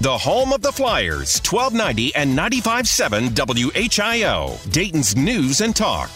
The 0.00 0.18
home 0.18 0.52
of 0.52 0.60
the 0.60 0.72
Flyers, 0.72 1.40
1290 1.40 2.14
and 2.16 2.36
95.7 2.36 3.30
WHIO, 3.30 4.70
Dayton's 4.70 5.16
News 5.16 5.60
and 5.60 5.74
Talk. 5.74 6.10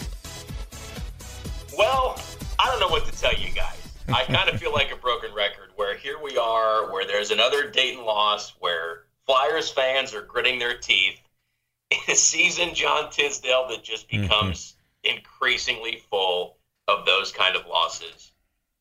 Well, 1.75 2.21
I 2.59 2.65
don't 2.67 2.81
know 2.81 2.89
what 2.89 3.05
to 3.05 3.11
tell 3.19 3.33
you 3.33 3.51
guys. 3.51 3.77
I 4.09 4.23
kind 4.31 4.49
of 4.49 4.59
feel 4.59 4.73
like 4.73 4.91
a 4.91 4.97
broken 4.97 5.33
record 5.33 5.69
where 5.75 5.95
here 5.97 6.17
we 6.21 6.37
are, 6.37 6.91
where 6.91 7.07
there's 7.07 7.31
another 7.31 7.71
Dayton 7.71 8.03
loss, 8.03 8.53
where 8.59 9.05
Flyers 9.25 9.71
fans 9.71 10.13
are 10.13 10.23
gritting 10.23 10.59
their 10.59 10.77
teeth 10.77 11.19
in 11.89 11.97
a 12.09 12.15
season, 12.15 12.75
John 12.75 13.09
Tisdale, 13.09 13.69
that 13.69 13.81
just 13.81 14.09
mm-hmm. 14.09 14.23
becomes 14.23 14.75
mm-hmm. 15.05 15.17
increasingly 15.17 16.03
full 16.11 16.57
of 16.87 17.05
those 17.05 17.31
kind 17.31 17.55
of 17.55 17.65
losses 17.65 18.28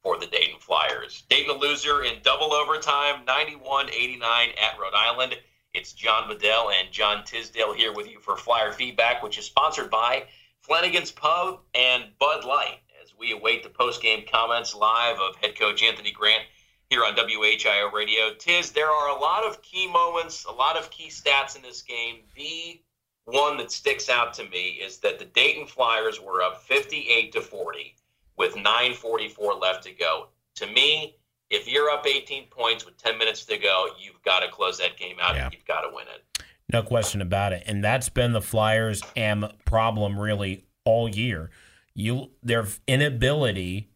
for 0.09 0.19
the 0.19 0.27
Dayton 0.27 0.59
Flyers. 0.59 1.25
Dayton 1.29 1.55
a 1.55 1.59
loser 1.59 2.03
in 2.03 2.23
double 2.23 2.55
overtime, 2.55 3.27
91 3.27 3.91
89 3.91 4.49
at 4.59 4.81
Rhode 4.81 4.95
Island. 4.95 5.37
It's 5.75 5.93
John 5.93 6.27
Bedell 6.31 6.71
and 6.71 6.91
John 6.91 7.25
Tisdale 7.25 7.75
here 7.75 7.93
with 7.93 8.09
you 8.09 8.19
for 8.19 8.35
Flyer 8.35 8.73
Feedback, 8.73 9.23
which 9.23 9.37
is 9.37 9.45
sponsored 9.45 9.91
by 9.91 10.25
Flanagan's 10.63 11.11
Pub 11.11 11.61
and 11.75 12.05
Bud 12.19 12.47
Light 12.47 12.79
as 13.05 13.13
we 13.19 13.33
await 13.33 13.63
the 13.63 13.69
post-game 13.69 14.25
comments 14.33 14.75
live 14.75 15.19
of 15.21 15.37
head 15.37 15.59
coach 15.59 15.83
Anthony 15.83 16.11
Grant 16.11 16.45
here 16.88 17.05
on 17.05 17.15
WHIO 17.15 17.93
Radio. 17.93 18.33
Tiz, 18.33 18.73
there 18.73 18.88
are 18.88 19.15
a 19.15 19.21
lot 19.21 19.45
of 19.45 19.61
key 19.61 19.93
moments, 19.93 20.47
a 20.47 20.52
lot 20.52 20.79
of 20.79 20.88
key 20.88 21.11
stats 21.11 21.55
in 21.55 21.61
this 21.61 21.83
game. 21.83 22.21
The 22.35 22.80
one 23.27 23.59
that 23.59 23.71
sticks 23.71 24.09
out 24.09 24.33
to 24.35 24.45
me 24.45 24.80
is 24.83 25.01
that 25.01 25.19
the 25.19 25.27
Dayton 25.27 25.66
Flyers 25.66 26.19
were 26.19 26.41
up 26.41 26.63
58 26.63 27.33
to 27.33 27.43
40 27.43 27.95
with 28.38 28.55
9:44 28.55 29.60
left 29.60 29.83
to 29.84 29.92
go. 29.92 30.28
To 30.56 30.66
me, 30.66 31.16
if 31.51 31.69
you're 31.69 31.91
up 31.91 32.06
18 32.06 32.48
points 32.48 32.84
with 32.84 32.96
10 32.96 33.19
minutes 33.19 33.45
to 33.46 33.59
go, 33.59 33.88
you've 33.98 34.23
got 34.23 34.41
to 34.41 34.48
close 34.48 34.79
that 34.79 34.96
game 34.96 35.16
out. 35.20 35.34
Yeah. 35.34 35.48
You've 35.52 35.66
got 35.66 35.83
to 35.83 35.91
win 35.92 36.06
it. 36.15 36.43
No 36.73 36.82
question 36.82 37.23
about 37.23 37.52
it. 37.52 37.62
And 37.66 37.82
that's 37.82 38.09
been 38.09 38.32
the 38.32 38.43
Flyers' 38.43 39.02
M 39.16 39.46
problem 39.65 40.18
really 40.18 40.66
all 40.85 41.09
year. 41.09 41.51
You 41.95 42.30
their 42.43 42.66
inability 42.87 43.90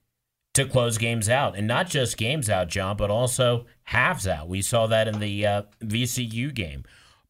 to 0.55 0.67
close 0.67 0.99
games 0.99 1.29
out, 1.29 1.57
and 1.57 1.67
not 1.67 1.89
just 1.89 2.17
games 2.17 2.51
out, 2.51 2.69
John, 2.69 2.97
but 2.97 3.11
also 3.11 3.67
halves 3.85 4.27
out. 4.27 4.49
We 4.49 4.61
saw 4.61 4.87
that 4.87 5.09
in 5.09 5.19
the 5.19 5.47
uh, 5.47 5.63
VCU 5.83 6.53
game, 6.53 6.85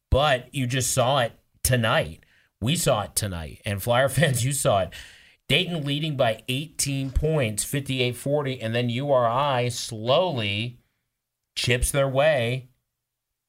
but 0.09 0.53
you 0.53 0.65
just 0.67 0.91
saw 0.91 1.19
it 1.19 1.33
tonight. 1.63 2.25
We 2.59 2.75
saw 2.75 3.03
it 3.03 3.15
tonight, 3.15 3.61
and 3.65 3.81
Flyer 3.81 4.09
fans, 4.09 4.43
you 4.43 4.51
saw 4.51 4.81
it. 4.81 4.89
Dayton 5.53 5.85
leading 5.85 6.17
by 6.17 6.41
18 6.47 7.11
points, 7.11 7.63
58 7.63 8.15
40, 8.15 8.59
and 8.59 8.73
then 8.73 8.89
URI 8.89 9.69
slowly 9.69 10.79
chips 11.55 11.91
their 11.91 12.07
way 12.07 12.69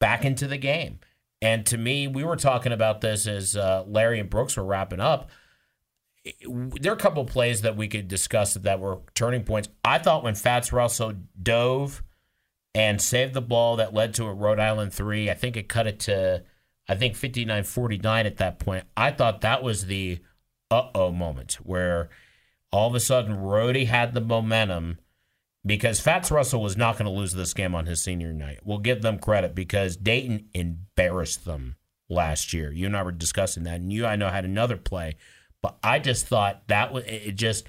back 0.00 0.22
into 0.22 0.46
the 0.46 0.58
game. 0.58 0.98
And 1.40 1.64
to 1.64 1.78
me, 1.78 2.06
we 2.06 2.22
were 2.22 2.36
talking 2.36 2.72
about 2.72 3.00
this 3.00 3.26
as 3.26 3.56
uh, 3.56 3.84
Larry 3.86 4.20
and 4.20 4.28
Brooks 4.28 4.58
were 4.58 4.66
wrapping 4.66 5.00
up. 5.00 5.30
There 6.46 6.92
are 6.92 6.94
a 6.94 6.98
couple 6.98 7.24
plays 7.24 7.62
that 7.62 7.74
we 7.74 7.88
could 7.88 8.06
discuss 8.06 8.52
that 8.52 8.80
were 8.80 8.98
turning 9.14 9.44
points. 9.44 9.70
I 9.82 9.96
thought 9.96 10.24
when 10.24 10.34
Fats 10.34 10.74
Russell 10.74 11.14
dove 11.42 12.02
and 12.74 13.00
saved 13.00 13.32
the 13.32 13.40
ball 13.40 13.76
that 13.76 13.94
led 13.94 14.12
to 14.16 14.26
a 14.26 14.34
Rhode 14.34 14.60
Island 14.60 14.92
three, 14.92 15.30
I 15.30 15.34
think 15.34 15.56
it 15.56 15.70
cut 15.70 15.86
it 15.86 16.00
to, 16.00 16.42
I 16.86 16.96
think 16.96 17.16
59 17.16 17.64
49 17.64 18.26
at 18.26 18.36
that 18.36 18.58
point. 18.58 18.84
I 18.94 19.10
thought 19.10 19.40
that 19.40 19.62
was 19.62 19.86
the 19.86 20.18
uh 20.74 20.90
oh 20.94 21.12
moment 21.12 21.54
where 21.62 22.08
all 22.72 22.88
of 22.88 22.94
a 22.94 23.00
sudden 23.00 23.36
Rhody 23.36 23.84
had 23.84 24.14
the 24.14 24.20
momentum 24.20 24.98
because 25.64 26.00
Fats 26.00 26.30
Russell 26.30 26.62
was 26.62 26.76
not 26.76 26.98
going 26.98 27.06
to 27.06 27.18
lose 27.18 27.32
this 27.32 27.54
game 27.54 27.74
on 27.74 27.86
his 27.86 28.02
senior 28.02 28.32
night. 28.32 28.60
We'll 28.64 28.78
give 28.78 29.00
them 29.00 29.18
credit 29.18 29.54
because 29.54 29.96
Dayton 29.96 30.48
embarrassed 30.52 31.44
them 31.44 31.76
last 32.08 32.52
year. 32.52 32.72
You 32.72 32.86
and 32.86 32.96
I 32.96 33.02
were 33.02 33.12
discussing 33.12 33.62
that, 33.64 33.76
and 33.80 33.92
you 33.92 34.06
I 34.06 34.16
know 34.16 34.28
had 34.28 34.44
another 34.44 34.76
play, 34.76 35.16
but 35.62 35.76
I 35.82 35.98
just 35.98 36.26
thought 36.26 36.66
that 36.68 36.92
was 36.92 37.04
it. 37.04 37.36
Just 37.36 37.66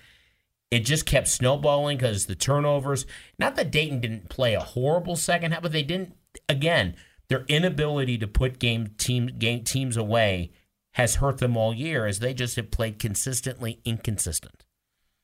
it 0.72 0.80
just 0.80 1.06
kept 1.06 1.28
snowballing 1.28 1.98
because 1.98 2.26
the 2.26 2.36
turnovers. 2.36 3.06
Not 3.40 3.56
that 3.56 3.72
Dayton 3.72 4.02
didn't 4.02 4.30
play 4.30 4.56
a 4.56 4.60
horrible 4.60 5.16
second 5.16 5.52
half, 5.52 5.62
but 5.62 5.72
they 5.72 5.84
didn't. 5.84 6.16
Again, 6.50 6.96
their 7.30 7.46
inability 7.48 8.18
to 8.18 8.28
put 8.28 8.60
game 8.60 8.88
team 8.98 9.28
game 9.38 9.64
teams 9.64 9.96
away 9.96 10.52
has 10.96 11.16
hurt 11.16 11.40
them 11.40 11.58
all 11.58 11.74
year 11.74 12.06
as 12.06 12.20
they 12.20 12.34
just 12.34 12.56
have 12.56 12.72
played 12.72 13.00
consistently 13.00 13.80
inconsistent. 13.84 14.64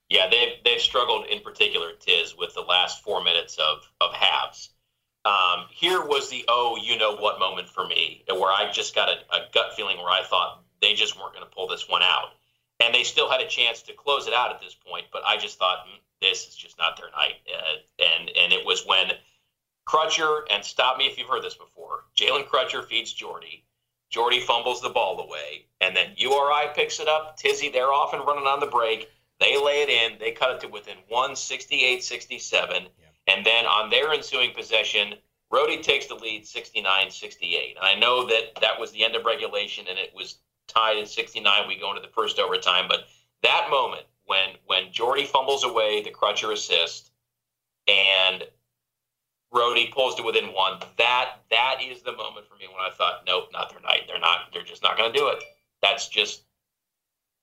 Yeah, 0.09 0.28
they've 0.30 0.56
they've 0.66 0.82
struggled 0.82 1.26
in 1.28 1.40
particular, 1.40 1.94
Tiz, 1.98 2.36
with 2.38 2.54
the 2.54 2.62
last 2.62 3.04
four 3.04 3.24
minutes 3.24 3.58
of 3.58 3.90
of 4.02 4.14
halves. 4.14 4.72
Um, 5.24 5.68
here 5.72 6.02
was 6.06 6.30
the 6.30 6.44
oh, 6.50 6.78
you 6.81 6.98
know 6.98 7.16
what 7.16 7.40
moment 7.40 7.70
for 7.70 7.88
me, 7.88 8.26
where 8.28 8.52
I 8.52 8.70
just 8.72 8.94
got 8.94 9.08
a, 9.08 9.14
a 9.34 9.48
gut 9.54 9.74
feeling 9.76 9.98
where 9.98 10.10
I 10.10 10.24
thought 10.24 10.64
they 10.81 10.94
just 10.94 11.18
weren't 11.18 11.34
going 11.34 11.46
to 11.46 11.56
pull 11.56 11.68
this 11.68 11.88
one 11.88 12.02
out, 12.02 12.31
and 12.81 12.94
they 12.94 13.04
still 13.04 13.30
had 13.30 13.40
a 13.40 13.48
chance 13.48 13.81
to 13.84 13.94
close 13.94 14.28
it 14.28 14.34
out 14.34 14.54
at 14.54 14.60
this 14.60 14.76
point. 14.76 15.06
But 15.14 15.24
I 15.26 15.38
just 15.38 15.58
thought 15.58 15.86
mm, 15.88 16.00
this 16.20 16.50
is 16.50 16.56
just 16.56 16.78
not 16.78 16.98
their 16.98 17.12
night, 17.12 17.36
uh, 17.48 18.04
and 18.04 18.30
and 18.36 18.52
it 18.52 18.66
was 18.66 18.86
when 18.86 19.12
Crutcher 19.88 20.42
and 20.52 20.66
stop 20.66 20.98
me 20.98 21.06
if 21.06 21.18
you've 21.18 21.30
heard 21.30 21.44
this 21.44 21.56
before. 21.56 22.04
Jalen 22.18 22.50
Crutcher 22.50 22.86
feeds 22.86 23.14
Jordy. 23.14 23.64
Jordy 24.12 24.42
fumbles 24.42 24.82
the 24.82 24.90
ball 24.90 25.22
away, 25.22 25.66
and 25.80 25.96
then 25.96 26.14
URI 26.18 26.68
picks 26.76 27.00
it 27.00 27.08
up. 27.08 27.38
Tizzy, 27.38 27.70
they're 27.70 27.94
off 27.94 28.14
and 28.14 28.26
running 28.26 28.46
on 28.46 28.60
the 28.60 28.68
break. 28.68 29.10
They 29.40 29.58
lay 29.58 29.82
it 29.82 29.90
in. 29.90 30.20
They 30.20 30.32
cut 30.32 30.52
it 30.52 30.62
to 30.62 30.68
within 30.68 30.98
168 31.08 32.04
67. 32.04 32.88
And 33.28 33.46
then 33.46 33.66
on 33.66 33.90
their 33.90 34.14
ensuing 34.14 34.54
possession, 34.54 35.16
Rhody 35.50 35.82
takes 35.82 36.08
the 36.08 36.16
lead 36.16 36.46
69 36.46 37.10
68. 37.10 37.78
And 37.78 37.86
I 37.86 37.96
know 37.96 38.28
that 38.28 38.60
that 38.62 38.80
was 38.80 38.92
the 38.92 39.04
end 39.04 39.16
of 39.16 39.26
regulation 39.26 39.86
and 39.90 39.98
it 39.98 40.12
was 40.16 40.40
tied 40.68 40.98
at 40.98 41.08
69. 41.08 41.68
We 41.68 41.80
go 41.80 41.90
into 41.90 42.02
the 42.02 42.14
first 42.14 42.40
overtime. 42.40 42.86
But 42.88 43.06
that 43.44 43.68
moment 43.72 44.06
when 44.26 44.56
when 44.66 44.92
Jordy 44.92 45.26
fumbles 45.26 45.64
away 45.64 46.04
the 46.04 46.12
Crutcher 46.12 46.54
assist 46.54 47.12
and 47.88 48.44
Rhody 49.53 49.91
pulls 49.94 50.16
to 50.16 50.23
within 50.23 50.53
one. 50.53 50.79
That 50.97 51.39
that 51.50 51.78
is 51.84 52.01
the 52.01 52.13
moment 52.13 52.47
for 52.47 52.56
me 52.56 52.67
when 52.67 52.79
I 52.79 52.94
thought, 52.95 53.23
nope, 53.28 53.50
not 53.51 53.69
their 53.69 53.81
night. 53.81 54.03
They're 54.07 54.19
not. 54.19 54.50
They're 54.53 54.63
just 54.63 54.81
not 54.81 54.97
going 54.97 55.12
to 55.12 55.17
do 55.17 55.28
it. 55.28 55.44
That's 55.81 56.07
just 56.07 56.44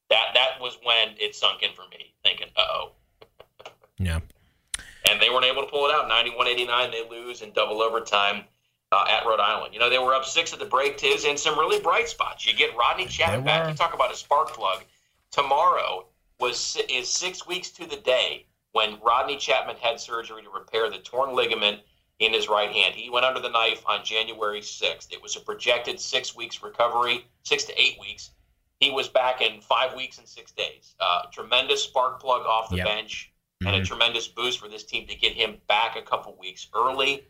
that. 0.08 0.28
That 0.34 0.60
was 0.60 0.78
when 0.82 1.14
it 1.18 1.34
sunk 1.34 1.62
in 1.62 1.70
for 1.74 1.84
me, 1.90 2.14
thinking, 2.22 2.48
uh 2.56 2.62
oh. 2.68 2.92
Yeah. 3.98 4.20
And 5.10 5.20
they 5.20 5.30
weren't 5.30 5.44
able 5.44 5.62
to 5.62 5.68
pull 5.68 5.86
it 5.86 5.92
out. 5.92 6.10
91-89, 6.10 6.92
they 6.92 7.08
lose 7.08 7.42
in 7.42 7.52
double 7.52 7.80
overtime 7.80 8.44
uh, 8.92 9.04
at 9.08 9.26
Rhode 9.26 9.40
Island. 9.40 9.74
You 9.74 9.80
know, 9.80 9.90
they 9.90 9.98
were 9.98 10.14
up 10.14 10.24
six 10.24 10.52
at 10.52 10.58
the 10.58 10.64
break, 10.64 10.98
Tiz, 10.98 11.24
and 11.24 11.38
some 11.38 11.58
really 11.58 11.80
bright 11.80 12.08
spots. 12.08 12.46
You 12.46 12.54
get 12.54 12.76
Rodney 12.76 13.06
Chatman 13.06 13.44
back. 13.44 13.68
You 13.68 13.74
talk 13.74 13.94
about 13.94 14.12
a 14.12 14.16
spark 14.16 14.52
plug. 14.54 14.84
Tomorrow 15.30 16.06
was 16.40 16.78
is 16.88 17.08
six 17.08 17.46
weeks 17.46 17.70
to 17.70 17.86
the 17.86 17.96
day 17.96 18.46
when 18.72 18.98
Rodney 19.00 19.36
Chatman 19.36 19.76
had 19.78 20.00
surgery 20.00 20.42
to 20.42 20.50
repair 20.50 20.90
the 20.90 20.98
torn 20.98 21.34
ligament 21.34 21.80
in 22.18 22.32
his 22.32 22.48
right 22.48 22.70
hand. 22.70 22.94
He 22.94 23.10
went 23.10 23.24
under 23.24 23.40
the 23.40 23.48
knife 23.48 23.82
on 23.86 24.04
January 24.04 24.60
6th. 24.60 25.12
It 25.12 25.22
was 25.22 25.36
a 25.36 25.40
projected 25.40 26.00
six 26.00 26.34
weeks 26.34 26.62
recovery, 26.62 27.26
six 27.44 27.64
to 27.64 27.80
eight 27.80 27.98
weeks. 28.00 28.30
He 28.80 28.90
was 28.90 29.08
back 29.08 29.40
in 29.40 29.60
five 29.60 29.94
weeks 29.94 30.18
and 30.18 30.28
six 30.28 30.52
days. 30.52 30.94
Uh, 31.00 31.22
tremendous 31.32 31.82
spark 31.82 32.20
plug 32.20 32.46
off 32.46 32.70
the 32.70 32.76
yep. 32.76 32.86
bench 32.86 33.32
mm-hmm. 33.60 33.68
and 33.68 33.76
a 33.76 33.80
mm-hmm. 33.80 33.86
tremendous 33.86 34.28
boost 34.28 34.58
for 34.58 34.68
this 34.68 34.84
team 34.84 35.06
to 35.06 35.14
get 35.14 35.32
him 35.32 35.56
back 35.68 35.96
a 35.96 36.02
couple 36.02 36.36
weeks 36.40 36.68
early. 36.74 37.24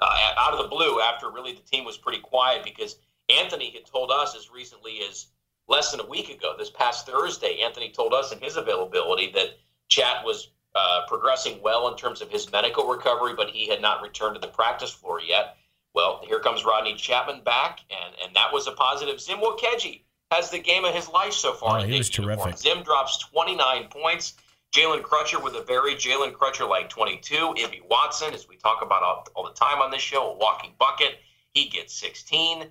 Uh, 0.00 0.32
out 0.38 0.52
of 0.52 0.58
the 0.58 0.68
blue, 0.68 1.00
after 1.00 1.30
really 1.30 1.52
the 1.52 1.60
team 1.60 1.84
was 1.84 1.98
pretty 1.98 2.20
quiet 2.20 2.64
because 2.64 2.96
Anthony 3.28 3.70
had 3.70 3.84
told 3.84 4.10
us 4.10 4.34
as 4.34 4.50
recently 4.50 5.00
as 5.08 5.26
less 5.68 5.90
than 5.90 6.00
a 6.00 6.06
week 6.06 6.30
ago, 6.30 6.54
this 6.58 6.70
past 6.70 7.06
Thursday, 7.06 7.60
Anthony 7.60 7.90
told 7.90 8.12
us 8.14 8.32
in 8.32 8.40
his 8.40 8.56
availability 8.56 9.30
that 9.32 9.58
Chat 9.88 10.24
was 10.24 10.48
uh, 10.74 11.02
progressing 11.08 11.60
well 11.62 11.88
in 11.88 11.96
terms 11.96 12.20
of 12.20 12.30
his 12.30 12.50
medical 12.52 12.86
recovery, 12.86 13.34
but 13.34 13.50
he 13.50 13.68
had 13.68 13.80
not 13.80 14.02
returned 14.02 14.34
to 14.34 14.40
the 14.40 14.48
practice 14.48 14.90
floor 14.90 15.20
yet. 15.20 15.56
Well, 15.94 16.20
here 16.24 16.38
comes 16.38 16.64
Rodney 16.64 16.94
Chatman 16.94 17.42
back, 17.44 17.80
and, 17.90 18.14
and 18.24 18.36
that 18.36 18.52
was 18.52 18.66
a 18.66 18.72
positive. 18.72 19.20
Zim 19.20 19.38
Nwokeji 19.38 20.02
has 20.30 20.50
the 20.50 20.58
game 20.60 20.84
of 20.84 20.94
his 20.94 21.08
life 21.08 21.32
so 21.32 21.52
far. 21.52 21.80
Oh, 21.80 21.82
he 21.82 21.98
was 21.98 22.08
terrific. 22.08 22.56
Zim 22.58 22.82
drops 22.82 23.18
29 23.18 23.88
points. 23.88 24.34
Jalen 24.72 25.02
Crutcher 25.02 25.42
with 25.42 25.56
a 25.56 25.62
very 25.62 25.96
Jalen 25.96 26.32
Crutcher 26.32 26.68
like 26.68 26.88
22. 26.88 27.54
Ibi 27.56 27.82
Watson, 27.90 28.32
as 28.34 28.46
we 28.46 28.56
talk 28.56 28.82
about 28.82 29.02
all, 29.02 29.26
all, 29.34 29.44
the 29.44 29.52
time 29.52 29.80
on 29.80 29.90
this 29.90 30.00
show, 30.00 30.30
a 30.30 30.36
walking 30.36 30.74
bucket. 30.78 31.18
He 31.52 31.68
gets 31.68 31.92
16. 31.94 32.66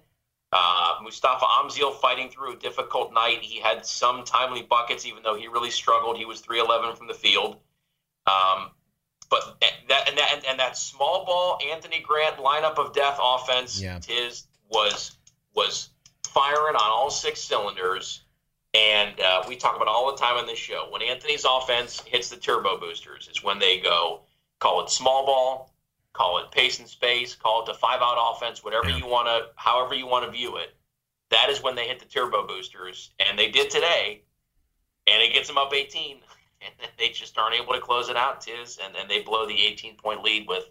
Uh, 0.54 0.96
Mustapha 1.04 1.46
Amzil 1.46 1.94
fighting 2.00 2.30
through 2.30 2.54
a 2.54 2.56
difficult 2.56 3.14
night. 3.14 3.40
He 3.42 3.60
had 3.60 3.86
some 3.86 4.24
timely 4.24 4.62
buckets, 4.62 5.06
even 5.06 5.24
though 5.24 5.36
he 5.36 5.48
really 5.50 5.70
struggled. 5.70 6.18
He 6.18 6.24
was 6.24 6.40
311 6.40 6.96
from 6.96 7.08
the 7.08 7.14
field. 7.14 7.58
Um, 8.30 8.72
but 9.30 9.62
that 9.90 10.10
and 10.10 10.18
that 10.18 10.42
and 10.48 10.60
that 10.60 10.78
small 10.78 11.26
ball 11.26 11.60
Anthony 11.72 12.04
Grant 12.06 12.38
lineup 12.38 12.78
of 12.78 12.94
death 12.94 13.20
offense, 13.22 13.82
yeah. 13.82 14.00
Tiz 14.00 14.46
was 14.70 15.18
was 15.56 15.90
firing 16.28 16.76
on 16.76 16.82
all 16.92 17.10
six 17.10 17.42
cylinders. 17.42 18.22
And 18.76 19.20
uh, 19.20 19.44
we 19.48 19.56
talk 19.56 19.76
about 19.76 19.88
all 19.88 20.12
the 20.12 20.18
time 20.18 20.38
on 20.38 20.46
this 20.46 20.60
show. 20.60 20.88
When 20.92 21.02
Anthony's 21.02 21.44
offense 21.44 22.02
hits 22.02 22.30
the 22.30 22.38
turbo 22.38 22.78
boosters, 22.80 23.28
is 23.28 23.44
when 23.44 23.58
they 23.58 23.80
go 23.80 24.22
call 24.60 24.84
it 24.84 24.92
small 24.92 25.26
ball, 25.26 25.74
call 26.14 26.38
it 26.38 26.52
pace 26.52 26.78
and 26.78 26.88
space, 26.88 27.34
call 27.34 27.64
it 27.64 27.66
the 27.66 27.74
five 27.74 28.00
out 28.02 28.18
offense, 28.36 28.64
whatever 28.64 28.90
Yeah. 28.90 28.98
you 28.98 29.08
want 29.08 29.28
to, 29.28 29.48
however 29.56 29.96
you 29.96 30.06
want 30.06 30.26
to 30.26 30.32
view 30.32 30.58
it. 30.58 30.76
That 31.32 31.50
is 31.50 31.64
when 31.64 31.74
they 31.74 31.88
hit 31.88 32.00
the 32.00 32.06
turbo 32.06 32.46
boosters, 32.46 33.10
and 33.20 33.40
they 33.40 33.50
did 33.50 33.72
today, 33.72 34.22
and 35.08 35.20
it 35.24 35.34
gets 35.34 35.48
them 35.48 35.58
up 35.58 35.74
18, 35.74 36.20
and 36.62 36.74
they 36.98 37.10
just 37.10 37.38
aren't 37.38 37.56
able 37.56 37.74
to 37.74 37.80
close 37.80 38.10
it 38.10 38.18
out, 38.18 38.42
Tiz, 38.42 38.80
and 38.84 38.94
then 38.94 39.08
they 39.08 39.22
blow 39.22 39.48
the 39.48 39.60
18 39.60 39.96
point 39.96 40.24
lead 40.24 40.48
with 40.48 40.66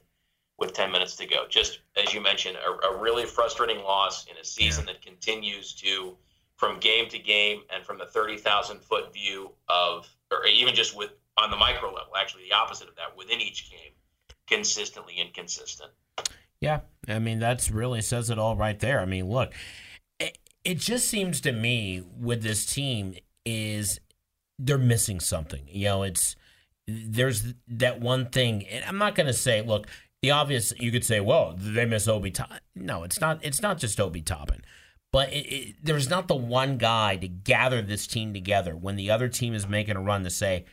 with 0.59 0.73
10 0.73 0.91
minutes 0.91 1.15
to 1.17 1.27
go. 1.27 1.47
Just 1.49 1.81
as 1.97 2.13
you 2.13 2.21
mentioned, 2.21 2.57
a, 2.57 2.89
a 2.89 3.01
really 3.01 3.25
frustrating 3.25 3.79
loss 3.79 4.27
in 4.27 4.37
a 4.37 4.45
season 4.45 4.85
that 4.87 5.01
continues 5.01 5.73
to, 5.75 6.17
from 6.57 6.81
game 6.81 7.09
to 7.11 7.19
game, 7.19 7.63
and 7.73 7.85
from 7.85 7.97
the 7.97 8.07
30,000 8.07 8.81
foot 8.81 9.13
view 9.13 9.53
of, 9.69 10.09
or 10.33 10.45
even 10.47 10.75
just 10.75 10.97
with 10.97 11.11
on 11.41 11.51
the 11.51 11.57
micro 11.57 11.89
level, 11.89 12.17
actually 12.17 12.43
the 12.43 12.55
opposite 12.55 12.89
of 12.89 12.97
that, 12.97 13.17
within 13.17 13.41
each 13.41 13.71
game, 13.71 13.93
consistently 14.49 15.15
inconsistent. 15.19 15.91
Yeah, 16.61 16.81
I 17.07 17.21
mean 17.21 17.39
that's 17.39 17.71
really 17.71 18.01
says 18.01 18.31
it 18.31 18.39
all 18.39 18.57
right 18.57 18.79
there. 18.79 19.01
I 19.01 19.05
mean, 19.05 19.29
look, 19.29 19.53
it, 20.19 20.39
it 20.65 20.79
just 20.79 21.09
seems 21.09 21.41
to 21.43 21.53
me 21.53 22.03
with 22.19 22.43
this 22.43 22.67
team 22.67 23.15
is 23.45 24.01
they're 24.59 24.79
missing 24.79 25.21
something. 25.21 25.63
You 25.69 25.85
know, 25.87 26.03
it's 26.03 26.37
there's 26.87 27.55
that 27.69 28.01
one 28.01 28.27
thing, 28.27 28.67
and 28.67 28.85
I'm 28.85 28.99
not 28.99 29.15
going 29.15 29.27
to 29.27 29.33
say, 29.33 29.63
look, 29.63 29.87
the 30.23 30.31
obvious. 30.31 30.73
You 30.79 30.91
could 30.91 31.05
say, 31.05 31.21
well, 31.21 31.55
they 31.57 31.85
miss 31.85 32.09
Obi 32.09 32.31
Toppin. 32.31 32.59
No, 32.75 33.03
it's 33.05 33.21
not. 33.21 33.45
It's 33.45 33.63
not 33.63 33.79
just 33.79 34.01
Obi 34.01 34.23
Toppin. 34.23 34.63
But 35.11 35.33
it, 35.33 35.47
it, 35.47 35.77
there's 35.83 36.11
not 36.11 36.29
the 36.29 36.37
one 36.37 36.77
guy 36.77 37.17
to 37.17 37.29
gather 37.29 37.81
this 37.81 38.07
team 38.07 38.35
together 38.35 38.77
when 38.77 38.97
the 38.97 39.11
other 39.11 39.29
team 39.29 39.55
is 39.55 39.67
making 39.67 39.97
a 39.97 40.03
run 40.03 40.23
to 40.25 40.31
say, 40.31 40.67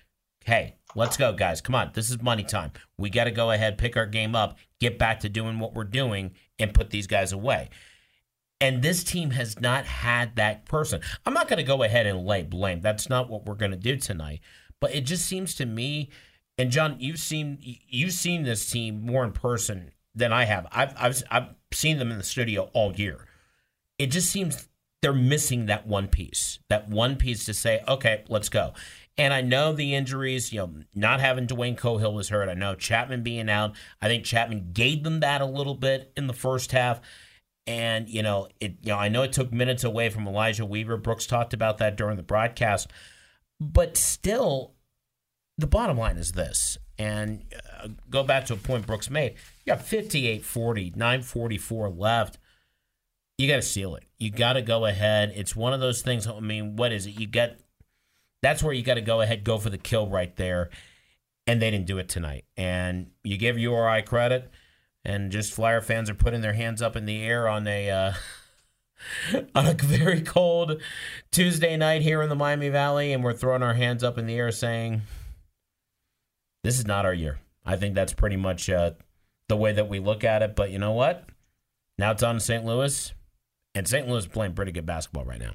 hey, 0.46 0.76
let's 0.94 1.18
go, 1.18 1.32
guys. 1.34 1.62
Come 1.62 1.76
on. 1.76 1.92
This 1.94 2.10
is 2.10 2.22
money 2.22 2.44
time. 2.44 2.72
We 2.98 3.10
got 3.10 3.26
to 3.26 3.32
go 3.32 3.52
ahead, 3.52 3.78
pick 3.78 3.96
our 3.96 4.06
game 4.06 4.36
up, 4.36 4.58
get 4.80 5.00
back 5.00 5.22
to 5.22 5.30
doing 5.30 5.60
what 5.60 5.74
we're 5.74 5.86
doing, 5.86 6.32
and 6.60 6.74
put 6.74 6.90
these 6.90 7.08
guys 7.08 7.32
away. 7.32 7.70
And 8.62 8.82
this 8.82 9.04
team 9.04 9.32
has 9.32 9.60
not 9.60 9.86
had 9.86 10.38
that 10.38 10.66
person. 10.66 11.02
I'm 11.26 11.34
not 11.34 11.48
going 11.48 11.58
to 11.58 11.64
go 11.64 11.84
ahead 11.84 12.08
and 12.08 12.26
lay 12.26 12.44
blame. 12.44 12.82
That's 12.82 13.10
not 13.10 13.30
what 13.30 13.46
we're 13.46 13.56
going 13.56 13.72
to 13.72 13.78
do 13.78 13.98
tonight. 13.98 14.40
But 14.80 14.96
it 14.96 15.02
just 15.02 15.26
seems 15.26 15.56
to 15.56 15.66
me, 15.66 16.10
and 16.58 16.72
John, 16.72 16.96
you've 17.00 17.20
seen 17.20 17.58
you've 17.62 18.14
seen 18.14 18.44
this 18.44 18.70
team 18.70 19.06
more 19.06 19.24
in 19.24 19.32
person 19.32 19.92
than 20.14 20.32
I 20.32 20.46
have. 20.46 20.68
I've 20.72 20.94
I've 20.98 21.24
I've 21.30 21.48
seen 21.72 21.98
them 21.98 22.12
in 22.12 22.18
the 22.18 22.24
studio 22.24 22.70
all 22.74 22.94
year. 22.94 23.28
It 24.00 24.08
just 24.08 24.30
seems 24.30 24.68
they're 25.02 25.14
missing 25.14 25.68
that 25.68 25.86
one 25.86 26.08
piece, 26.08 26.60
that 26.70 26.90
one 26.90 27.16
piece 27.16 27.46
to 27.46 27.54
say, 27.54 27.84
okay, 27.88 28.24
let's 28.28 28.50
go. 28.50 28.74
And 29.18 29.34
I 29.34 29.42
know 29.42 29.72
the 29.72 29.96
injuries, 29.96 30.52
you 30.52 30.60
know, 30.60 30.74
not 30.94 31.20
having 31.20 31.48
Dwayne 31.48 31.78
Cohill 31.78 32.14
was 32.14 32.30
hurt. 32.30 32.50
I 32.50 32.54
know 32.54 32.76
Chatman 32.76 33.24
being 33.24 33.50
out. 33.50 33.76
I 34.02 34.08
think 34.08 34.26
Chatman 34.26 34.74
gave 34.74 35.04
them 35.04 35.20
that 35.20 35.42
a 35.42 35.46
little 35.46 35.76
bit 35.76 36.12
in 36.18 36.28
the 36.28 36.34
first 36.34 36.72
half. 36.72 37.02
And, 37.68 38.08
you 38.08 38.22
know, 38.22 38.48
it 38.60 38.76
you 38.84 38.92
know, 38.92 38.98
I 38.98 39.10
know 39.10 39.24
it 39.24 39.34
took 39.34 39.52
minutes 39.52 39.84
away 39.84 40.10
from 40.10 40.28
Elijah 40.28 40.66
Weaver. 40.66 40.98
Brooks 40.98 41.26
talked 41.26 41.54
about 41.54 41.80
that 41.80 41.96
during 41.96 42.18
the 42.18 42.24
broadcast. 42.24 42.92
But 43.60 43.98
still, 43.98 44.74
the 45.58 45.68
bottom 45.68 45.98
line 45.98 46.18
is 46.18 46.34
this. 46.34 46.78
And 46.98 47.46
uh, 47.84 47.90
go 48.10 48.24
back 48.24 48.46
to 48.46 48.54
a 48.54 48.58
point 48.58 48.86
Brooks 48.86 49.10
made. 49.10 49.36
You 49.66 49.74
got 49.74 49.82
58 49.82 50.46
40, 50.46 50.94
944 50.96 51.90
left 51.90 52.38
you 53.38 53.48
got 53.48 53.58
to 53.58 53.62
seal 53.62 53.96
it. 53.96 54.04
You 54.18 54.32
got 54.32 54.54
to 54.54 54.62
go 54.62 54.86
ahead. 54.86 55.34
It's 55.36 55.56
one 55.56 55.74
of 55.74 55.80
those 55.80 56.02
things. 56.02 56.28
I 56.28 56.40
mean, 56.40 56.76
what 56.76 56.92
is 56.92 57.06
it? 57.06 57.20
You 57.20 57.28
got 57.28 57.52
that's 58.42 58.62
where 58.62 58.74
you 58.74 58.84
got 58.84 58.94
to 58.96 59.02
go 59.02 59.22
ahead, 59.22 59.44
go 59.44 59.58
for 59.58 59.70
the 59.70 59.78
kill 59.78 60.08
right 60.08 60.36
there. 60.36 60.70
And 61.48 61.62
they 61.62 61.70
didn't 61.70 61.86
do 61.86 61.98
it 61.98 62.10
tonight. 62.10 62.46
And 62.58 63.12
you 63.24 63.38
give 63.38 63.58
URI 63.58 64.02
credit, 64.04 64.50
and 65.06 65.32
just 65.32 65.54
Flyer 65.54 65.82
fans 65.82 66.10
are 66.10 66.16
putting 66.16 66.42
their 66.42 66.54
hands 66.54 66.82
up 66.82 66.96
in 66.96 67.06
the 67.06 67.24
air 67.24 67.48
on 67.48 67.68
a 67.68 67.90
uh, 67.90 68.14
on 69.56 69.68
a 69.68 69.74
very 69.74 70.22
cold 70.22 70.82
Tuesday 71.32 71.78
night 71.78 72.02
here 72.02 72.22
in 72.22 72.30
the 72.30 72.36
Miami 72.36 72.70
Valley, 72.70 73.14
and 73.14 73.24
we're 73.24 73.34
throwing 73.34 73.64
our 73.64 73.76
hands 73.76 74.04
up 74.04 74.18
in 74.18 74.26
the 74.26 74.36
air 74.36 74.52
saying, 74.52 75.02
"This 76.64 76.80
is 76.80 76.86
not 76.86 77.06
our 77.06 77.14
year." 77.14 77.40
I 77.66 77.78
think 77.78 77.96
that's 77.96 78.14
pretty 78.14 78.38
much 78.38 78.70
uh, 78.70 78.92
the 79.48 79.56
way 79.56 79.74
that 79.74 79.90
we 79.90 80.00
look 80.00 80.24
at 80.24 80.42
it. 80.42 80.56
But 80.56 80.72
you 80.72 80.80
know 80.80 80.92
what? 80.92 81.26
Now 81.98 82.12
it's 82.12 82.24
on 82.24 82.36
to 82.36 82.42
St. 82.42 82.66
Louis. 82.66 83.14
And 83.74 83.88
St. 83.88 84.08
Louis 84.08 84.20
is 84.20 84.28
playing 84.28 84.54
pretty 84.54 84.72
good 84.72 84.86
basketball 84.86 85.26
right 85.26 85.40
now. 85.40 85.52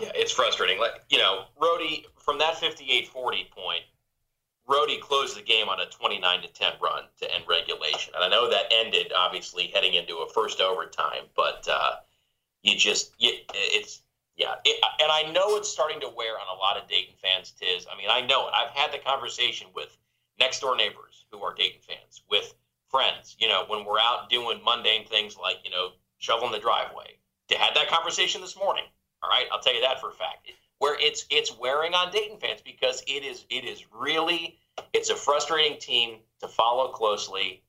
Yeah, 0.00 0.10
it's 0.14 0.32
frustrating. 0.32 0.78
Like 0.78 1.02
you 1.08 1.18
know, 1.18 1.44
Rhody 1.60 2.04
from 2.18 2.38
that 2.38 2.54
58-40 2.54 3.50
point, 3.50 3.82
Rhody 4.68 4.98
closed 4.98 5.36
the 5.36 5.42
game 5.42 5.68
on 5.68 5.80
a 5.80 5.86
29 5.86 6.42
to 6.42 6.48
10 6.48 6.72
run 6.82 7.04
to 7.20 7.34
end 7.34 7.44
regulation, 7.48 8.12
and 8.14 8.24
I 8.24 8.28
know 8.28 8.50
that 8.50 8.66
ended 8.70 9.12
obviously 9.16 9.68
heading 9.68 9.94
into 9.94 10.16
a 10.18 10.32
first 10.32 10.60
overtime, 10.60 11.24
but 11.36 11.66
uh, 11.70 11.96
you 12.62 12.76
just 12.76 13.12
you, 13.18 13.32
it's 13.54 14.02
yeah, 14.36 14.54
it, 14.64 14.82
and 15.00 15.10
I 15.10 15.30
know 15.32 15.56
it's 15.56 15.68
starting 15.68 16.00
to 16.00 16.08
wear 16.08 16.34
on 16.34 16.46
a 16.54 16.58
lot 16.58 16.76
of 16.76 16.88
Dayton 16.88 17.14
fans. 17.22 17.52
Tiz, 17.52 17.86
I 17.90 17.96
mean, 17.96 18.08
I 18.10 18.26
know 18.26 18.48
it. 18.48 18.54
I've 18.54 18.70
had 18.70 18.92
the 18.92 18.98
conversation 18.98 19.68
with 19.74 19.96
next 20.38 20.60
door 20.60 20.76
neighbors 20.76 21.24
who 21.30 21.40
are 21.42 21.54
Dayton 21.54 21.80
fans, 21.86 22.22
with 22.28 22.54
friends. 22.90 23.36
You 23.38 23.48
know, 23.48 23.64
when 23.68 23.84
we're 23.84 24.00
out 24.00 24.28
doing 24.28 24.60
mundane 24.64 25.06
things 25.06 25.36
like 25.36 25.58
you 25.64 25.70
know 25.70 25.90
shoveling 26.18 26.52
the 26.52 26.58
driveway 26.58 27.18
To 27.48 27.56
had 27.56 27.74
that 27.76 27.88
conversation 27.88 28.40
this 28.40 28.56
morning. 28.56 28.84
All 29.22 29.30
right, 29.30 29.46
I'll 29.52 29.60
tell 29.60 29.74
you 29.74 29.80
that 29.82 30.00
for 30.00 30.10
a 30.10 30.14
fact. 30.14 30.48
Where 30.78 30.96
it's 31.00 31.24
it's 31.30 31.56
wearing 31.58 31.94
on 31.94 32.12
Dayton 32.12 32.38
fans 32.38 32.60
because 32.64 33.02
it 33.06 33.24
is 33.24 33.46
it 33.48 33.64
is 33.64 33.84
really 33.92 34.58
it's 34.92 35.10
a 35.10 35.16
frustrating 35.16 35.78
team 35.78 36.18
to 36.40 36.48
follow 36.48 36.88
closely, 36.88 37.62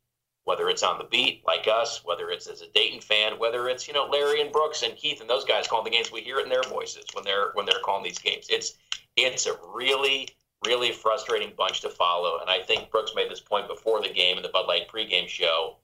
whether 0.44 0.70
it's 0.70 0.84
on 0.84 0.98
the 0.98 1.06
beat 1.06 1.44
like 1.48 1.68
us, 1.68 2.04
whether 2.04 2.30
it's 2.30 2.48
as 2.48 2.62
a 2.62 2.70
Dayton 2.70 3.00
fan, 3.00 3.40
whether 3.40 3.70
it's 3.70 3.88
you 3.88 3.94
know 3.94 4.06
Larry 4.06 4.42
and 4.42 4.52
Brooks 4.52 4.84
and 4.84 4.96
Keith 4.96 5.22
and 5.22 5.30
those 5.30 5.46
guys 5.46 5.68
calling 5.68 5.86
the 5.86 5.92
games. 5.92 6.12
We 6.12 6.22
hear 6.22 6.40
it 6.40 6.44
in 6.44 6.50
their 6.50 6.64
voices 6.64 7.06
when 7.14 7.24
they're 7.24 7.52
when 7.54 7.66
they're 7.66 7.82
calling 7.84 8.04
these 8.04 8.20
games. 8.20 8.48
It's 8.50 8.74
it's 9.16 9.46
a 9.46 9.58
really 9.74 10.30
really 10.66 10.92
frustrating 10.92 11.54
bunch 11.56 11.82
to 11.82 11.90
follow, 11.90 12.40
and 12.42 12.50
I 12.50 12.64
think 12.64 12.90
Brooks 12.90 13.14
made 13.16 13.30
this 13.30 13.40
point 13.40 13.68
before 13.68 14.02
the 14.02 14.10
game 14.10 14.38
in 14.38 14.44
the 14.44 14.50
Bud 14.50 14.68
Light 14.68 14.90
pregame 14.90 15.28
show 15.28 15.78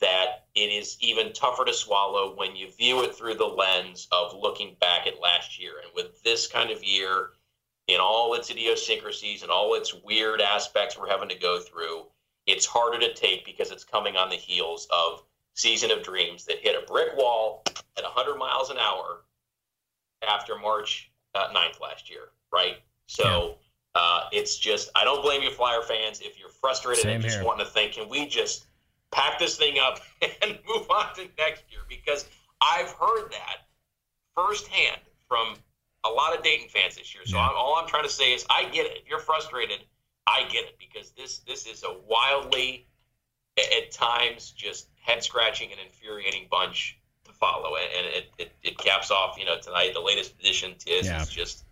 that 0.00 0.46
it 0.54 0.70
is 0.72 0.96
even 1.00 1.32
tougher 1.32 1.64
to 1.64 1.72
swallow 1.72 2.34
when 2.36 2.56
you 2.56 2.70
view 2.72 3.02
it 3.04 3.14
through 3.14 3.34
the 3.34 3.44
lens 3.44 4.08
of 4.12 4.34
looking 4.34 4.76
back 4.80 5.06
at 5.06 5.20
last 5.20 5.60
year. 5.60 5.72
And 5.82 5.90
with 5.94 6.22
this 6.22 6.46
kind 6.46 6.70
of 6.70 6.82
year, 6.82 7.30
in 7.86 8.00
all 8.00 8.34
its 8.34 8.50
idiosyncrasies 8.50 9.42
and 9.42 9.50
all 9.50 9.74
its 9.74 9.94
weird 10.04 10.40
aspects 10.40 10.98
we're 10.98 11.08
having 11.08 11.28
to 11.28 11.38
go 11.38 11.60
through, 11.60 12.04
it's 12.46 12.64
harder 12.64 12.98
to 12.98 13.12
take 13.14 13.44
because 13.44 13.70
it's 13.70 13.84
coming 13.84 14.16
on 14.16 14.30
the 14.30 14.36
heels 14.36 14.88
of 14.90 15.22
Season 15.54 15.90
of 15.90 16.02
Dreams 16.02 16.44
that 16.46 16.58
hit 16.58 16.80
a 16.80 16.86
brick 16.86 17.16
wall 17.16 17.62
at 17.96 18.04
100 18.04 18.38
miles 18.38 18.70
an 18.70 18.78
hour 18.78 19.24
after 20.26 20.56
March 20.58 21.10
uh, 21.34 21.48
9th 21.48 21.80
last 21.80 22.10
year, 22.10 22.28
right? 22.52 22.76
So 23.06 23.56
uh, 23.94 24.24
it's 24.32 24.56
just, 24.56 24.90
I 24.94 25.04
don't 25.04 25.22
blame 25.22 25.42
you, 25.42 25.50
Flyer 25.50 25.82
fans, 25.82 26.20
if 26.20 26.38
you're 26.38 26.48
frustrated 26.48 27.02
Same 27.02 27.14
and 27.14 27.22
just 27.22 27.36
here. 27.36 27.44
wanting 27.44 27.66
to 27.66 27.72
think, 27.72 27.92
can 27.92 28.08
we 28.08 28.26
just 28.26 28.66
pack 29.12 29.38
this 29.38 29.56
thing 29.56 29.78
up 29.78 30.00
and 30.42 30.58
move 30.66 30.88
on 30.90 31.14
to 31.16 31.26
next 31.38 31.64
year? 31.70 31.80
Because 31.88 32.26
I've 32.60 32.90
heard 32.92 33.30
that 33.32 33.66
firsthand 34.34 35.00
from 35.28 35.54
a 36.04 36.08
lot 36.08 36.36
of 36.36 36.42
Dayton 36.42 36.68
fans 36.68 36.96
this 36.96 37.14
year. 37.14 37.24
So 37.26 37.36
Yeah. 37.36 37.48
I'm, 37.48 37.56
all 37.56 37.76
I'm 37.76 37.86
trying 37.88 38.04
to 38.04 38.08
say 38.10 38.32
is, 38.32 38.44
I 38.50 38.64
get 38.70 38.86
it. 38.86 38.96
If 39.02 39.08
you're 39.08 39.18
frustrated, 39.18 39.80
I 40.26 40.44
get 40.50 40.64
it 40.64 40.76
because 40.78 41.10
this 41.12 41.38
this 41.40 41.66
is 41.66 41.82
a 41.84 41.92
wildly, 42.06 42.86
at 43.58 43.90
times, 43.90 44.52
just 44.52 44.88
head 45.02 45.22
scratching 45.24 45.70
and 45.72 45.80
infuriating 45.80 46.46
bunch 46.50 46.98
to 47.24 47.32
follow, 47.32 47.76
and 47.76 48.06
it, 48.06 48.30
it, 48.38 48.52
it 48.62 48.78
caps 48.78 49.10
off. 49.10 49.36
You 49.38 49.44
know, 49.44 49.58
tonight 49.60 49.92
the 49.92 50.00
latest 50.00 50.34
edition 50.38 50.74
is 50.86 51.06
Yeah. 51.06 51.20
is 51.22 51.28
just 51.28 51.64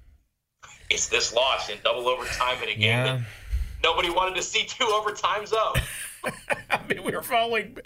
it's 0.90 1.08
this 1.08 1.32
loss 1.34 1.68
in 1.68 1.78
double 1.84 2.08
overtime 2.08 2.56
in 2.62 2.70
a 2.70 2.74
game 2.74 2.80
Yeah. 2.82 3.04
that 3.04 3.20
nobody 3.82 4.10
wanted 4.10 4.34
to 4.36 4.42
see 4.42 4.64
two 4.64 4.84
overtimes 4.86 5.52
of. 5.52 5.76
I 6.70 6.80
mean, 6.88 7.02
we 7.04 7.12
were 7.12 7.22
following 7.22 7.76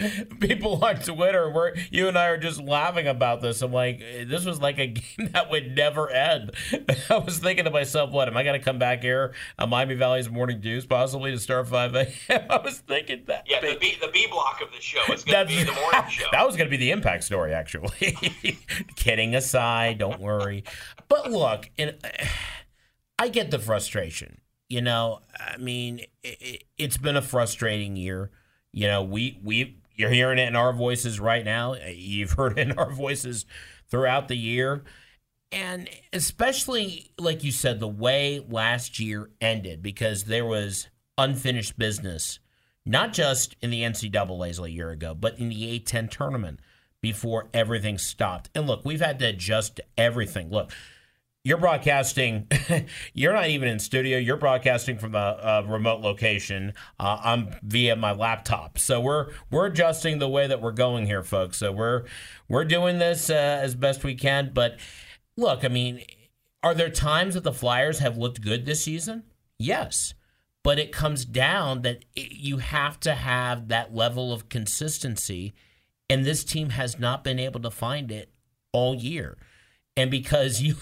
people 0.41 0.85
on 0.85 0.97
Twitter 0.97 1.51
where 1.51 1.75
you 1.91 2.09
and 2.09 2.19
I 2.19 2.27
are 2.29 2.39
just 2.39 2.61
laughing 2.61 3.07
about 3.07 3.41
this. 3.41 3.63
I'm 3.63 3.73
like, 3.73 4.01
eh, 4.01 4.25
this 4.25 4.45
was 4.45 4.61
like 4.61 4.79
a 4.79 4.87
game 4.89 5.31
that 5.33 5.51
would 5.51 5.77
never 5.77 6.11
end. 6.11 6.53
I 7.11 7.19
was 7.19 7.39
thinking 7.39 7.65
to 7.65 7.71
myself, 7.71 8.11
what, 8.11 8.29
am 8.29 8.37
I 8.37 8.43
going 8.43 8.59
to 8.59 8.65
come 8.65 8.79
back 8.79 9.03
here 9.03 9.35
on 9.59 9.71
Miami 9.71 9.95
Valley's 9.95 10.29
Morning 10.29 10.61
Dews 10.61 10.87
possibly 10.87 11.31
to 11.31 11.39
start 11.39 11.69
5 11.69 11.95
a.m.? 11.95 12.47
I 12.51 12.59
was 12.59 12.79
thinking 12.79 13.25
that. 13.27 13.45
Yeah, 13.47 13.61
the 13.61 13.77
B 13.79 13.97
the 14.01 14.09
B 14.09 14.27
block 14.31 14.61
of 14.63 14.73
the 14.73 14.81
show 14.81 15.01
is 15.13 15.25
going 15.25 15.47
to 15.47 15.55
be 15.55 15.63
the 15.63 15.73
morning 15.73 16.11
show. 16.11 16.27
that 16.33 16.47
was 16.47 16.57
going 16.57 16.67
to 16.67 16.71
be 16.71 16.77
the 16.77 16.91
impact 16.91 17.25
story, 17.25 17.53
actually. 17.53 18.19
Kidding 18.97 19.35
aside, 19.35 19.99
don't 19.99 20.21
worry. 20.21 20.65
But 21.09 21.31
look, 21.31 21.71
and 21.79 21.97
I 23.19 23.29
get 23.29 23.51
the 23.51 23.59
frustration. 23.59 24.42
You 24.73 24.81
know, 24.81 25.21
I 25.39 25.59
mean, 25.59 26.01
it, 26.23 26.65
it's 26.79 26.97
been 26.97 27.17
a 27.17 27.23
frustrating 27.23 27.95
year. 27.95 28.31
You 28.73 28.87
know, 28.87 29.03
we 29.03 29.39
we 29.45 29.77
you're 29.95 30.09
hearing 30.11 30.39
it 30.39 30.49
in 30.49 30.57
our 30.57 30.73
voices 30.73 31.21
right 31.21 31.45
now. 31.45 31.75
You've 31.75 32.33
heard 32.39 32.59
it 32.59 32.71
in 32.71 32.79
our 32.79 32.91
voices 32.91 33.45
throughout 33.89 34.29
the 34.29 34.37
year. 34.37 34.85
And 35.53 35.91
especially, 36.15 37.11
like 37.19 37.45
you 37.45 37.53
said, 37.53 37.81
the 37.81 37.87
way 37.89 38.43
last 38.49 38.99
year 38.99 39.29
ended, 39.43 39.83
because 39.83 40.25
there 40.25 40.47
was 40.47 40.89
unfinished 41.19 41.79
business 41.79 42.39
not 42.85 43.13
just 43.13 43.55
in 43.61 43.71
the 43.71 43.83
NCAA's 43.83 44.59
a 44.59 44.71
year 44.71 44.91
ago, 44.91 45.15
but 45.15 45.39
in 45.39 45.49
the 45.49 45.79
A10 45.79 46.11
tournament 46.11 46.61
before 47.01 47.49
everything 47.55 47.99
stopped. 47.99 48.51
And 48.55 48.67
look, 48.67 48.85
we've 48.85 49.01
had 49.01 49.19
to 49.21 49.27
adjust 49.27 49.81
everything. 49.97 50.51
Look, 50.51 50.73
you're 51.45 51.59
broadcasting. 51.59 52.47
you're 53.15 53.33
not 53.33 53.49
even 53.49 53.69
in 53.69 53.79
studio. 53.79 54.19
You're 54.19 54.37
broadcasting 54.37 54.99
from 54.99 55.15
a, 55.15 55.65
remote 55.67 56.01
location. 56.01 56.73
Uh, 57.01 57.19
I'm 57.23 57.57
via 57.63 57.97
my 57.97 58.13
laptop, 58.13 58.79
so 58.79 59.01
we're 59.01 59.31
we're 59.51 59.67
adjusting 59.67 60.19
the 60.19 60.29
way 60.29 60.47
that 60.47 60.61
we're 60.61 60.73
going 60.73 61.07
here, 61.07 61.23
folks. 61.23 61.59
So 61.59 61.73
we're 61.73 62.05
we're 62.49 62.65
doing 62.65 62.99
this 62.99 63.29
uh, 63.29 63.61
as 63.63 63.75
best 63.75 64.05
we 64.05 64.15
can. 64.15 64.53
But 64.55 64.79
look, 65.37 65.65
I 65.65 65.69
mean, 65.69 66.03
are 66.63 66.75
there 66.75 66.91
times 66.91 67.35
that 67.35 67.45
the 67.45 67.53
Flyers 67.53 67.99
have 67.99 68.17
looked 68.17 68.41
good 68.41 68.65
this 68.65 68.85
season? 68.85 69.25
Yes, 69.59 70.15
but 70.63 70.79
it 70.79 70.93
comes 70.93 71.25
down 71.25 71.83
that 71.83 72.05
it, 72.15 72.33
you 72.33 72.59
have 72.59 73.01
to 73.01 73.15
have 73.15 73.67
that 73.69 73.93
level 73.93 74.33
of 74.33 74.49
consistency, 74.49 75.55
and 76.09 76.25
this 76.25 76.45
team 76.45 76.71
has 76.71 77.01
not 77.01 77.25
been 77.25 77.41
able 77.41 77.61
to 77.61 77.71
find 77.71 78.13
it 78.13 78.31
all 78.73 78.95
year. 78.95 79.37
And 79.97 80.11
because 80.11 80.63
you 80.63 80.77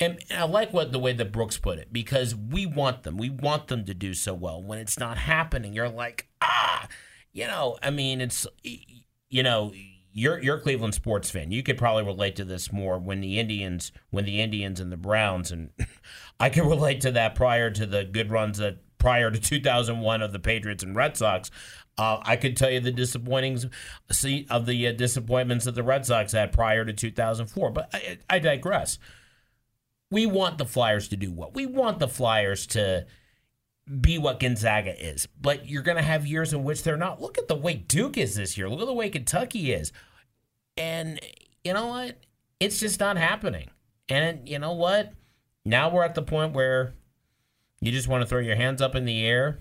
and 0.00 0.18
I 0.30 0.44
like 0.44 0.72
what 0.72 0.92
the 0.92 0.98
way 0.98 1.12
that 1.12 1.32
Brooks 1.32 1.58
put 1.58 1.78
it 1.78 1.92
because 1.92 2.34
we 2.34 2.66
want 2.66 3.02
them. 3.02 3.16
We 3.16 3.30
want 3.30 3.66
them 3.66 3.84
to 3.86 3.94
do 3.94 4.14
so 4.14 4.32
well. 4.32 4.62
When 4.62 4.78
it's 4.78 4.98
not 4.98 5.18
happening, 5.18 5.72
you're 5.72 5.88
like, 5.88 6.28
ah, 6.40 6.88
you 7.32 7.46
know. 7.46 7.78
I 7.82 7.90
mean, 7.90 8.20
it's 8.20 8.46
you 8.62 9.42
know, 9.42 9.72
you're 10.12 10.40
you're 10.40 10.58
a 10.58 10.60
Cleveland 10.60 10.94
sports 10.94 11.30
fan. 11.30 11.50
You 11.50 11.62
could 11.62 11.78
probably 11.78 12.04
relate 12.04 12.36
to 12.36 12.44
this 12.44 12.72
more 12.72 12.98
when 12.98 13.20
the 13.20 13.40
Indians, 13.40 13.90
when 14.10 14.24
the 14.24 14.40
Indians 14.40 14.78
and 14.78 14.92
the 14.92 14.96
Browns, 14.96 15.50
and 15.50 15.70
I 16.40 16.48
can 16.48 16.66
relate 16.66 17.00
to 17.02 17.10
that 17.12 17.34
prior 17.34 17.70
to 17.70 17.84
the 17.84 18.04
good 18.04 18.30
runs 18.30 18.58
that 18.58 18.78
prior 18.98 19.30
to 19.30 19.38
2001 19.38 20.22
of 20.22 20.32
the 20.32 20.38
Patriots 20.38 20.82
and 20.82 20.94
Red 20.94 21.16
Sox. 21.16 21.50
Uh, 21.96 22.20
I 22.22 22.36
could 22.36 22.56
tell 22.56 22.70
you 22.70 22.78
the 22.78 22.92
disappointings 22.92 23.66
see, 24.12 24.46
of 24.48 24.66
the 24.66 24.86
uh, 24.86 24.92
disappointments 24.92 25.64
that 25.64 25.74
the 25.74 25.82
Red 25.82 26.06
Sox 26.06 26.30
had 26.30 26.52
prior 26.52 26.84
to 26.84 26.92
2004, 26.92 27.70
but 27.72 27.88
I, 27.92 28.18
I 28.30 28.38
digress 28.38 28.98
we 30.10 30.26
want 30.26 30.58
the 30.58 30.64
Flyers 30.64 31.08
to 31.08 31.16
do 31.16 31.30
what 31.30 31.54
we 31.54 31.66
want 31.66 31.98
the 31.98 32.08
Flyers 32.08 32.66
to 32.68 33.06
be 34.00 34.18
what 34.18 34.40
Gonzaga 34.40 34.94
is, 35.02 35.26
but 35.40 35.68
you're 35.68 35.82
going 35.82 35.96
to 35.96 36.02
have 36.02 36.26
years 36.26 36.52
in 36.52 36.62
which 36.62 36.82
they're 36.82 36.96
not. 36.96 37.20
Look 37.20 37.38
at 37.38 37.48
the 37.48 37.54
way 37.54 37.74
Duke 37.74 38.18
is 38.18 38.34
this 38.34 38.58
year. 38.58 38.68
Look 38.68 38.80
at 38.80 38.86
the 38.86 38.92
way 38.92 39.08
Kentucky 39.08 39.72
is, 39.72 39.92
and 40.76 41.20
you 41.64 41.72
know 41.72 41.86
what? 41.86 42.16
It's 42.60 42.80
just 42.80 43.00
not 43.00 43.16
happening. 43.16 43.70
And 44.08 44.48
you 44.48 44.58
know 44.58 44.72
what? 44.72 45.12
Now 45.64 45.90
we're 45.90 46.04
at 46.04 46.14
the 46.14 46.22
point 46.22 46.54
where 46.54 46.94
you 47.80 47.92
just 47.92 48.08
want 48.08 48.22
to 48.22 48.26
throw 48.26 48.40
your 48.40 48.56
hands 48.56 48.80
up 48.82 48.94
in 48.94 49.04
the 49.04 49.24
air, 49.24 49.60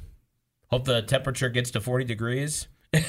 hope 0.67 0.85
the 0.85 1.01
temperature 1.01 1.49
gets 1.49 1.71
to 1.71 1.81
40 1.81 2.05
degrees. 2.05 2.67
come 2.93 3.03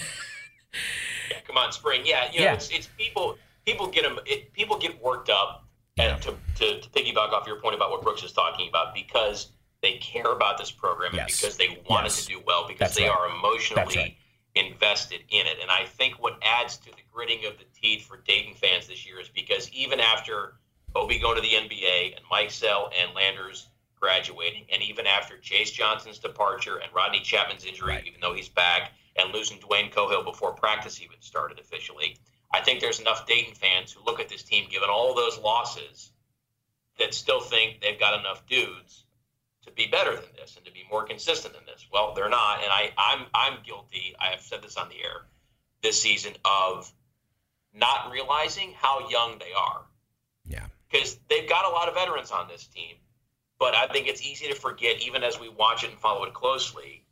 on, 1.57 1.73
spring. 1.73 2.03
Yeah, 2.05 2.31
you 2.33 2.41
know, 2.41 2.45
yeah. 2.47 2.55
It's, 2.55 2.71
it's 2.71 2.89
people. 2.99 3.39
People 3.65 3.87
get 3.87 4.03
them. 4.03 4.19
It, 4.27 4.53
people 4.53 4.79
get 4.79 5.03
worked 5.03 5.31
up 5.31 5.68
and 5.99 6.23
to, 6.23 6.35
to, 6.57 6.81
to, 6.81 6.89
piggyback 6.91 7.33
off 7.33 7.47
your 7.47 7.61
point 7.61 7.75
about 7.75 7.91
what 7.91 8.03
Brooks 8.03 8.23
is 8.23 8.33
talking 8.33 8.69
about, 8.69 8.95
because 8.95 9.53
they 9.83 9.95
care 9.95 10.33
about 10.33 10.59
this 10.59 10.71
program 10.71 11.13
yes. 11.15 11.21
and 11.21 11.41
because 11.41 11.57
they 11.57 11.79
want 11.89 12.05
yes. 12.05 12.21
it 12.21 12.23
to 12.23 12.39
do 12.39 12.43
well, 12.47 12.67
because 12.67 12.79
That's 12.81 12.97
they 12.97 13.09
right. 13.09 13.19
are 13.19 13.29
emotionally 13.37 13.97
right. 13.97 14.17
invested 14.55 15.21
in 15.29 15.47
it. 15.47 15.59
And 15.61 15.71
I 15.71 15.85
think 15.85 16.21
what 16.21 16.39
adds 16.43 16.77
to 16.79 16.91
the 16.91 17.03
gritting 17.13 17.47
of 17.47 17.59
the 17.59 17.65
teeth 17.81 18.07
for 18.07 18.19
Dayton 18.19 18.55
fans 18.55 18.89
this 18.89 19.07
year 19.07 19.21
is 19.21 19.29
because 19.29 19.71
even 19.71 20.01
after 20.01 20.55
Obi 20.95 21.19
going 21.19 21.37
to 21.37 21.43
the 21.43 21.53
NBA 21.53 22.17
and 22.17 22.25
Mikesell 22.31 22.91
and 23.01 23.15
Landers 23.15 23.69
graduating, 24.01 24.65
and 24.73 24.83
even 24.83 25.07
after 25.07 25.39
Chase 25.39 25.71
Johnson's 25.71 26.19
departure 26.19 26.79
and 26.79 26.93
Rodney 26.95 27.21
Chatman's 27.21 27.65
injury, 27.65 27.95
right. 27.95 28.07
even 28.07 28.21
though 28.21 28.35
he's 28.35 28.49
back, 28.49 28.93
and 29.17 29.35
losing 29.35 29.59
Dwayne 29.59 29.93
Cohill 29.93 30.25
before 30.25 30.53
practice 30.53 31.03
even 31.03 31.17
started 31.21 31.59
officially, 31.59 32.17
I 32.51 32.61
think 32.61 32.81
there's 32.81 33.01
enough 33.01 33.27
Dayton 33.27 33.55
fans 33.55 33.93
who 33.93 34.05
look 34.05 34.21
at 34.21 34.29
this 34.29 34.43
team, 34.43 34.69
given 34.71 34.89
all 34.91 35.15
those 35.15 35.39
losses, 35.39 36.11
that 36.99 37.15
still 37.15 37.41
think 37.41 37.81
they've 37.81 38.01
got 38.01 38.19
enough 38.19 38.47
dudes 38.47 39.05
to 39.65 39.73
be 39.73 39.87
better 39.87 40.15
than 40.15 40.31
this 40.37 40.57
and 40.57 40.65
to 40.65 40.73
be 40.73 40.85
more 40.91 41.05
consistent 41.05 41.55
than 41.55 41.65
this. 41.67 41.87
Well, 41.93 42.15
they're 42.15 42.29
not, 42.29 42.63
and 42.63 42.73
I, 42.73 42.91
I'm 42.97 43.27
I'm 43.35 43.59
guilty. 43.65 44.15
I 44.19 44.29
have 44.29 44.41
said 44.41 44.63
this 44.63 44.77
on 44.77 44.89
the 44.89 44.97
air 44.97 45.27
this 45.83 46.01
season 46.01 46.33
of 46.45 46.91
not 47.73 48.11
realizing 48.11 48.73
how 48.77 49.09
young 49.09 49.39
they 49.39 49.53
are. 49.57 49.83
Yeah, 50.47 50.67
because 50.91 51.19
they've 51.29 51.49
got 51.49 51.67
a 51.67 51.69
lot 51.69 51.89
of 51.89 51.95
veterans 51.95 52.31
on 52.31 52.49
this 52.49 52.67
team, 52.67 52.97
but 53.59 53.75
I 53.75 53.87
think 53.89 54.09
it's 54.09 54.23
easy 54.23 54.49
to 54.49 54.55
forget, 54.55 55.07
even 55.07 55.23
as 55.23 55.39
we 55.39 55.49
watch 55.49 55.85
it 55.85 55.91
and 55.91 55.99
follow 55.99 56.25
it 56.25 56.35
closely, 56.35 57.05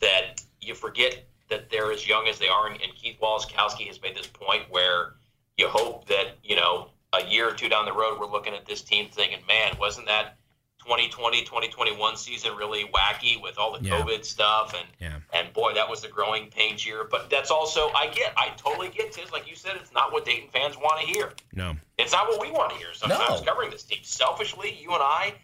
that 0.00 0.42
you 0.60 0.74
forget 0.74 1.24
that 1.50 1.68
they're 1.70 1.92
as 1.92 2.08
young 2.08 2.26
as 2.28 2.38
they 2.38 2.48
are. 2.48 2.68
And, 2.68 2.80
and 2.80 2.94
Keith 2.94 3.18
Waleskowski 3.20 3.86
has 3.88 4.00
made 4.00 4.16
this 4.16 4.26
point 4.26 4.62
where 4.70 5.14
you 5.58 5.68
hope 5.68 6.06
that, 6.08 6.38
you 6.42 6.56
know, 6.56 6.88
a 7.12 7.24
year 7.26 7.48
or 7.48 7.52
two 7.52 7.68
down 7.68 7.84
the 7.84 7.92
road, 7.92 8.18
we're 8.18 8.30
looking 8.30 8.54
at 8.54 8.66
this 8.66 8.82
team 8.82 9.08
thinking, 9.10 9.40
man, 9.46 9.76
wasn't 9.78 10.06
that 10.06 10.36
2020, 10.78 11.42
2021 11.42 12.16
season 12.16 12.56
really 12.56 12.84
wacky 12.84 13.40
with 13.40 13.58
all 13.58 13.76
the 13.76 13.84
yeah. 13.84 14.00
COVID 14.00 14.24
stuff? 14.24 14.74
And, 14.78 14.86
yeah. 15.00 15.38
and 15.38 15.52
boy, 15.52 15.74
that 15.74 15.90
was 15.90 16.00
the 16.00 16.08
growing 16.08 16.48
pains 16.48 16.86
year. 16.86 17.06
But 17.10 17.28
that's 17.28 17.50
also, 17.50 17.90
I 17.94 18.06
get, 18.06 18.32
I 18.36 18.50
totally 18.56 18.88
get 18.88 19.12
this. 19.12 19.32
Like 19.32 19.48
you 19.50 19.56
said, 19.56 19.72
it's 19.76 19.92
not 19.92 20.12
what 20.12 20.24
Dayton 20.24 20.48
fans 20.52 20.76
want 20.76 21.00
to 21.00 21.06
hear. 21.06 21.32
No. 21.52 21.76
It's 21.98 22.12
not 22.12 22.28
what 22.28 22.40
we 22.40 22.50
want 22.50 22.72
to 22.72 22.78
hear 22.78 22.94
sometimes 22.94 23.40
no. 23.40 23.46
covering 23.46 23.70
this 23.70 23.82
team. 23.82 23.98
Selfishly, 24.02 24.78
you 24.80 24.92
and 24.92 25.02
I, 25.02 25.34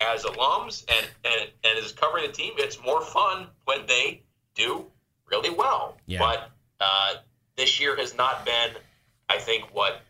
as 0.00 0.24
alums 0.24 0.84
and, 0.88 1.06
and, 1.24 1.50
and 1.64 1.78
as 1.78 1.92
covering 1.92 2.26
the 2.26 2.32
team, 2.32 2.52
it's 2.58 2.80
more 2.84 3.00
fun 3.00 3.46
when 3.64 3.86
they 3.86 4.22
do 4.54 4.86
really 5.30 5.50
well. 5.50 5.96
Yeah. 6.06 6.18
But 6.18 6.50
uh, 6.80 7.14
this 7.56 7.80
year 7.80 7.96
has 7.96 8.16
not 8.16 8.44
been, 8.44 8.70
I 9.28 9.38
think, 9.38 9.74
what 9.74 10.02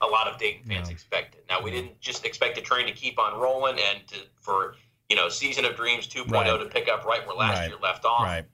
a 0.00 0.06
lot 0.06 0.26
of 0.26 0.38
Dayton 0.38 0.64
fans 0.66 0.88
no. 0.88 0.92
expected. 0.92 1.42
Now 1.48 1.62
we 1.62 1.70
didn't 1.70 2.00
just 2.00 2.24
expect 2.24 2.56
the 2.56 2.60
train 2.60 2.86
to 2.86 2.92
keep 2.92 3.18
on 3.18 3.40
rolling 3.40 3.78
and 3.78 4.06
to, 4.08 4.16
for 4.40 4.76
you 5.08 5.16
know 5.16 5.28
season 5.28 5.64
of 5.64 5.76
dreams 5.76 6.08
2.0 6.08 6.30
right. 6.32 6.58
to 6.58 6.66
pick 6.66 6.88
up 6.88 7.04
right 7.04 7.26
where 7.26 7.36
last 7.36 7.58
right. 7.58 7.68
year 7.68 7.78
left 7.82 8.04
off. 8.04 8.24
Right. 8.24 8.44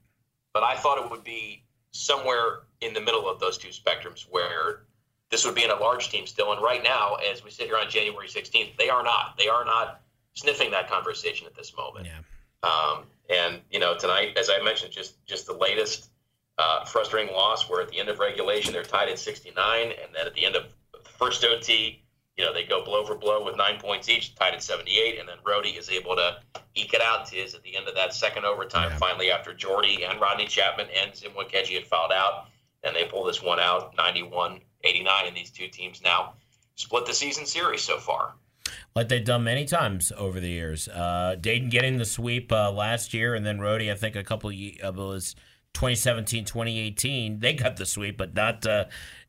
But 0.52 0.62
I 0.62 0.76
thought 0.76 1.04
it 1.04 1.10
would 1.10 1.24
be 1.24 1.64
somewhere 1.92 2.60
in 2.80 2.94
the 2.94 3.00
middle 3.00 3.28
of 3.28 3.40
those 3.40 3.58
two 3.58 3.68
spectrums 3.68 4.26
where 4.30 4.82
this 5.30 5.44
would 5.44 5.54
be 5.54 5.64
in 5.64 5.70
a 5.70 5.76
large 5.76 6.10
team 6.10 6.26
still. 6.26 6.52
And 6.52 6.62
right 6.62 6.82
now, 6.82 7.14
as 7.30 7.44
we 7.44 7.50
sit 7.50 7.66
here 7.66 7.76
on 7.76 7.88
January 7.88 8.26
16th, 8.26 8.76
they 8.76 8.88
are 8.88 9.02
not. 9.02 9.36
They 9.38 9.48
are 9.48 9.64
not 9.64 10.00
sniffing 10.34 10.70
that 10.72 10.88
conversation 10.88 11.46
at 11.46 11.54
this 11.54 11.76
moment. 11.76 12.06
Yeah. 12.06 12.68
Um, 12.68 13.04
and 13.30 13.60
you 13.70 13.78
know, 13.78 13.96
tonight, 13.96 14.36
as 14.36 14.50
I 14.50 14.62
mentioned, 14.62 14.92
just 14.92 15.24
just 15.26 15.46
the 15.46 15.54
latest 15.54 16.10
uh, 16.58 16.84
frustrating 16.84 17.34
loss. 17.34 17.68
Where 17.68 17.80
at 17.80 17.88
the 17.88 17.98
end 17.98 18.08
of 18.08 18.18
regulation, 18.18 18.72
they're 18.72 18.82
tied 18.82 19.08
at 19.08 19.18
69, 19.18 19.82
and 19.82 20.14
then 20.14 20.26
at 20.26 20.34
the 20.34 20.44
end 20.44 20.56
of 20.56 20.64
the 20.92 21.08
first 21.18 21.44
OT, 21.44 22.02
you 22.36 22.44
know, 22.44 22.52
they 22.52 22.64
go 22.64 22.84
blow 22.84 23.04
for 23.04 23.14
blow 23.14 23.44
with 23.44 23.56
nine 23.56 23.78
points 23.78 24.08
each, 24.08 24.34
tied 24.34 24.54
at 24.54 24.62
78, 24.62 25.18
and 25.18 25.28
then 25.28 25.36
Rhody 25.46 25.70
is 25.70 25.90
able 25.90 26.16
to 26.16 26.38
eke 26.74 26.94
it 26.94 27.02
out. 27.02 27.26
Tiz 27.26 27.54
at 27.54 27.62
the 27.62 27.76
end 27.76 27.86
of 27.86 27.94
that 27.94 28.14
second 28.14 28.44
overtime, 28.44 28.90
yeah. 28.90 28.98
finally 28.98 29.30
after 29.30 29.54
Jordy 29.54 30.04
and 30.04 30.20
Rodney 30.20 30.46
Chatman 30.46 30.88
and 30.94 31.14
Zim 31.14 31.32
Nwokeji 31.32 31.74
had 31.74 31.86
fouled 31.86 32.12
out, 32.12 32.46
and 32.82 32.96
they 32.96 33.04
pull 33.04 33.24
this 33.24 33.42
one 33.42 33.60
out, 33.60 33.96
91-89, 33.96 34.60
and 35.26 35.36
these 35.36 35.50
two 35.50 35.68
teams 35.68 36.02
now 36.02 36.34
split 36.74 37.06
the 37.06 37.12
season 37.12 37.44
series 37.46 37.82
so 37.82 37.98
far 37.98 38.34
like 38.94 39.08
they've 39.08 39.24
done 39.24 39.44
many 39.44 39.64
times 39.64 40.12
over 40.16 40.40
the 40.40 40.48
years. 40.48 40.88
Uh, 40.88 41.36
Dayton 41.40 41.68
getting 41.68 41.98
the 41.98 42.04
sweep 42.04 42.52
uh, 42.52 42.70
last 42.70 43.14
year, 43.14 43.34
and 43.34 43.44
then 43.44 43.60
Rhody, 43.60 43.90
I 43.90 43.94
think 43.94 44.16
a 44.16 44.24
couple 44.24 44.50
of 44.50 44.56
it 44.56 44.94
was 44.94 45.34
2017, 45.74 46.44
2018. 46.44 47.40
They 47.40 47.52
got 47.54 47.76
the 47.76 47.86
sweep, 47.86 48.16
but 48.16 48.34
not. 48.34 48.66
Uh, 48.66 48.86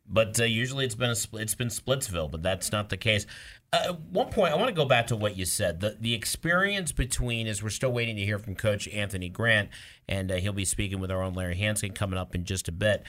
but 0.07 0.39
uh, 0.39 0.43
usually 0.43 0.85
it's 0.85 0.95
been 0.95 1.11
a 1.11 1.37
it's 1.37 1.55
been 1.55 1.69
Splitsville, 1.69 2.29
but 2.29 2.43
that's 2.43 2.71
not 2.71 2.89
the 2.89 2.97
case. 2.97 3.25
Uh, 3.73 3.93
one 4.11 4.29
point, 4.29 4.51
I 4.51 4.57
want 4.57 4.67
to 4.67 4.73
go 4.73 4.83
back 4.83 5.07
to 5.07 5.15
what 5.15 5.37
you 5.37 5.45
said. 5.45 5.79
The 5.79 5.97
the 5.99 6.13
experience 6.13 6.91
between 6.91 7.47
is 7.47 7.63
we're 7.63 7.69
still 7.69 7.93
waiting 7.93 8.17
to 8.17 8.25
hear 8.25 8.37
from 8.37 8.55
Coach 8.55 8.87
Anthony 8.89 9.29
Grant, 9.29 9.69
and 10.09 10.31
uh, 10.31 10.35
he'll 10.35 10.51
be 10.51 10.65
speaking 10.65 10.99
with 10.99 11.11
our 11.11 11.21
own 11.23 11.33
Larry 11.33 11.55
Hansgen 11.55 11.95
coming 11.95 12.19
up 12.19 12.35
in 12.35 12.43
just 12.43 12.67
a 12.67 12.71
bit. 12.71 13.03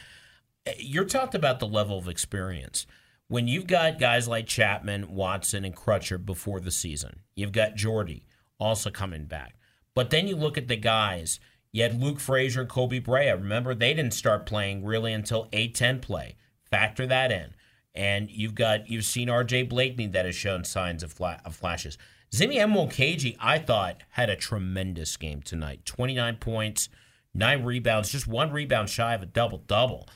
You're 0.79 1.05
talked 1.05 1.35
about 1.35 1.59
the 1.59 1.67
level 1.67 1.99
of 1.99 2.07
experience 2.09 2.87
when 3.33 3.49
you've 3.49 3.67
got 3.67 3.99
guys 3.99 4.29
like 4.29 4.45
Chatman, 4.45 5.09
Watson, 5.09 5.65
and 5.65 5.75
Crutcher 5.75 6.23
before 6.23 6.61
the 6.61 6.71
season, 6.71 7.21
you've 7.35 7.51
got 7.51 7.77
Jordy 7.77 8.27
also 8.61 8.91
coming 8.91 9.25
back. 9.25 9.55
But 9.95 10.11
then 10.11 10.29
you 10.29 10.37
look 10.37 10.59
at 10.59 10.69
the 10.69 10.77
guys. 10.77 11.41
You 11.73 11.83
had 11.83 11.99
Luke 11.99 12.21
Frazier 12.21 12.61
and 12.61 12.69
Koby 12.69 13.03
Brea. 13.03 13.31
Remember, 13.31 13.75
they 13.75 13.95
didn't 13.95 14.13
start 14.13 14.45
playing 14.45 14.85
really 14.85 15.15
until 15.15 15.47
A10 15.47 16.03
play. 16.03 16.37
Factor 16.71 17.07
that 17.07 17.33
in. 17.33 17.55
And 17.95 18.31
you've 18.31 18.55
got 18.55 18.91
you've 18.91 19.07
seen 19.07 19.29
RJ 19.29 19.71
Blakney 19.71 20.13
that 20.13 20.27
has 20.27 20.35
shown 20.35 20.63
signs 20.65 21.03
of, 21.03 21.11
fla- 21.11 21.41
of 21.47 21.57
flashes. 21.57 21.97
Zimmy 22.35 22.57
Nwokeji, 22.57 23.37
I 23.41 23.59
thought, 23.59 24.03
had 24.11 24.29
a 24.29 24.37
tremendous 24.37 25.17
game 25.17 25.41
tonight. 25.41 25.87
29 25.87 26.37
points, 26.37 26.91
nine 27.33 27.65
rebounds, 27.65 28.13
just 28.13 28.27
one 28.27 28.53
rebound 28.53 28.91
shy 28.91 29.15
of 29.15 29.23
a 29.23 29.27
double 29.27 29.59
double. 29.67 30.07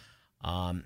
Um, 0.45 0.85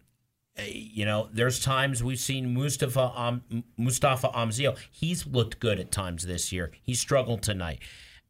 Eh, 0.57 0.71
you 0.73 1.05
know, 1.05 1.29
there's 1.33 1.61
times 1.61 2.03
we've 2.03 2.19
seen 2.19 2.55
Mustapha 2.55 3.13
um, 3.15 3.65
Mustapha 3.77 4.29
Amzil. 4.29 4.77
He's 4.91 5.27
looked 5.27 5.61
good 5.61 5.79
at 5.79 5.91
times 5.91 6.27
this 6.27 6.53
year. 6.53 6.73
He 6.83 6.95
struggled 6.95 7.43
tonight. 7.43 7.81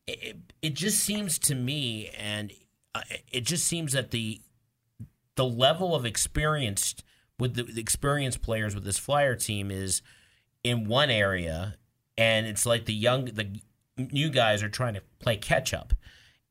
It, 0.07 0.37
it 0.63 0.75
just 0.75 1.01
seems 1.01 1.39
to 1.41 1.55
me, 1.55 2.11
and 2.19 2.53
it 3.31 3.43
just 3.43 3.67
seems 3.67 3.93
that 3.93 4.11
the 4.11 4.41
the 5.37 5.45
level 5.45 5.95
of 5.95 6.05
experience 6.05 6.95
with 7.39 7.55
the, 7.55 7.63
the 7.63 7.81
experienced 7.81 8.43
players 8.43 8.75
with 8.75 8.85
this 8.85 8.99
Flyer 8.99 9.37
team 9.37 9.71
is 9.71 10.03
in 10.63 10.87
one 10.87 11.11
area, 11.11 11.77
and 12.19 12.47
it's 12.47 12.67
like 12.67 12.85
the 12.85 12.95
young 12.95 13.27
the 13.27 13.61
new 13.97 14.31
guys 14.31 14.63
are 14.63 14.69
trying 14.69 14.95
to 14.95 15.03
play 15.19 15.37
catch 15.37 15.75
up 15.75 15.95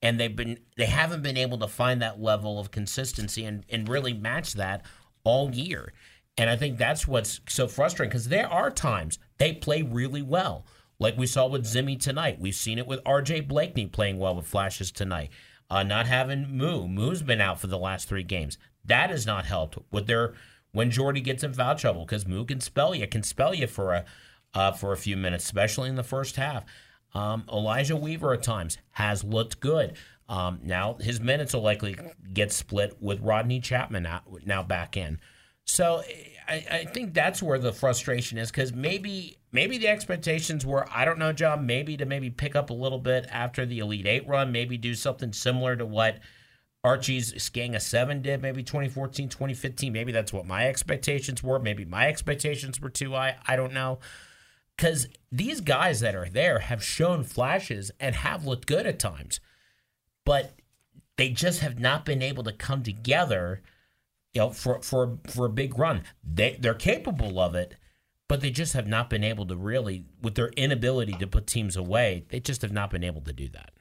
and 0.01 0.19
they've 0.19 0.35
been 0.35 0.59
they 0.77 0.85
haven't 0.85 1.21
been 1.21 1.37
able 1.37 1.57
to 1.57 1.67
find 1.67 2.01
that 2.01 2.21
level 2.21 2.59
of 2.59 2.71
consistency 2.71 3.43
and, 3.45 3.65
and 3.69 3.89
really 3.89 4.13
match 4.13 4.53
that 4.53 4.83
all 5.23 5.51
year. 5.53 5.93
And 6.37 6.49
I 6.49 6.55
think 6.55 6.77
that's 6.77 7.07
what's 7.07 7.41
so 7.47 7.67
frustrating 7.67 8.09
because 8.09 8.29
there 8.29 8.47
are 8.47 8.71
times 8.71 9.19
they 9.37 9.53
play 9.53 9.81
really 9.81 10.21
well. 10.21 10.65
Like 10.97 11.17
we 11.17 11.27
saw 11.27 11.47
with 11.47 11.65
Zimmy 11.65 11.99
tonight. 11.99 12.39
We've 12.39 12.55
seen 12.55 12.77
it 12.77 12.87
with 12.87 13.03
RJ 13.03 13.47
Blakney 13.47 13.91
playing 13.91 14.19
well 14.19 14.35
with 14.35 14.47
flashes 14.47 14.91
tonight. 14.91 15.31
Uh, 15.69 15.83
not 15.83 16.07
having 16.07 16.57
Moo. 16.57 16.87
Moo's 16.87 17.21
been 17.21 17.41
out 17.41 17.59
for 17.59 17.67
the 17.67 17.77
last 17.77 18.07
three 18.07 18.23
games. 18.23 18.57
That 18.83 19.09
has 19.09 19.25
not 19.25 19.45
helped 19.45 19.77
with 19.91 20.07
their 20.07 20.33
when 20.71 20.91
Jordy 20.91 21.21
gets 21.21 21.43
in 21.43 21.53
foul 21.53 21.75
trouble 21.75 22.05
because 22.05 22.27
Moo 22.27 22.45
can 22.45 22.59
spell 22.59 22.93
you, 22.95 23.07
can 23.07 23.23
spell 23.23 23.53
you 23.53 23.67
for 23.67 23.93
a 23.93 24.05
uh, 24.53 24.71
for 24.71 24.91
a 24.91 24.97
few 24.97 25.15
minutes, 25.15 25.45
especially 25.45 25.89
in 25.89 25.95
the 25.95 26.03
first 26.03 26.35
half. 26.37 26.65
Um, 27.13 27.43
Elijah 27.51 27.95
Weaver 27.95 28.33
at 28.33 28.43
times 28.43 28.77
has 28.91 29.23
looked 29.23 29.59
good. 29.59 29.95
Um, 30.29 30.59
now 30.63 30.95
his 30.99 31.19
minutes 31.19 31.53
will 31.53 31.63
likely 31.63 31.97
get 32.31 32.51
split 32.51 32.97
with 33.01 33.19
Rodney 33.19 33.59
Chatman 33.59 34.03
now, 34.03 34.21
now 34.45 34.61
back 34.63 34.95
in. 34.95 35.19
So 35.65 36.03
I, 36.47 36.65
I, 36.71 36.85
think 36.85 37.13
that's 37.13 37.43
where 37.43 37.59
the 37.59 37.73
frustration 37.73 38.37
is 38.37 38.49
because 38.49 38.71
maybe 38.71 39.37
maybe 39.51 39.77
the 39.77 39.87
expectations 39.87 40.65
were 40.65 40.87
I 40.93 41.03
don't 41.03 41.19
know, 41.19 41.33
John, 41.33 41.65
maybe 41.65 41.97
to 41.97 42.05
maybe 42.05 42.29
pick 42.29 42.55
up 42.55 42.69
a 42.69 42.73
little 42.73 42.99
bit 42.99 43.27
after 43.31 43.65
the 43.65 43.79
Elite 43.79 44.07
Eight 44.07 44.27
run, 44.27 44.51
maybe 44.51 44.77
do 44.77 44.93
something 44.93 45.33
similar 45.33 45.75
to 45.75 45.85
what 45.85 46.19
Archie's 46.83 47.49
Gang 47.49 47.75
of 47.75 47.81
Seven 47.81 48.21
did, 48.21 48.41
maybe 48.41 48.63
2014, 48.63 49.29
2015. 49.29 49.91
Maybe 49.91 50.11
that's 50.11 50.31
what 50.31 50.45
my 50.45 50.67
expectations 50.67 51.43
were. 51.43 51.59
Maybe 51.59 51.85
my 51.85 52.07
expectations 52.07 52.79
were 52.79 52.89
too 52.89 53.11
high. 53.11 53.37
I 53.47 53.55
don't 53.55 53.73
know 53.73 53.99
because 54.79 55.07
these 55.29 55.59
guys 55.59 55.99
that 55.99 56.15
are 56.15 56.29
there 56.29 56.59
have 56.59 56.81
shown 56.81 57.25
flashes 57.25 57.91
and 57.99 58.15
have 58.15 58.45
looked 58.45 58.65
good 58.65 58.87
at 58.87 58.97
times, 58.97 59.41
but 60.29 60.51
they 61.17 61.29
just 61.31 61.61
have 61.61 61.79
not 61.79 62.05
been 62.05 62.21
able 62.21 62.43
to 62.43 62.51
come 62.51 62.83
together, 62.83 63.63
you 64.31 64.41
know, 64.41 64.51
for 64.51 64.79
for 64.83 65.17
for 65.25 65.47
a 65.47 65.49
big 65.49 65.75
run. 65.79 66.03
They 66.23 66.55
they're 66.59 66.75
capable 66.75 67.39
of 67.39 67.55
it, 67.55 67.73
but 68.27 68.39
they 68.41 68.51
just 68.51 68.73
have 68.73 68.85
not 68.85 69.09
been 69.09 69.23
able 69.23 69.47
to 69.47 69.55
really, 69.55 70.05
with 70.21 70.35
their 70.35 70.49
inability 70.49 71.13
to 71.13 71.25
put 71.25 71.47
teams 71.47 71.75
away, 71.75 72.25
they 72.29 72.39
just 72.39 72.61
have 72.61 72.71
not 72.71 72.91
been 72.91 73.03
able 73.03 73.21
to 73.21 73.33
do 73.33 73.49
that. 73.49 73.71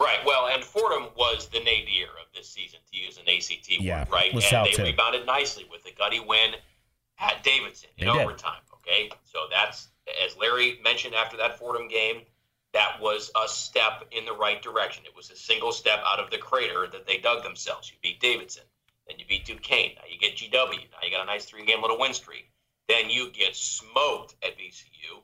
Right. 0.00 0.16
Well, 0.24 0.48
and 0.50 0.64
Fordham 0.64 1.10
was 1.14 1.48
the 1.48 1.58
nadir 1.58 2.08
of 2.18 2.32
this 2.34 2.48
season, 2.48 2.80
to 2.90 2.98
use 2.98 3.18
an 3.18 3.24
ACT 3.28 3.70
yeah, 3.78 3.98
word, 3.98 4.08
right? 4.10 4.32
And 4.32 4.40
they 4.40 4.72
too. 4.72 4.82
rebounded 4.82 5.26
nicely 5.26 5.66
with 5.70 5.84
the 5.84 5.92
gutty 5.92 6.20
win 6.20 6.54
at 7.18 7.44
Davidson 7.44 7.90
in 7.98 8.06
they 8.06 8.10
overtime. 8.10 8.62
Did. 8.64 8.76
Okay, 8.76 9.10
so 9.24 9.40
that's 9.50 9.88
as 10.24 10.38
Larry 10.38 10.80
mentioned 10.82 11.14
after 11.14 11.36
that 11.36 11.58
Fordham 11.58 11.86
game, 11.86 12.22
that 12.72 13.00
was 13.00 13.30
a 13.42 13.48
step 13.48 14.04
in 14.10 14.24
the 14.24 14.32
right 14.32 14.62
direction. 14.62 15.04
It 15.04 15.16
was 15.16 15.30
a 15.30 15.36
single 15.36 15.72
step 15.72 16.00
out 16.06 16.18
of 16.18 16.30
the 16.30 16.38
crater 16.38 16.86
that 16.90 17.06
they 17.06 17.18
dug 17.18 17.42
themselves. 17.42 17.90
You 17.90 17.96
beat 18.02 18.20
Davidson, 18.20 18.64
then 19.06 19.18
you 19.18 19.26
beat 19.26 19.44
Duquesne. 19.44 19.94
Now 19.96 20.02
you 20.10 20.18
get 20.18 20.36
GW. 20.36 20.90
Now 20.90 20.98
you 21.02 21.10
got 21.10 21.22
a 21.22 21.26
nice 21.26 21.44
three-game 21.44 21.82
little 21.82 21.98
win 21.98 22.14
streak. 22.14 22.50
Then 22.88 23.10
you 23.10 23.30
get 23.30 23.54
smoked 23.54 24.34
at 24.42 24.58
VCU. 24.58 25.22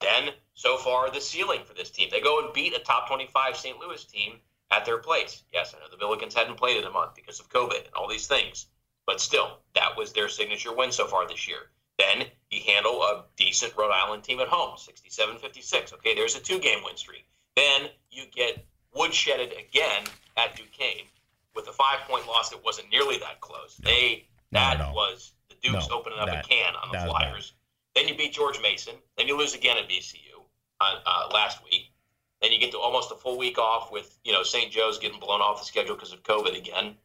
Then 0.00 0.34
so 0.54 0.76
far 0.76 1.10
the 1.10 1.20
ceiling 1.20 1.60
for 1.64 1.74
this 1.74 1.90
team. 1.90 2.08
They 2.10 2.20
go 2.20 2.44
and 2.44 2.52
beat 2.52 2.74
a 2.74 2.80
top 2.80 3.08
25 3.08 3.56
St. 3.56 3.78
Louis 3.78 4.04
team 4.04 4.40
at 4.70 4.84
their 4.84 4.98
place. 4.98 5.42
Yes, 5.52 5.74
I 5.74 5.80
know 5.80 5.90
the 5.90 5.96
Billikens 5.96 6.34
hadn't 6.34 6.56
played 6.56 6.76
in 6.76 6.84
a 6.84 6.90
month 6.90 7.14
because 7.14 7.40
of 7.40 7.48
COVID 7.48 7.86
and 7.86 7.94
all 7.94 8.08
these 8.08 8.26
things, 8.26 8.66
but 9.06 9.20
still, 9.20 9.58
that 9.74 9.96
was 9.96 10.12
their 10.12 10.28
signature 10.28 10.72
win 10.72 10.92
so 10.92 11.06
far 11.06 11.26
this 11.26 11.48
year. 11.48 11.70
Then 11.98 12.26
you 12.50 12.60
handle 12.66 13.02
a 13.02 13.24
decent 13.36 13.76
Rhode 13.76 13.92
Island 13.92 14.24
team 14.24 14.40
at 14.40 14.48
home, 14.48 14.76
67 14.76 15.38
56. 15.38 15.92
Okay, 15.94 16.14
there's 16.14 16.36
a 16.36 16.40
two 16.40 16.58
game 16.58 16.80
win 16.84 16.96
streak. 16.96 17.26
Then 17.56 17.88
you 18.10 18.24
get 18.34 18.64
woodshedded 18.96 19.52
again 19.52 20.04
at 20.36 20.56
Duquesne 20.56 21.06
with 21.54 21.68
a 21.68 21.72
five 21.72 22.00
point 22.08 22.26
loss 22.26 22.50
that 22.50 22.64
wasn't 22.64 22.90
nearly 22.90 23.18
that 23.18 23.40
close. 23.40 23.78
No, 23.82 23.90
they 23.90 24.26
that 24.52 24.78
no. 24.78 24.92
was 24.92 25.32
the 25.48 25.56
Dukes 25.62 25.88
no, 25.88 25.96
opening 25.96 26.18
up 26.18 26.26
that, 26.26 26.44
a 26.44 26.48
can 26.48 26.74
on 26.74 26.90
the 26.92 26.98
Flyers. 27.06 27.52
Then 27.94 28.08
you 28.08 28.16
beat 28.16 28.32
George 28.32 28.60
Mason. 28.62 28.94
Then 29.16 29.28
you 29.28 29.36
lose 29.36 29.54
again 29.54 29.76
at 29.76 29.88
VCU 29.88 30.16
uh, 30.80 30.96
uh, 31.04 31.28
last 31.32 31.62
week. 31.64 31.92
Then 32.40 32.52
you 32.52 32.58
get 32.58 32.72
to 32.72 32.78
almost 32.78 33.12
a 33.12 33.16
full 33.16 33.36
week 33.36 33.58
off 33.58 33.92
with 33.92 34.18
you 34.24 34.32
know 34.32 34.42
St. 34.42 34.72
Joe's 34.72 34.98
getting 34.98 35.20
blown 35.20 35.40
off 35.40 35.60
the 35.60 35.66
schedule 35.66 35.94
because 35.94 36.12
of 36.12 36.22
COVID 36.22 36.56
again. 36.56 36.96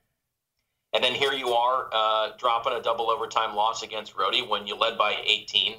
And 0.93 1.04
then 1.04 1.13
here 1.13 1.34
you 1.34 1.50
are 1.50 1.89
uh, 1.91 2.30
dropping 2.38 2.74
a 2.74 2.82
double 2.82 3.10
overtime 3.10 3.56
loss 3.56 3.84
against 3.84 4.15
Rhody 4.15 4.41
when 4.41 4.65
you 4.65 4.76
led 4.76 4.98
by 4.98 5.15
18 5.26 5.76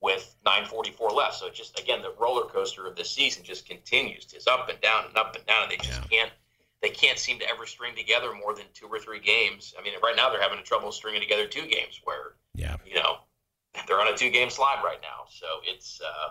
with 0.00 0.34
9:44 0.44 1.12
left. 1.14 1.36
So 1.36 1.48
just 1.48 1.78
again, 1.78 2.02
the 2.02 2.12
roller 2.20 2.44
coaster 2.44 2.86
of 2.86 2.96
this 2.96 3.10
season 3.10 3.44
just 3.44 3.66
continues. 3.66 4.32
It's 4.34 4.46
up 4.46 4.68
and 4.68 4.80
down 4.80 5.06
and 5.06 5.16
up 5.16 5.34
and 5.34 5.46
down, 5.46 5.62
and 5.62 5.72
they 5.72 5.76
just 5.76 6.00
yeah. 6.10 6.18
can't 6.18 6.32
they 6.82 6.90
can't 6.90 7.18
seem 7.18 7.38
to 7.38 7.48
ever 7.48 7.64
string 7.64 7.94
together 7.94 8.34
more 8.34 8.54
than 8.54 8.64
two 8.74 8.86
or 8.86 8.98
three 8.98 9.20
games. 9.20 9.72
I 9.78 9.82
mean, 9.82 9.94
right 10.02 10.16
now 10.16 10.30
they're 10.30 10.42
having 10.42 10.62
trouble 10.64 10.90
stringing 10.92 11.22
together 11.22 11.46
two 11.46 11.62
games 11.62 12.00
where 12.04 12.34
yeah, 12.54 12.76
you 12.84 12.96
know, 12.96 13.18
they're 13.86 14.00
on 14.00 14.12
a 14.12 14.16
two 14.16 14.30
game 14.30 14.50
slide 14.50 14.82
right 14.84 15.00
now. 15.00 15.24
So 15.30 15.46
it's 15.64 16.00
uh, 16.00 16.30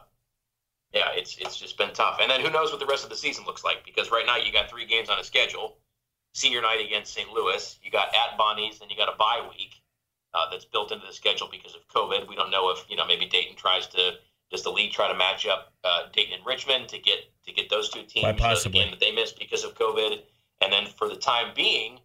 yeah, 0.93 1.09
it's 1.15 1.37
it's 1.37 1.57
just 1.57 1.77
been 1.77 1.93
tough. 1.93 2.19
And 2.21 2.29
then 2.29 2.41
who 2.41 2.51
knows 2.51 2.71
what 2.71 2.79
the 2.79 2.85
rest 2.85 3.05
of 3.05 3.09
the 3.09 3.15
season 3.15 3.45
looks 3.45 3.63
like 3.63 3.85
because 3.85 4.11
right 4.11 4.25
now 4.25 4.35
you 4.35 4.51
got 4.51 4.69
three 4.69 4.85
games 4.85 5.09
on 5.09 5.17
a 5.17 5.23
schedule 5.23 5.77
senior 6.33 6.61
night 6.61 6.83
against 6.85 7.13
St. 7.13 7.29
Louis. 7.29 7.77
You 7.83 7.91
got 7.91 8.07
at 8.09 8.37
Bonnie's, 8.37 8.81
and 8.81 8.89
you 8.89 8.97
got 8.97 9.13
a 9.13 9.17
bye 9.17 9.47
week 9.49 9.81
uh, 10.33 10.49
that's 10.49 10.65
built 10.65 10.91
into 10.91 11.05
the 11.05 11.13
schedule 11.13 11.49
because 11.51 11.75
of 11.75 11.87
COVID. 11.87 12.27
We 12.27 12.35
don't 12.35 12.51
know 12.51 12.69
if 12.71 12.85
you 12.89 12.95
know 12.95 13.05
maybe 13.05 13.25
Dayton 13.25 13.55
tries 13.55 13.87
to 13.87 14.13
does 14.51 14.63
the 14.63 14.69
league 14.69 14.91
try 14.91 15.07
to 15.07 15.17
match 15.17 15.45
up 15.45 15.73
uh, 15.83 16.03
Dayton 16.13 16.33
and 16.33 16.45
Richmond 16.45 16.89
to 16.89 16.99
get 16.99 17.19
to 17.45 17.53
get 17.53 17.69
those 17.69 17.89
two 17.89 18.03
teams 18.03 18.39
possibly. 18.39 18.89
that 18.89 18.99
they 18.99 19.11
missed 19.11 19.39
because 19.39 19.63
of 19.63 19.75
COVID. 19.75 20.19
And 20.61 20.71
then 20.71 20.85
for 20.85 21.09
the 21.09 21.15
time 21.15 21.53
being, 21.55 21.99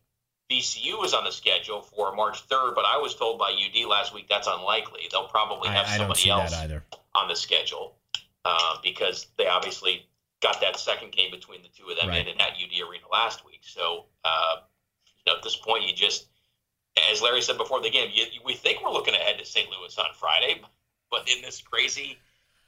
VCU 0.50 1.04
is 1.04 1.12
on 1.12 1.24
the 1.24 1.30
schedule 1.30 1.82
for 1.82 2.14
March 2.14 2.48
3rd, 2.48 2.74
but 2.74 2.84
I 2.86 2.98
was 2.98 3.14
told 3.14 3.38
by 3.38 3.50
UD 3.50 3.86
last 3.86 4.14
week 4.14 4.28
that's 4.28 4.48
unlikely. 4.50 5.02
They'll 5.10 5.28
probably 5.28 5.68
have 5.68 5.86
I, 5.86 5.94
I 5.94 5.96
somebody 5.98 6.30
else 6.30 6.54
on 7.14 7.28
the 7.28 7.36
schedule 7.36 7.96
uh, 8.44 8.76
because 8.82 9.26
they 9.36 9.46
obviously 9.46 10.06
got 10.46 10.60
that 10.60 10.78
second 10.78 11.12
game 11.12 11.30
between 11.30 11.62
the 11.62 11.68
two 11.68 11.90
of 11.90 11.98
them 11.98 12.08
right. 12.08 12.26
in 12.26 12.40
at 12.40 12.50
UD 12.50 12.88
Arena 12.88 13.04
last 13.10 13.44
week. 13.44 13.60
So 13.62 14.06
uh, 14.24 14.56
you 15.04 15.32
know, 15.32 15.38
at 15.38 15.42
this 15.42 15.56
point, 15.56 15.86
you 15.86 15.92
just, 15.92 16.28
as 17.10 17.20
Larry 17.20 17.42
said 17.42 17.58
before 17.58 17.82
the 17.82 17.90
game, 17.90 18.10
you, 18.12 18.24
we 18.44 18.54
think 18.54 18.82
we're 18.82 18.92
looking 18.92 19.14
ahead 19.14 19.38
to 19.38 19.44
St. 19.44 19.68
Louis 19.68 19.98
on 19.98 20.06
Friday, 20.14 20.60
but 21.10 21.28
in 21.28 21.42
this 21.42 21.60
crazy, 21.60 22.18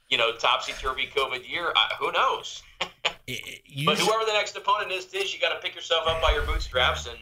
you 0.09 0.17
know, 0.17 0.33
topsy 0.35 0.73
turvy 0.73 1.07
COVID 1.15 1.49
year, 1.49 1.69
uh, 1.69 1.95
who 1.97 2.11
knows? 2.11 2.61
but 2.81 3.97
whoever 3.97 4.25
the 4.25 4.33
next 4.33 4.57
opponent 4.57 4.91
is, 4.91 5.05
Tish, 5.05 5.33
you 5.33 5.39
got 5.39 5.53
to 5.53 5.59
pick 5.61 5.75
yourself 5.75 6.05
up 6.07 6.21
by 6.21 6.33
your 6.33 6.43
bootstraps 6.43 7.07
and. 7.07 7.17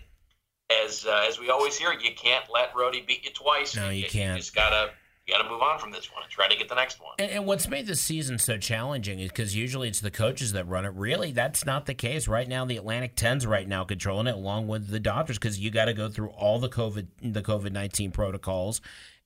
As, 0.84 1.06
uh, 1.06 1.24
as 1.26 1.40
we 1.40 1.50
always 1.50 1.78
hear, 1.78 1.94
you 1.94 2.14
can't 2.14 2.44
let 2.54 2.76
Rhody 2.76 3.00
beat 3.00 3.24
you 3.24 3.32
twice. 3.32 3.74
No, 3.74 3.88
you, 3.88 4.04
you 4.04 4.10
can't. 4.10 4.36
You 4.36 4.42
just 4.42 4.54
gotta 4.54 4.90
you 5.28 5.36
got 5.36 5.44
to 5.44 5.50
move 5.50 5.62
on 5.62 5.78
from 5.78 5.92
this 5.92 6.12
one 6.12 6.24
and 6.24 6.32
try 6.32 6.48
to 6.48 6.56
get 6.56 6.70
the 6.70 6.76
next 6.76 7.02
one. 7.02 7.14
And, 7.20 7.30
and 7.30 7.46
what's 7.46 7.68
made 7.68 7.86
this 7.86 8.00
season 8.00 8.40
so 8.40 8.58
challenging 8.58 9.20
is 9.20 9.30
because 9.30 9.56
usually 9.56 9.90
it's 9.90 10.00
the 10.00 10.12
coaches 10.12 10.54
that 10.54 10.68
run 10.68 10.86
it. 10.86 10.94
Really, 10.94 11.34
that's 11.34 11.66
not 11.66 11.86
the 11.86 11.94
case 11.94 12.28
right 12.30 12.48
now. 12.48 12.64
The 12.64 12.78
Atlantic 12.78 13.16
Tens 13.16 13.46
right 13.46 13.68
now 13.68 13.84
controlling 13.84 14.28
it, 14.28 14.36
along 14.36 14.68
with 14.68 14.88
the 14.88 15.02
Dodgers, 15.02 15.38
because 15.38 15.60
you 15.60 15.70
got 15.70 15.86
to 15.86 15.94
go 15.94 16.10
through 16.10 16.30
all 16.30 16.60
the 16.60 16.70
COVID 16.70 17.08
the 17.22 17.42
COVID 17.42 17.72
nineteen 17.74 18.12
protocols, 18.12 18.80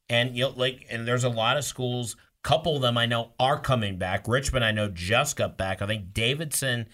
and 0.09 0.35
you 0.35 0.43
know, 0.43 0.53
like 0.55 0.87
and 0.89 1.07
there's 1.07 1.23
a 1.23 1.29
lot 1.29 1.57
of 1.57 1.63
schools. 1.63 2.15
Couple 2.43 2.75
of 2.75 2.81
them 2.81 2.97
I 2.97 3.05
know 3.05 3.33
are 3.39 3.59
coming 3.59 3.99
back. 3.99 4.27
Richmond 4.27 4.65
I 4.65 4.71
know 4.71 4.87
just 4.87 5.35
got 5.35 5.57
back. 5.57 5.81
I 5.81 5.87
think 5.87 6.13
Davidson. 6.13 6.87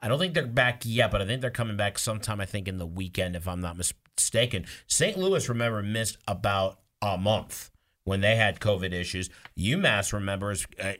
I 0.00 0.08
don't 0.08 0.18
think 0.18 0.34
they're 0.34 0.46
back 0.46 0.82
yet, 0.84 1.12
but 1.12 1.22
I 1.22 1.26
think 1.26 1.40
they're 1.40 1.50
coming 1.50 1.76
back 1.76 1.96
sometime. 1.98 2.40
I 2.40 2.46
think 2.46 2.66
in 2.66 2.78
the 2.78 2.86
weekend, 2.86 3.36
if 3.36 3.46
I'm 3.46 3.60
not 3.60 3.76
mistaken. 3.76 4.66
St. 4.88 5.16
Louis, 5.16 5.48
remember, 5.48 5.80
missed 5.80 6.18
about 6.26 6.80
a 7.00 7.16
month 7.16 7.71
when 8.04 8.20
they 8.20 8.36
had 8.36 8.60
COVID 8.60 8.92
issues. 8.92 9.30
UMass 9.56 10.12
remembers 10.12 10.66
uh, 10.80 10.94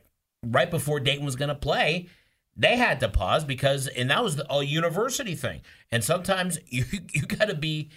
right 0.45 0.71
before 0.71 1.01
Dayton 1.01 1.25
was 1.25 1.37
going 1.37 1.49
to 1.49 1.55
play, 1.55 2.09
they 2.57 2.77
had 2.77 3.01
to 3.01 3.09
pause 3.09 3.45
because, 3.45 3.87
and 3.89 4.11
that 4.11 4.23
was 4.23 4.41
a 4.49 4.63
university 4.63 5.35
thing. 5.35 5.63
And 5.91 6.05
sometimes 6.05 6.59
you 6.67 6.85
you 7.13 7.23
got 7.23 7.49
to 7.49 7.55
be. 7.55 7.91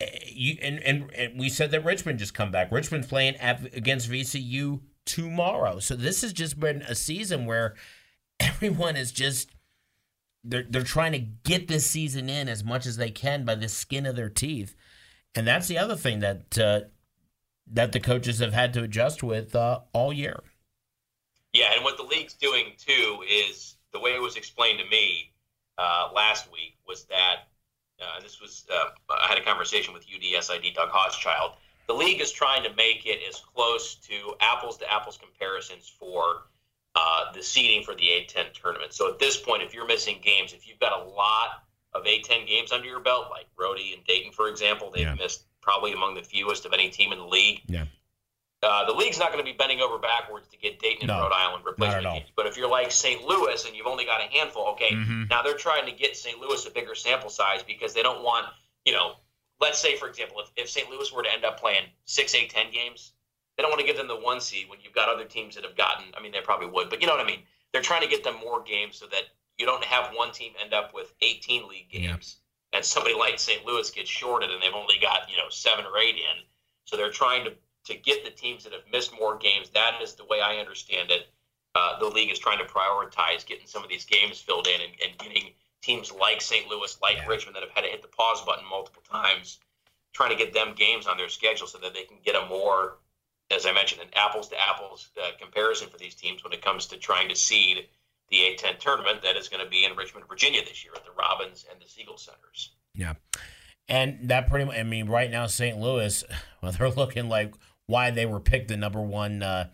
Eh, 0.00 0.06
you 0.26 0.56
and, 0.62 0.78
and, 0.80 1.10
and 1.12 1.38
we 1.38 1.48
said 1.48 1.70
that 1.72 1.84
Richmond 1.84 2.18
just 2.18 2.34
come 2.34 2.50
back. 2.50 2.72
Richmond's 2.72 3.06
playing 3.06 3.36
at, 3.36 3.74
against 3.74 4.10
VCU 4.10 4.80
tomorrow. 5.04 5.80
So 5.80 5.96
this 5.96 6.22
has 6.22 6.32
just 6.32 6.58
been 6.58 6.82
a 6.82 6.94
season 6.94 7.46
where 7.46 7.74
everyone 8.40 8.96
is 8.96 9.12
just 9.12 9.50
they're 10.44 10.64
they're 10.68 10.82
trying 10.82 11.12
to 11.12 11.18
get 11.18 11.68
this 11.68 11.86
season 11.86 12.28
in 12.28 12.48
as 12.48 12.64
much 12.64 12.86
as 12.86 12.96
they 12.96 13.10
can 13.10 13.44
by 13.44 13.54
the 13.54 13.68
skin 13.68 14.06
of 14.06 14.16
their 14.16 14.30
teeth. 14.30 14.74
And 15.34 15.46
that's 15.46 15.68
the 15.68 15.78
other 15.78 15.96
thing 15.96 16.20
that 16.20 16.58
uh, 16.58 16.80
that 17.70 17.92
the 17.92 18.00
coaches 18.00 18.38
have 18.40 18.52
had 18.52 18.72
to 18.74 18.82
adjust 18.82 19.22
with 19.22 19.54
uh, 19.54 19.80
all 19.92 20.12
year. 20.12 20.42
Yeah, 21.52 21.72
and 21.74 21.84
what 21.84 21.96
the 21.96 22.02
league's 22.02 22.34
doing 22.34 22.72
too 22.78 23.22
is 23.28 23.76
the 23.92 24.00
way 24.00 24.14
it 24.14 24.22
was 24.22 24.36
explained 24.36 24.78
to 24.78 24.88
me 24.88 25.32
uh, 25.78 26.08
last 26.14 26.50
week 26.50 26.76
was 26.86 27.04
that 27.04 27.48
uh, 28.00 28.20
this 28.22 28.40
was 28.40 28.66
uh, 28.72 28.90
I 29.10 29.28
had 29.28 29.38
a 29.38 29.44
conversation 29.44 29.94
with 29.94 30.06
UDSID 30.06 30.74
Doug 30.74 30.90
Hauschild. 30.90 31.54
The 31.86 31.94
league 31.94 32.20
is 32.20 32.32
trying 32.32 32.62
to 32.64 32.74
make 32.74 33.06
it 33.06 33.20
as 33.28 33.40
close 33.54 33.96
to 33.96 34.34
apples 34.40 34.78
to 34.78 34.92
apples 34.92 35.18
comparisons 35.18 35.88
for 35.88 36.44
uh, 36.94 37.32
the 37.32 37.42
seeding 37.42 37.82
for 37.82 37.94
the 37.94 38.02
A10 38.02 38.52
tournament. 38.52 38.92
So 38.92 39.10
at 39.10 39.18
this 39.18 39.38
point, 39.38 39.62
if 39.62 39.74
you're 39.74 39.86
missing 39.86 40.20
games, 40.22 40.52
if 40.52 40.68
you've 40.68 40.78
got 40.78 41.00
a 41.00 41.04
lot 41.04 41.64
of 41.94 42.04
A10 42.04 42.46
games 42.46 42.72
under 42.72 42.86
your 42.86 43.00
belt, 43.00 43.26
like 43.30 43.46
Rhody 43.58 43.94
and 43.94 44.04
Dayton, 44.04 44.32
for 44.32 44.48
example, 44.48 44.90
they've 44.90 45.02
yeah. 45.02 45.14
missed 45.14 45.44
probably 45.62 45.92
among 45.92 46.14
the 46.14 46.22
fewest 46.22 46.66
of 46.66 46.72
any 46.72 46.90
team 46.90 47.12
in 47.12 47.18
the 47.18 47.24
league. 47.24 47.62
Yeah. 47.66 47.84
Uh, 48.62 48.84
the 48.86 48.92
league's 48.92 49.18
not 49.18 49.32
going 49.32 49.44
to 49.44 49.50
be 49.50 49.56
bending 49.56 49.80
over 49.80 49.98
backwards 49.98 50.46
to 50.48 50.56
get 50.56 50.78
Dayton 50.78 50.98
and 51.02 51.08
no, 51.08 51.22
Rhode 51.22 51.32
Island 51.32 51.64
replacement 51.64 52.04
games. 52.04 52.30
But 52.36 52.46
if 52.46 52.56
you're 52.56 52.70
like 52.70 52.92
St. 52.92 53.24
Louis 53.24 53.64
and 53.64 53.74
you've 53.74 53.88
only 53.88 54.04
got 54.04 54.20
a 54.20 54.32
handful, 54.32 54.68
okay, 54.74 54.92
mm-hmm. 54.92 55.24
now 55.28 55.42
they're 55.42 55.56
trying 55.56 55.86
to 55.86 55.92
get 55.92 56.16
St. 56.16 56.38
Louis 56.38 56.64
a 56.66 56.70
bigger 56.70 56.94
sample 56.94 57.30
size 57.30 57.64
because 57.64 57.92
they 57.92 58.02
don't 58.02 58.22
want, 58.22 58.46
you 58.84 58.92
know, 58.92 59.14
let's 59.60 59.80
say, 59.80 59.96
for 59.96 60.08
example, 60.08 60.36
if, 60.40 60.50
if 60.56 60.70
St. 60.70 60.88
Louis 60.88 61.12
were 61.12 61.24
to 61.24 61.32
end 61.32 61.44
up 61.44 61.58
playing 61.58 61.82
six, 62.04 62.36
eight, 62.36 62.50
ten 62.50 62.70
games, 62.70 63.12
they 63.56 63.62
don't 63.62 63.70
want 63.70 63.80
to 63.80 63.86
give 63.86 63.96
them 63.96 64.06
the 64.06 64.16
one 64.16 64.40
seed 64.40 64.68
when 64.70 64.78
you've 64.80 64.94
got 64.94 65.08
other 65.08 65.24
teams 65.24 65.56
that 65.56 65.64
have 65.64 65.76
gotten, 65.76 66.04
I 66.16 66.22
mean, 66.22 66.30
they 66.30 66.40
probably 66.40 66.68
would, 66.68 66.88
but 66.88 67.00
you 67.00 67.08
know 67.08 67.16
what 67.16 67.24
I 67.24 67.28
mean? 67.28 67.42
They're 67.72 67.82
trying 67.82 68.02
to 68.02 68.08
get 68.08 68.22
them 68.22 68.36
more 68.38 68.62
games 68.62 68.96
so 68.96 69.06
that 69.06 69.24
you 69.58 69.66
don't 69.66 69.84
have 69.84 70.12
one 70.14 70.30
team 70.30 70.52
end 70.62 70.72
up 70.72 70.94
with 70.94 71.12
18 71.20 71.68
league 71.68 71.90
games 71.90 72.36
yeah. 72.36 72.41
And 72.72 72.84
somebody 72.84 73.14
like 73.14 73.38
St. 73.38 73.64
Louis 73.64 73.90
gets 73.90 74.10
shorted 74.10 74.50
and 74.50 74.62
they've 74.62 74.74
only 74.74 74.96
got, 75.00 75.30
you 75.30 75.36
know, 75.36 75.48
seven 75.50 75.84
or 75.84 75.98
eight 75.98 76.16
in. 76.16 76.44
So 76.84 76.96
they're 76.96 77.10
trying 77.10 77.44
to 77.44 77.52
to 77.84 77.94
get 77.96 78.24
the 78.24 78.30
teams 78.30 78.64
that 78.64 78.72
have 78.72 78.82
missed 78.92 79.12
more 79.18 79.36
games. 79.36 79.70
That 79.70 80.00
is 80.00 80.14
the 80.14 80.24
way 80.24 80.40
I 80.40 80.58
understand 80.58 81.10
it. 81.10 81.28
Uh, 81.74 81.98
the 81.98 82.06
league 82.06 82.30
is 82.30 82.38
trying 82.38 82.58
to 82.58 82.64
prioritize 82.64 83.44
getting 83.44 83.66
some 83.66 83.82
of 83.82 83.88
these 83.88 84.04
games 84.04 84.38
filled 84.38 84.66
in 84.66 84.80
and, 84.80 84.92
and 85.04 85.18
getting 85.18 85.50
teams 85.80 86.12
like 86.12 86.40
St. 86.40 86.68
Louis, 86.68 86.96
like 87.02 87.16
yeah. 87.16 87.26
Richmond, 87.26 87.56
that 87.56 87.62
have 87.62 87.72
had 87.72 87.82
to 87.82 87.88
hit 87.88 88.02
the 88.02 88.08
pause 88.08 88.42
button 88.42 88.64
multiple 88.68 89.02
times, 89.10 89.58
trying 90.12 90.30
to 90.30 90.36
get 90.36 90.52
them 90.52 90.74
games 90.76 91.06
on 91.06 91.16
their 91.16 91.28
schedule 91.28 91.66
so 91.66 91.78
that 91.78 91.94
they 91.94 92.04
can 92.04 92.18
get 92.24 92.36
a 92.36 92.46
more, 92.46 92.98
as 93.50 93.66
I 93.66 93.72
mentioned, 93.72 94.02
an 94.02 94.08
apples 94.14 94.48
to 94.50 94.56
apples 94.60 95.08
uh, 95.20 95.30
comparison 95.40 95.88
for 95.88 95.98
these 95.98 96.14
teams 96.14 96.44
when 96.44 96.52
it 96.52 96.62
comes 96.62 96.86
to 96.86 96.98
trying 96.98 97.28
to 97.30 97.34
seed 97.34 97.88
the 98.32 98.38
A10 98.38 98.78
tournament 98.78 99.22
that 99.22 99.36
is 99.36 99.48
going 99.48 99.62
to 99.62 99.70
be 99.70 99.84
in 99.84 99.94
Richmond, 99.94 100.26
Virginia 100.26 100.64
this 100.64 100.82
year 100.82 100.94
at 100.96 101.04
the 101.04 101.12
Robins 101.12 101.66
and 101.70 101.80
the 101.80 101.86
Siegel 101.86 102.16
Centers. 102.16 102.72
Yeah. 102.94 103.14
And 103.88 104.30
that 104.30 104.48
pretty 104.48 104.64
much, 104.64 104.78
I 104.78 104.82
mean, 104.84 105.06
right 105.06 105.30
now, 105.30 105.46
St. 105.46 105.78
Louis, 105.78 106.24
well, 106.62 106.72
they're 106.72 106.90
looking 106.90 107.28
like 107.28 107.54
why 107.86 108.10
they 108.10 108.26
were 108.26 108.40
picked 108.40 108.68
the 108.68 108.76
number 108.76 109.02
one 109.02 109.42
uh, 109.42 109.68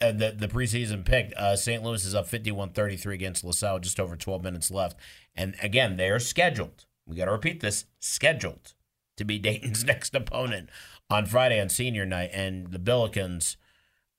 uh, 0.00 0.12
the 0.12 0.34
the 0.36 0.48
preseason 0.48 1.04
pick. 1.04 1.32
Uh, 1.36 1.56
St. 1.56 1.82
Louis 1.82 2.04
is 2.04 2.14
up 2.14 2.28
51-33 2.28 3.14
against 3.14 3.44
LaSalle, 3.44 3.78
just 3.78 4.00
over 4.00 4.16
12 4.16 4.42
minutes 4.42 4.70
left. 4.70 4.98
And 5.34 5.54
again, 5.62 5.96
they 5.96 6.10
are 6.10 6.18
scheduled. 6.18 6.84
We 7.06 7.16
got 7.16 7.26
to 7.26 7.32
repeat 7.32 7.60
this: 7.60 7.86
scheduled 8.00 8.74
to 9.16 9.24
be 9.24 9.38
Dayton's 9.38 9.84
next 9.84 10.14
opponent 10.14 10.70
on 11.08 11.26
Friday 11.26 11.60
on 11.60 11.68
Senior 11.68 12.04
Night, 12.04 12.30
and 12.32 12.72
the 12.72 12.78
Billikens. 12.78 13.56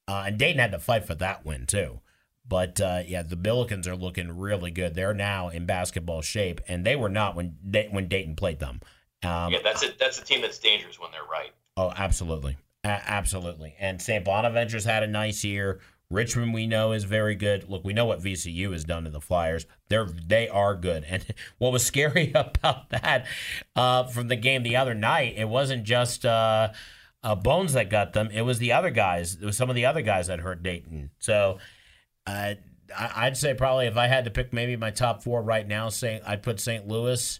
Uh, 0.08 0.24
and 0.28 0.38
Dayton 0.38 0.60
had 0.60 0.72
to 0.72 0.80
fight 0.80 1.06
for 1.06 1.16
that 1.16 1.46
win 1.46 1.66
too. 1.66 2.00
But 2.48 2.80
uh, 2.80 3.02
yeah, 3.06 3.24
the 3.24 3.36
Billikens 3.36 3.88
are 3.88 3.96
looking 3.96 4.38
really 4.38 4.72
good. 4.72 4.96
They're 4.96 5.14
now 5.14 5.50
in 5.50 5.66
basketball 5.66 6.22
shape, 6.22 6.62
and 6.68 6.86
they 6.86 6.96
were 6.96 7.10
not 7.10 7.36
when 7.36 7.58
when 7.92 8.08
Dayton 8.08 8.36
played 8.36 8.60
them. 8.60 8.80
Um, 9.24 9.52
yeah, 9.52 9.60
that's 9.64 9.84
a 9.84 9.92
that's 10.00 10.20
a 10.20 10.24
team 10.24 10.42
that's 10.42 10.60
dangerous 10.60 11.00
when 11.00 11.12
they're 11.12 11.22
right. 11.30 11.52
Oh, 11.76 11.92
absolutely, 11.96 12.58
absolutely. 12.84 13.76
And 13.80 14.02
St. 14.02 14.24
Bonaventure's 14.24 14.86
had 14.86 15.04
a 15.04 15.08
nice 15.08 15.44
year. 15.44 15.80
Richmond, 16.10 16.54
we 16.54 16.68
know, 16.68 16.94
is 16.94 17.04
very 17.04 17.36
good. 17.36 17.70
Look, 17.70 17.84
we 17.84 17.92
know 17.92 18.06
what 18.06 18.22
VCU 18.22 18.72
has 18.72 18.86
done 18.86 19.04
to 19.04 19.10
the 19.10 19.20
Flyers. 19.20 19.66
They're 19.90 20.06
they 20.06 20.48
are 20.48 20.76
good. 20.76 21.04
And 21.08 21.26
what 21.58 21.74
was 21.74 21.86
scary 21.86 22.32
about 22.36 22.90
that 22.92 23.26
uh, 23.76 24.06
from 24.06 24.30
the 24.30 24.38
game 24.38 24.64
the 24.64 24.78
other 24.78 24.94
night, 24.94 25.34
it 25.36 25.50
wasn't 25.50 25.84
just 25.84 26.26
uh, 26.26 26.70
uh, 27.24 27.36
Bones 27.36 27.74
that 27.74 27.90
got 27.90 28.14
them. 28.14 28.30
It 28.32 28.44
was 28.44 28.60
the 28.60 28.72
other 28.72 28.90
guys. 28.90 29.36
It 29.36 29.46
was 29.46 29.58
some 29.58 29.70
of 29.70 29.76
the 29.76 29.86
other 29.86 30.02
guys 30.02 30.28
that 30.28 30.40
hurt 30.40 30.64
Dayton. 30.64 31.12
So 31.20 31.58
uh, 32.28 32.54
I'd 32.96 33.38
say 33.38 33.54
probably 33.54 33.88
if 33.88 33.98
I 33.98 34.08
had 34.08 34.26
to 34.26 34.32
pick 34.32 34.54
maybe 34.54 34.76
my 34.76 34.92
top 34.92 35.24
four 35.24 35.42
right 35.42 35.68
now, 35.68 35.90
say 35.90 36.22
I'd 36.26 36.44
put 36.44 36.60
St. 36.60 36.88
Louis 36.88 37.40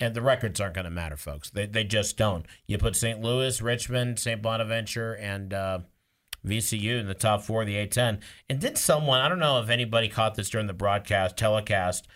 and 0.00 0.14
the 0.14 0.22
records 0.22 0.60
aren't 0.60 0.74
going 0.74 0.84
to 0.84 0.90
matter, 0.90 1.16
folks. 1.16 1.50
They, 1.50 1.66
they 1.66 1.84
just 1.84 2.16
don't. 2.16 2.46
You 2.66 2.78
put 2.78 2.96
St. 2.96 3.20
Louis, 3.20 3.62
Richmond, 3.62 4.18
St. 4.18 4.42
Bonaventure, 4.42 5.14
and 5.14 5.54
uh, 5.54 5.78
VCU 6.44 7.00
in 7.00 7.06
the 7.06 7.14
top 7.14 7.42
four 7.42 7.62
of 7.62 7.66
the 7.66 7.76
A10. 7.76 8.20
And 8.48 8.60
did 8.60 8.76
someone, 8.76 9.20
I 9.20 9.28
don't 9.28 9.38
know 9.38 9.60
if 9.60 9.70
anybody 9.70 10.08
caught 10.08 10.34
this 10.34 10.50
during 10.50 10.66
the 10.66 10.74
broadcast, 10.74 11.36
telecast, 11.36 12.06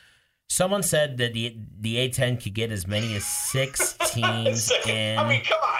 someone 0.48 0.82
said 0.82 1.18
that 1.18 1.32
the, 1.34 1.56
the 1.80 1.96
A10 1.96 2.42
could 2.42 2.54
get 2.54 2.72
as 2.72 2.86
many 2.86 3.14
as 3.14 3.24
six 3.24 3.96
teams 4.06 4.72
in. 4.86 5.18
I 5.18 5.28
mean, 5.28 5.42
come 5.44 5.60
on. 5.62 5.74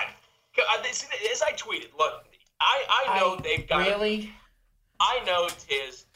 As 1.31 1.43
I 1.43 1.53
tweeted, 1.53 1.89
look, 1.99 2.25
I, 2.61 2.83
I 2.89 3.21
know 3.21 3.37
I, 3.37 3.43
they've 3.43 3.69
got. 3.69 3.87
Really? 3.87 4.33
I 5.01 5.21
know 5.25 5.49
Tiz. 5.49 6.07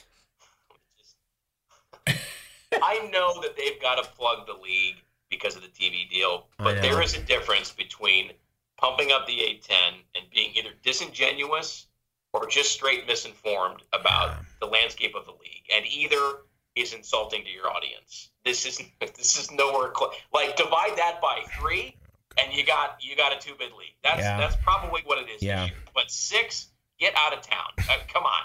I 2.83 3.09
know 3.13 3.41
that 3.43 3.57
they've 3.57 3.81
got 3.81 4.03
to 4.03 4.11
plug 4.11 4.47
the 4.47 4.55
league 4.55 4.97
because 5.31 5.57
of 5.57 5.63
the 5.63 5.69
TV 5.69 6.09
deal. 6.09 6.47
But 6.59 6.81
there 6.83 7.03
is 7.03 7.15
a 7.15 7.21
difference 7.21 7.73
between 7.73 8.33
pumping 8.79 9.13
up 9.13 9.27
the 9.27 9.39
A10 9.39 9.95
and 10.15 10.25
being 10.33 10.53
either 10.55 10.71
disingenuous 10.83 11.87
or 12.33 12.47
just 12.47 12.73
straight 12.73 13.07
misinformed 13.07 13.83
about 13.93 14.29
yeah. 14.29 14.37
the 14.61 14.67
landscape 14.67 15.15
of 15.15 15.25
the 15.25 15.33
league. 15.33 15.65
And 15.75 15.85
either 15.87 16.39
is 16.75 16.95
insulting 16.95 17.45
to 17.45 17.51
your 17.51 17.71
audience. 17.71 18.31
This 18.45 18.67
is 18.67 18.81
this 19.01 19.39
is 19.39 19.51
nowhere 19.51 19.91
close. 19.91 20.15
Like 20.33 20.57
divide 20.57 20.97
that 20.97 21.21
by 21.21 21.43
three, 21.59 21.97
and 22.43 22.53
you 22.53 22.65
got 22.65 22.97
you 23.01 23.17
got 23.17 23.33
a 23.35 23.39
two 23.39 23.55
bid 23.59 23.73
league. 23.73 23.95
That's 24.03 24.21
yeah. 24.21 24.39
that's 24.39 24.57
probably 24.57 25.03
what 25.05 25.19
it 25.19 25.31
is. 25.31 25.43
Yeah. 25.43 25.69
But 25.95 26.11
six, 26.11 26.69
get 26.99 27.15
out 27.17 27.33
of 27.33 27.43
town. 27.43 27.69
Uh, 27.79 27.99
come 28.09 28.25
on. 28.25 28.43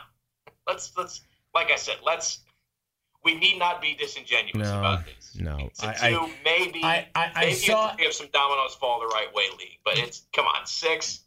Let's 0.68 0.92
let's 0.98 1.22
like 1.54 1.72
I 1.72 1.76
said, 1.76 1.98
let's 2.06 2.40
we 3.28 3.36
need 3.38 3.60
not 3.60 3.82
be 3.82 3.94
disingenuous 3.94 4.70
no, 4.70 4.80
about 4.80 5.06
this. 5.06 5.36
No, 5.38 5.70
I, 5.82 6.10
two, 6.10 6.18
I, 6.18 6.32
maybe 6.46 6.82
I, 6.82 7.08
I, 7.14 7.32
maybe 7.36 7.56
saw, 7.56 7.94
if 8.00 8.14
some 8.14 8.28
dominoes 8.32 8.74
fall 8.76 9.02
the 9.02 9.08
right 9.08 9.28
way 9.34 9.44
league, 9.60 9.80
but 9.84 9.98
it's 9.98 10.26
come 10.32 10.46
on 10.46 10.66
six. 10.66 11.26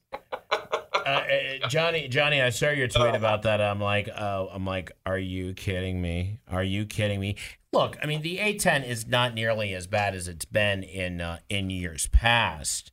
uh, 0.51 0.57
uh, 1.05 1.69
Johnny, 1.69 2.09
Johnny, 2.09 2.41
I 2.41 2.49
saw 2.49 2.71
your 2.71 2.89
tweet 2.89 3.15
about 3.15 3.43
that. 3.43 3.61
I'm 3.61 3.81
like, 3.81 4.09
uh, 4.09 4.47
I'm 4.51 4.65
like, 4.65 4.93
are 5.05 5.19
you 5.19 5.53
kidding 5.53 6.01
me? 6.01 6.41
Are 6.49 6.65
you 6.65 6.87
kidding 6.87 7.21
me? 7.21 7.37
Look, 7.71 7.99
I 8.03 8.07
mean, 8.07 8.23
the 8.23 8.39
A10 8.39 8.89
is 8.89 9.07
not 9.07 9.35
nearly 9.35 9.75
as 9.75 9.87
bad 9.87 10.15
as 10.15 10.27
it's 10.27 10.47
been 10.47 10.83
in 10.83 11.21
uh, 11.21 11.41
in 11.51 11.69
years 11.69 12.09
past, 12.09 12.93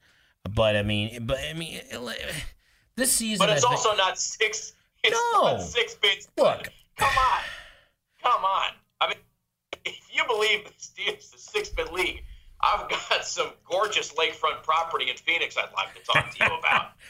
but 0.54 0.76
I 0.76 0.84
mean, 0.84 1.26
but 1.26 1.40
I 1.50 1.54
mean, 1.54 1.80
this 2.98 3.14
season. 3.14 3.48
But 3.48 3.56
it's 3.56 3.64
also 3.64 3.96
not 3.96 4.20
six. 4.20 4.74
It's 5.02 5.18
no, 5.34 5.44
not 5.44 5.62
six 5.62 5.96
bits. 5.96 6.28
Look, 6.38 6.68
come 6.98 7.18
on, 7.18 7.42
come 8.22 8.44
on. 8.44 8.72
I 9.02 9.08
mean, 9.10 9.18
if 9.86 10.00
you 10.12 10.24
believe 10.28 10.66
this 10.66 10.92
is 10.98 11.32
the 11.32 11.38
six 11.38 11.70
bit 11.70 11.92
league, 11.94 12.24
I've 12.62 12.90
got 12.90 13.26
some 13.26 13.52
gorgeous 13.70 14.14
lakefront 14.14 14.64
property 14.64 15.10
in 15.10 15.18
Phoenix 15.18 15.58
I'd 15.58 15.74
like 15.76 15.94
to 15.96 16.04
talk 16.04 16.32
to 16.36 16.46
you 16.46 16.60
about. 16.60 16.92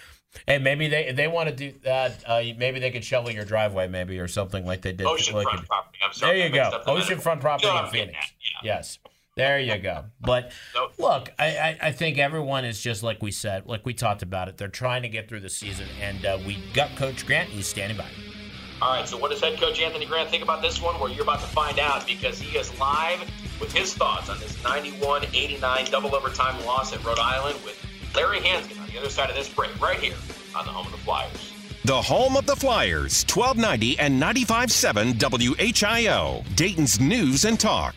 Hey, 0.45 0.60
maybe 0.60 0.88
they 0.88 1.13
they 1.13 1.28
want 1.28 1.50
to 1.50 1.56
do 1.56 1.73
that. 1.84 2.23
Uh, 2.28 2.43
maybe 2.58 2.80
they 2.80 2.91
could 2.91 3.04
shovel 3.04 3.32
your 3.32 3.45
driveway, 3.45 3.88
maybe 3.88 4.19
or 4.19 4.28
something 4.28 4.65
like 4.65 4.82
they 4.82 4.91
did. 4.91 5.08
Oceanfront 5.08 5.45
like, 5.45 5.65
property. 5.65 5.97
I'm 6.04 6.13
sorry. 6.13 6.38
There 6.38 6.47
you 6.47 6.54
go. 6.54 6.84
Oceanfront 6.86 7.39
property 7.39 7.69
in 7.69 7.88
Phoenix. 7.88 8.17
Yeah. 8.62 8.76
Yes. 8.76 9.00
There 9.36 9.60
you 9.60 9.78
go. 9.78 10.06
But 10.19 10.52
look, 10.97 11.32
I, 11.38 11.45
I, 11.45 11.78
I, 11.84 11.91
think 11.91 12.17
everyone 12.17 12.65
is 12.65 12.82
just 12.82 13.04
like 13.04 13.21
we 13.21 13.32
said, 13.32 13.67
like 13.67 13.86
we 13.86 13.93
talked 13.93 14.23
about 14.23 14.47
it. 14.47 14.58
They're 14.58 14.67
trying 14.67 15.04
to 15.04 15.10
get 15.10 15.30
through 15.30 15.41
the 15.41 15.50
season, 15.50 15.88
and 16.02 16.26
uh, 16.26 16.39
we 16.45 16.58
got 16.73 16.95
Coach 16.95 17.26
Grant. 17.26 17.50
He's 17.50 17.67
standing 17.67 17.97
by. 17.97 18.10
All 18.79 18.91
right, 18.91 19.07
so 19.07 19.17
what 19.17 19.31
does 19.31 19.41
head 19.41 19.59
coach 19.59 19.81
Anthony 19.81 20.05
Grant 20.05 20.29
think 20.29 20.43
about 20.43 20.61
this 20.61 20.79
one? 20.79 20.99
Well, 20.99 21.09
you're 21.09 21.23
about 21.23 21.39
to 21.39 21.47
find 21.47 21.79
out 21.79 22.05
because 22.05 22.39
he 22.39 22.55
is 22.57 22.77
live 22.79 23.19
with 23.59 23.73
his 23.73 23.95
thoughts 23.95 24.29
on 24.29 24.39
this 24.39 24.61
91 24.63 25.25
89 25.33 25.85
double 25.85 26.15
overtime 26.15 26.63
loss 26.63 26.93
at 26.93 27.03
Rhode 27.03 27.17
Island 27.17 27.57
with 27.65 27.83
Larry 28.15 28.39
Hansgen 28.39 28.79
on 28.79 28.87
the 28.89 28.99
other 28.99 29.09
side 29.09 29.31
of 29.31 29.35
this 29.35 29.49
break, 29.49 29.79
right 29.81 29.99
here 29.99 30.15
on 30.55 30.65
the 30.65 30.71
home 30.71 30.85
of 30.85 30.91
the 30.91 30.99
Flyers. 30.99 31.53
The 31.85 31.99
home 31.99 32.37
of 32.37 32.45
the 32.45 32.55
Flyers, 32.55 33.25
1290 33.25 33.97
and 33.97 34.21
95.7 34.21 35.13
WHIO, 35.13 36.55
Dayton's 36.55 36.99
News 36.99 37.45
and 37.45 37.59
Talk. 37.59 37.95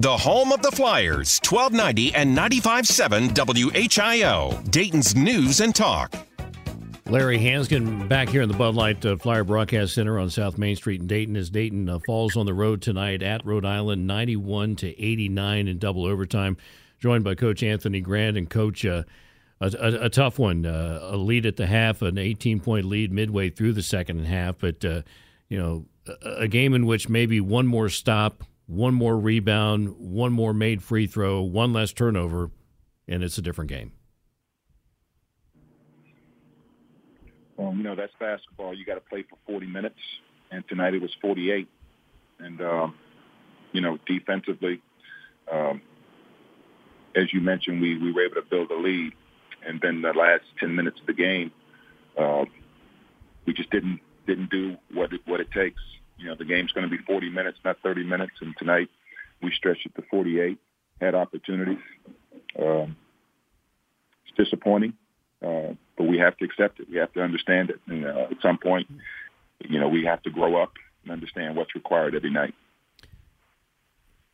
The 0.00 0.16
home 0.16 0.52
of 0.52 0.62
the 0.62 0.70
Flyers, 0.70 1.40
1290 1.44 2.14
and 2.14 2.36
95.7 2.36 3.34
WHIO, 3.34 4.70
Dayton's 4.70 5.14
News 5.14 5.60
and 5.60 5.74
Talk. 5.74 6.14
Larry 7.06 7.38
Hansgen 7.38 8.08
back 8.08 8.28
here 8.28 8.42
in 8.42 8.48
the 8.48 8.56
Bud 8.56 8.74
Light 8.74 9.04
uh, 9.04 9.16
Flyer 9.16 9.44
Broadcast 9.44 9.94
Center 9.94 10.18
on 10.18 10.30
South 10.30 10.56
Main 10.56 10.74
Street 10.74 11.00
in 11.00 11.06
Dayton 11.06 11.36
as 11.36 11.50
Dayton 11.50 11.88
uh, 11.88 11.98
falls 12.06 12.36
on 12.36 12.46
the 12.46 12.54
road 12.54 12.80
tonight 12.80 13.22
at 13.22 13.44
Rhode 13.44 13.66
Island, 13.66 14.06
91 14.06 14.76
to 14.76 14.88
89 14.88 15.68
in 15.68 15.78
double 15.78 16.06
overtime. 16.06 16.56
Joined 16.98 17.22
by 17.22 17.34
Coach 17.34 17.62
Anthony 17.62 18.00
Grant 18.00 18.38
and 18.38 18.48
Coach 18.48 18.86
uh, 18.86 19.02
a, 19.60 19.70
a, 19.78 20.04
a, 20.06 20.08
tough 20.08 20.38
one, 20.38 20.64
uh, 20.64 21.00
a 21.02 21.16
lead 21.16 21.44
at 21.44 21.56
the 21.56 21.66
half, 21.66 22.00
an 22.00 22.16
18 22.16 22.60
point 22.60 22.86
lead 22.86 23.12
midway 23.12 23.50
through 23.50 23.74
the 23.74 23.82
second 23.82 24.24
half, 24.24 24.58
but 24.58 24.84
uh, 24.84 25.02
you 25.48 25.58
know 25.58 25.84
a, 26.06 26.42
a 26.42 26.48
game 26.48 26.72
in 26.72 26.86
which 26.86 27.08
maybe 27.08 27.40
one 27.40 27.66
more 27.66 27.90
stop 27.90 28.44
one 28.66 28.94
more 28.94 29.18
rebound, 29.18 29.94
one 29.98 30.32
more 30.32 30.54
made 30.54 30.82
free 30.82 31.06
throw, 31.06 31.42
one 31.42 31.72
less 31.72 31.92
turnover, 31.92 32.50
and 33.06 33.22
it's 33.22 33.38
a 33.38 33.42
different 33.42 33.68
game. 33.70 33.92
Um, 37.58 37.78
you 37.78 37.84
know, 37.84 37.94
that's 37.94 38.12
basketball. 38.18 38.74
You 38.74 38.84
got 38.84 38.94
to 38.94 39.00
play 39.00 39.22
for 39.22 39.36
40 39.46 39.66
minutes, 39.66 39.98
and 40.50 40.66
tonight 40.68 40.94
it 40.94 41.02
was 41.02 41.14
48. 41.20 41.68
And, 42.40 42.60
um, 42.60 42.94
you 43.72 43.80
know, 43.80 43.98
defensively, 44.06 44.82
um, 45.50 45.80
as 47.14 47.32
you 47.32 47.40
mentioned, 47.40 47.80
we, 47.80 47.96
we 47.98 48.12
were 48.12 48.24
able 48.24 48.36
to 48.36 48.42
build 48.42 48.70
a 48.70 48.76
lead. 48.76 49.12
And 49.66 49.80
then 49.80 50.02
the 50.02 50.12
last 50.12 50.44
10 50.60 50.74
minutes 50.74 51.00
of 51.00 51.06
the 51.06 51.14
game, 51.14 51.52
uh, 52.18 52.44
we 53.46 53.52
just 53.52 53.70
didn't 53.70 54.00
didn't 54.26 54.50
do 54.50 54.76
what 54.92 55.12
it, 55.12 55.20
what 55.26 55.40
it 55.40 55.50
takes. 55.50 55.80
You 56.18 56.26
know, 56.26 56.34
the 56.34 56.44
game's 56.44 56.72
going 56.72 56.88
to 56.88 56.90
be 56.90 57.02
40 57.04 57.30
minutes, 57.30 57.58
not 57.64 57.76
30 57.82 58.04
minutes. 58.04 58.32
And 58.40 58.54
tonight 58.56 58.88
we 59.42 59.52
stretched 59.52 59.86
it 59.86 59.94
to 59.96 60.02
48, 60.10 60.58
had 61.00 61.14
opportunities. 61.14 61.78
Um, 62.58 62.96
it's 64.26 64.36
disappointing, 64.36 64.94
uh, 65.42 65.74
but 65.96 66.04
we 66.04 66.18
have 66.18 66.36
to 66.38 66.44
accept 66.44 66.80
it. 66.80 66.88
We 66.90 66.96
have 66.96 67.12
to 67.12 67.22
understand 67.22 67.70
it. 67.70 67.80
And 67.86 68.06
uh, 68.06 68.28
at 68.30 68.40
some 68.42 68.58
point, 68.58 68.88
you 69.60 69.78
know, 69.78 69.88
we 69.88 70.04
have 70.04 70.22
to 70.22 70.30
grow 70.30 70.62
up 70.62 70.72
and 71.02 71.12
understand 71.12 71.56
what's 71.56 71.74
required 71.74 72.14
every 72.14 72.30
night 72.30 72.54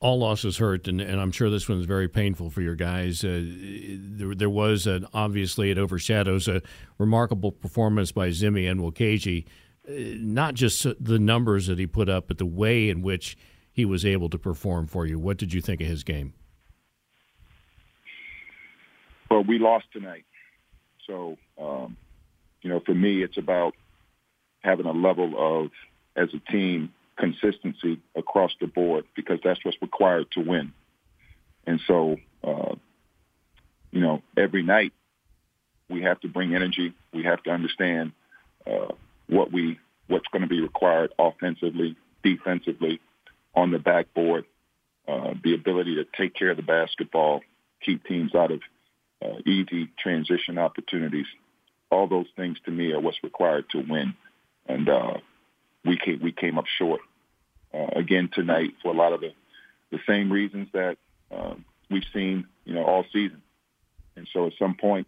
all 0.01 0.19
losses 0.19 0.57
hurt, 0.57 0.89
and, 0.89 1.01
and, 1.01 1.21
I'm 1.21 1.31
sure 1.31 1.51
this 1.51 1.69
one's 1.69 1.85
very 1.85 2.09
painful 2.09 2.49
for 2.49 2.63
your 2.63 2.75
guys. 2.75 3.23
Uh, 3.23 3.43
there, 3.45 4.35
there, 4.35 4.51
was 4.51 4.87
an, 4.87 5.07
obviously 5.13 5.71
it 5.71 5.77
overshadows 5.77 6.49
a 6.49 6.63
remarkable 6.97 7.53
performance 7.53 8.11
by 8.11 8.29
Zimi 8.29 8.71
and 8.71 8.81
Nwokeji. 8.81 9.45
Uh, 9.87 9.93
not 10.19 10.55
just 10.55 10.87
the 10.99 11.19
numbers 11.19 11.67
that 11.67 11.79
he 11.79 11.87
put 11.87 12.09
up, 12.09 12.29
but 12.29 12.39
the 12.39 12.47
way 12.47 12.89
in 12.89 13.03
which 13.03 13.37
he 13.73 13.85
was 13.85 14.07
able 14.07 14.31
to 14.31 14.39
perform 14.39 14.87
for 14.87 15.05
you. 15.05 15.19
What 15.19 15.37
did 15.37 15.53
you 15.53 15.61
think 15.61 15.83
of 15.83 15.87
his 15.87 16.03
game? 16.03 16.33
Well, 19.31 19.45
we 19.45 19.59
lost 19.59 19.85
tonight, 19.93 20.25
so 21.11 21.37
um, 21.61 21.97
you 22.63 22.71
know, 22.71 22.81
for 22.81 22.95
me, 22.95 23.23
it's 23.23 23.37
about 23.37 23.75
having 24.63 24.87
a 24.87 24.93
level 24.93 25.35
of 25.37 25.71
as 26.17 26.29
a 26.35 26.53
team 26.53 26.93
consistency 27.19 28.01
across 28.15 28.53
the 28.61 28.67
board 28.67 29.05
because 29.15 29.39
that's 29.43 29.63
what's 29.65 29.81
required 29.83 30.27
to 30.33 30.41
win. 30.41 30.73
And 31.67 31.81
so, 31.87 32.17
uh, 32.43 32.75
you 33.91 34.01
know, 34.01 34.23
every 34.37 34.63
night 34.63 34.93
we 35.89 36.03
have 36.03 36.21
to 36.21 36.29
bring 36.29 36.55
energy. 36.55 36.95
We 37.13 37.25
have 37.25 37.43
to 37.45 37.51
understand 37.51 38.13
uh, 38.67 38.93
what 39.29 39.53
we 39.53 39.79
what's 40.07 40.27
going 40.33 40.43
to 40.43 40.49
be 40.49 40.61
required 40.61 41.13
offensively, 41.19 41.97
defensively, 42.23 43.01
on 43.55 43.71
the 43.71 43.79
backboard. 43.79 44.45
Uh, 45.09 45.35
the 45.43 45.55
ability 45.55 45.97
to 45.97 46.05
take 46.17 46.35
care 46.35 46.51
of 46.51 46.57
the 46.57 46.63
basketball, 46.63 47.41
keep 47.85 48.05
teams 48.05 48.35
out 48.35 48.53
of 48.53 48.61
uh, 49.23 49.39
easy 49.47 49.89
transition 49.99 50.59
opportunities. 50.59 51.27
All 51.91 52.07
those 52.07 52.27
things 52.37 52.59
to 52.65 52.71
me 52.71 52.93
are 52.93 53.01
what's 53.01 53.23
required 53.23 53.69
to 53.71 53.79
win, 53.79 54.15
and 54.67 54.89
uh, 54.89 55.15
we 55.85 55.97
came 55.97 56.21
we 56.23 56.33
came 56.33 56.59
up 56.59 56.67
short 56.67 57.01
uh, 57.75 57.89
again 57.97 58.31
tonight 58.33 58.75
for 58.83 58.93
a 58.93 58.97
lot 58.97 59.13
of 59.13 59.21
the, 59.21 59.33
the 59.91 59.99
same 60.07 60.31
reasons 60.31 60.69
that 60.73 60.99
uh, 61.31 61.55
we've 61.91 62.05
seen, 62.13 62.47
you 62.65 62.75
know, 62.75 62.85
all 62.85 63.05
season. 63.13 63.43
And 64.17 64.29
so 64.33 64.47
at 64.47 64.53
some 64.59 64.75
point, 64.75 65.07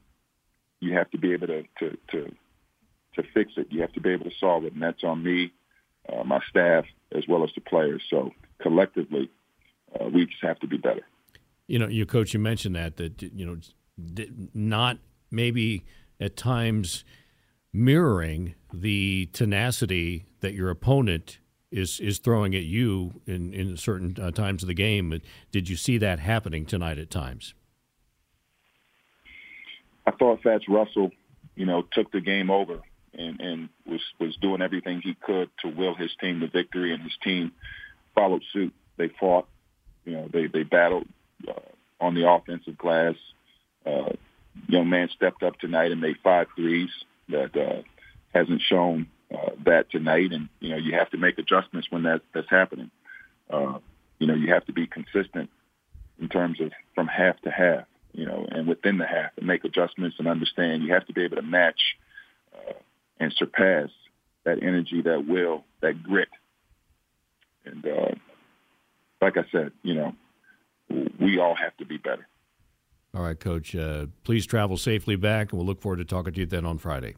you 0.81 0.95
have 0.95 1.11
to 1.11 1.19
be 1.19 1.33
able 1.33 1.49
to, 1.49 1.63
to, 1.79 1.99
to, 2.11 2.35
to 3.15 3.23
fix 3.35 3.53
it. 3.57 3.69
You 3.71 3.83
have 3.83 3.93
to 3.93 4.01
be 4.01 4.11
able 4.11 4.25
to 4.25 4.37
solve 4.39 4.65
it. 4.65 4.73
And 4.73 4.83
that's 4.83 5.05
on 5.05 5.23
me, 5.23 5.53
uh, 6.09 6.25
my 6.25 6.41
staff, 6.49 6.85
as 7.13 7.25
well 7.29 7.45
as 7.45 7.51
the 7.55 7.61
players. 7.61 8.03
So 8.09 8.33
collectively, 8.61 9.31
uh, 9.99 10.09
we 10.09 10.27
just 10.27 10.43
have 10.43 10.59
to 10.61 10.67
be 10.67 10.79
better. 10.79 11.03
You 11.67 11.79
know, 11.79 11.89
your 11.89 12.07
coach, 12.07 12.35
you 12.35 12.41
mentioned 12.41 12.75
that, 12.75 12.97
that, 12.97 13.23
you 13.23 13.47
know, 13.47 13.59
not 14.55 14.99
maybe 15.31 15.85
at 16.21 16.37
times 16.37 17.05
mirroring 17.73 18.55
the 18.73 19.29
tenacity 19.33 20.27
that 20.41 20.55
your 20.55 20.71
opponent 20.71 21.39
is 21.71 22.01
is 22.01 22.19
throwing 22.19 22.55
at 22.55 22.65
you 22.65 23.21
in 23.27 23.53
in 23.53 23.77
certain 23.77 24.17
uh, 24.21 24.31
times 24.31 24.63
of 24.63 24.67
the 24.67 24.75
game. 24.75 25.21
Did 25.51 25.69
you 25.69 25.77
see 25.77 25.99
that 25.99 26.19
happening 26.19 26.67
tonight 26.67 26.99
at 26.99 27.11
times? 27.11 27.55
I 30.07 30.11
thought 30.11 30.43
Fats 30.43 30.69
Russell, 30.69 31.13
you 31.55 31.65
know, 31.65 31.83
took 31.93 32.11
the 32.13 32.21
game 32.21 32.51
over 32.51 32.81
and 33.15 33.41
and 33.41 33.69
was 33.87 34.01
was 34.19 34.37
doing 34.37 34.63
everything 34.63 35.01
he 35.03 35.15
could 35.15 35.51
to 35.61 35.69
will 35.69 35.95
his 35.95 36.11
team 36.21 36.41
to 36.41 36.49
victory, 36.49 36.93
and 36.93 37.03
his 37.03 37.17
team 37.23 37.53
followed 38.15 38.43
suit. 38.53 38.73
They 38.97 39.09
fought, 39.09 39.49
you 40.05 40.13
know, 40.13 40.29
they 40.33 40.47
they 40.47 40.63
battled 40.63 41.07
uh, 41.49 41.53
on 42.01 42.15
the 42.15 42.29
offensive 42.29 42.79
glass. 42.79 43.15
Uh, 43.87 44.13
young 44.69 44.89
man 44.89 45.09
stepped 45.15 45.43
up 45.43 45.59
tonight 45.59 45.93
and 45.93 46.01
made 46.01 46.17
five 46.23 46.47
threes 46.57 46.91
that 47.29 47.57
uh, 47.57 47.83
hasn't 48.35 48.61
shown 48.61 49.07
uh, 49.33 49.51
that 49.65 49.91
tonight, 49.91 50.33
and 50.33 50.49
you 50.61 50.71
know 50.71 50.77
you 50.77 50.95
have 50.95 51.11
to 51.11 51.17
make 51.17 51.39
adjustments 51.39 51.89
when 51.91 52.03
that 52.05 52.23
that's 52.35 52.51
happening. 52.51 52.91
Uh, 53.51 53.79
you 54.19 54.27
know 54.27 54.35
you 54.35 54.53
have 54.53 54.65
to 54.67 54.73
be 54.73 54.87
consistent 54.87 55.51
in 56.21 56.29
terms 56.29 56.61
of 56.61 56.73
from 56.95 57.09
half 57.09 57.41
to 57.43 57.51
half, 57.51 57.85
you 58.13 58.27
know, 58.27 58.47
and 58.51 58.67
within 58.67 58.99
the 58.99 59.07
half, 59.07 59.31
and 59.37 59.47
make 59.47 59.65
adjustments 59.65 60.17
and 60.19 60.29
understand. 60.29 60.83
You 60.83 60.93
have 60.93 61.07
to 61.07 61.13
be 61.13 61.25
able 61.25 61.37
to 61.37 61.43
match 61.43 61.97
uh, 62.55 62.75
and 63.19 63.33
surpass 63.33 63.89
that 64.45 64.63
energy, 64.63 65.03
that 65.03 65.27
will, 65.27 65.65
that 65.81 66.03
grit, 66.03 66.29
and 67.65 67.87
uh, 67.87 68.15
like 69.21 69.37
I 69.37 69.45
said, 69.53 69.73
you 69.83 69.95
know, 69.95 70.15
we 71.21 71.39
all 71.39 71.55
have 71.55 71.77
to 71.79 71.87
be 71.87 71.97
better. 71.97 72.27
All 73.15 73.23
right, 73.23 73.39
Coach. 73.39 73.77
Uh, 73.77 74.07
please 74.25 74.47
travel 74.47 74.77
safely 74.77 75.17
back, 75.17 75.53
and 75.53 75.59
we'll 75.59 75.67
look 75.67 75.83
forward 75.83 75.99
to 75.99 76.05
talking 76.05 76.33
to 76.33 76.41
you 76.41 76.47
then 76.47 76.65
on 76.65 76.79
Friday. 76.79 77.15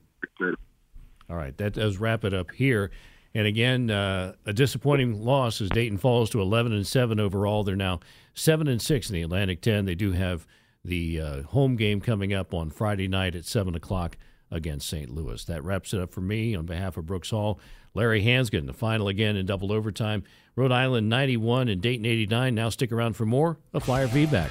All 1.30 1.37
right, 1.37 1.57
that 1.59 1.74
does 1.74 1.98
wrap 1.98 2.24
it 2.24 2.35
up 2.35 2.50
here. 2.50 2.90
And 3.35 3.46
again, 3.46 3.90
uh, 3.90 4.35
a 4.46 4.52
disappointing 4.52 5.24
loss 5.24 5.61
as 5.61 5.68
Dayton 5.70 5.98
falls 5.98 6.30
to 6.30 6.40
11 6.40 6.72
and 6.72 6.87
7 6.87 7.18
overall. 7.18 7.64
They're 7.64 7.76
now 7.76 8.00
7 8.35 8.68
and 8.68 8.80
6 8.80 9.11
in 9.11 9.14
the 9.14 9.22
Atlantic 9.22 9.61
10. 9.61 9.87
They 9.87 9.94
do 9.94 10.12
have 10.12 10.46
the 10.85 11.20
uh, 11.20 11.42
home 11.42 11.76
game 11.76 12.00
coming 12.00 12.33
up 12.33 12.54
on 12.54 12.70
Friday 12.70 13.09
night 13.09 13.35
at 13.35 13.44
7 13.44 13.74
o'clock 13.74 14.16
against 14.50 14.88
St. 14.88 15.11
Louis. 15.11 15.44
That 15.46 15.64
wraps 15.64 15.92
it 15.94 16.00
up 16.00 16.12
for 16.12 16.20
me 16.20 16.54
on 16.54 16.66
behalf 16.66 16.96
of 16.96 17.07
Brooks 17.07 17.30
Hall. 17.30 17.59
Larry 17.94 18.22
Hansgen, 18.22 18.66
the 18.66 18.72
final 18.72 19.09
again 19.09 19.37
in 19.37 19.46
double 19.46 19.72
overtime. 19.72 20.22
Rhode 20.54 20.72
Island 20.72 21.09
91 21.09 21.68
and 21.68 21.80
Dayton 21.80 22.07
89. 22.07 22.54
Now 22.54 22.68
stick 22.68 22.92
around 22.92 23.14
for 23.14 23.26
more 23.26 23.59
of 23.72 23.85
Flyer 23.85 24.09
Feedback. 24.09 24.50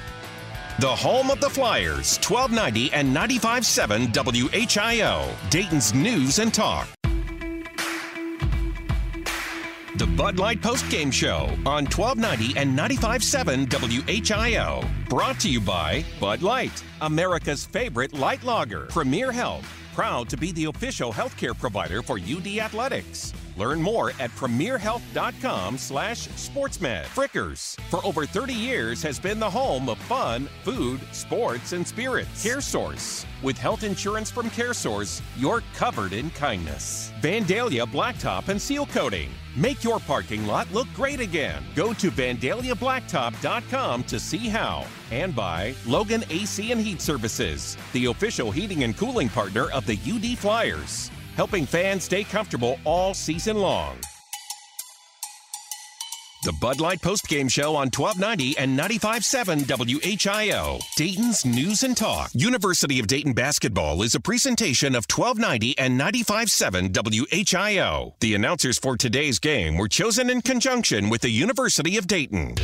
The 0.80 0.88
home 0.88 1.30
of 1.30 1.40
the 1.40 1.48
Flyers, 1.48 2.18
1290 2.18 2.92
and 2.92 3.14
95.7 3.16 4.12
WHIO, 4.12 5.48
Dayton's 5.48 5.94
News 5.94 6.40
and 6.40 6.52
Talk. 6.52 6.88
The 9.96 10.06
Bud 10.16 10.40
Light 10.40 10.60
Post 10.60 10.90
Game 10.90 11.12
Show 11.12 11.48
on 11.64 11.86
1290 11.86 12.58
and 12.58 12.76
95.7 12.76 13.68
WHIO. 13.68 14.84
Brought 15.08 15.38
to 15.38 15.48
you 15.48 15.60
by 15.60 16.04
Bud 16.18 16.42
Light, 16.42 16.82
America's 17.00 17.64
favorite 17.64 18.12
light 18.12 18.42
lager. 18.42 18.86
Premier 18.86 19.30
Health, 19.30 19.64
proud 19.94 20.28
to 20.28 20.36
be 20.36 20.52
the 20.52 20.64
official 20.64 21.12
healthcare 21.12 21.56
provider 21.56 22.02
for 22.02 22.18
UD 22.18 22.58
Athletics. 22.58 23.32
Learn 23.56 23.80
more 23.80 24.10
at 24.18 24.30
premierhealth.com 24.30 25.78
slash 25.78 26.28
sportsmed. 26.28 27.04
Frickers, 27.04 27.80
for 27.88 28.04
over 28.04 28.26
30 28.26 28.52
years, 28.52 29.02
has 29.02 29.20
been 29.20 29.38
the 29.38 29.48
home 29.48 29.88
of 29.88 29.98
fun, 29.98 30.48
food, 30.64 31.00
sports, 31.12 31.72
and 31.72 31.86
spirits. 31.86 32.44
CareSource. 32.44 33.24
With 33.42 33.56
health 33.56 33.84
insurance 33.84 34.30
from 34.30 34.50
CareSource, 34.50 35.22
you're 35.36 35.62
covered 35.74 36.12
in 36.12 36.30
kindness. 36.30 37.12
Vandalia 37.20 37.86
Blacktop 37.86 38.48
and 38.48 38.60
Seal 38.60 38.86
Coating. 38.86 39.30
Make 39.56 39.84
your 39.84 40.00
parking 40.00 40.46
lot 40.46 40.72
look 40.72 40.88
great 40.94 41.20
again. 41.20 41.62
Go 41.74 41.92
to 41.94 42.10
VandaliaBlacktop.com 42.10 44.04
to 44.04 44.20
see 44.20 44.48
how. 44.48 44.86
And 45.10 45.34
by 45.34 45.74
Logan 45.86 46.24
AC 46.30 46.72
and 46.72 46.80
Heat 46.80 47.00
Services, 47.00 47.76
the 47.92 48.06
official 48.06 48.50
heating 48.50 48.82
and 48.84 48.96
cooling 48.96 49.28
partner 49.28 49.70
of 49.70 49.86
the 49.86 49.98
UD 50.06 50.38
Flyers 50.38 51.10
helping 51.36 51.66
fans 51.66 52.04
stay 52.04 52.24
comfortable 52.24 52.78
all 52.84 53.14
season 53.14 53.58
long. 53.58 53.96
The 56.44 56.52
Bud 56.52 56.78
Light 56.78 57.00
Post 57.00 57.26
Game 57.26 57.48
Show 57.48 57.74
on 57.74 57.88
1290 57.88 58.58
and 58.58 58.78
95.7 58.78 59.64
WHIO. 59.64 60.78
Dayton's 60.94 61.46
News 61.46 61.82
and 61.84 61.96
Talk. 61.96 62.30
University 62.34 63.00
of 63.00 63.06
Dayton 63.06 63.32
Basketball 63.32 64.02
is 64.02 64.14
a 64.14 64.20
presentation 64.20 64.88
of 64.94 65.06
1290 65.10 65.78
and 65.78 65.98
95.7 65.98 66.92
WHIO. 66.92 68.12
The 68.20 68.34
announcers 68.34 68.78
for 68.78 68.94
today's 68.98 69.38
game 69.38 69.78
were 69.78 69.88
chosen 69.88 70.28
in 70.28 70.42
conjunction 70.42 71.08
with 71.08 71.22
the 71.22 71.30
University 71.30 71.96
of 71.96 72.06
Dayton. 72.06 72.56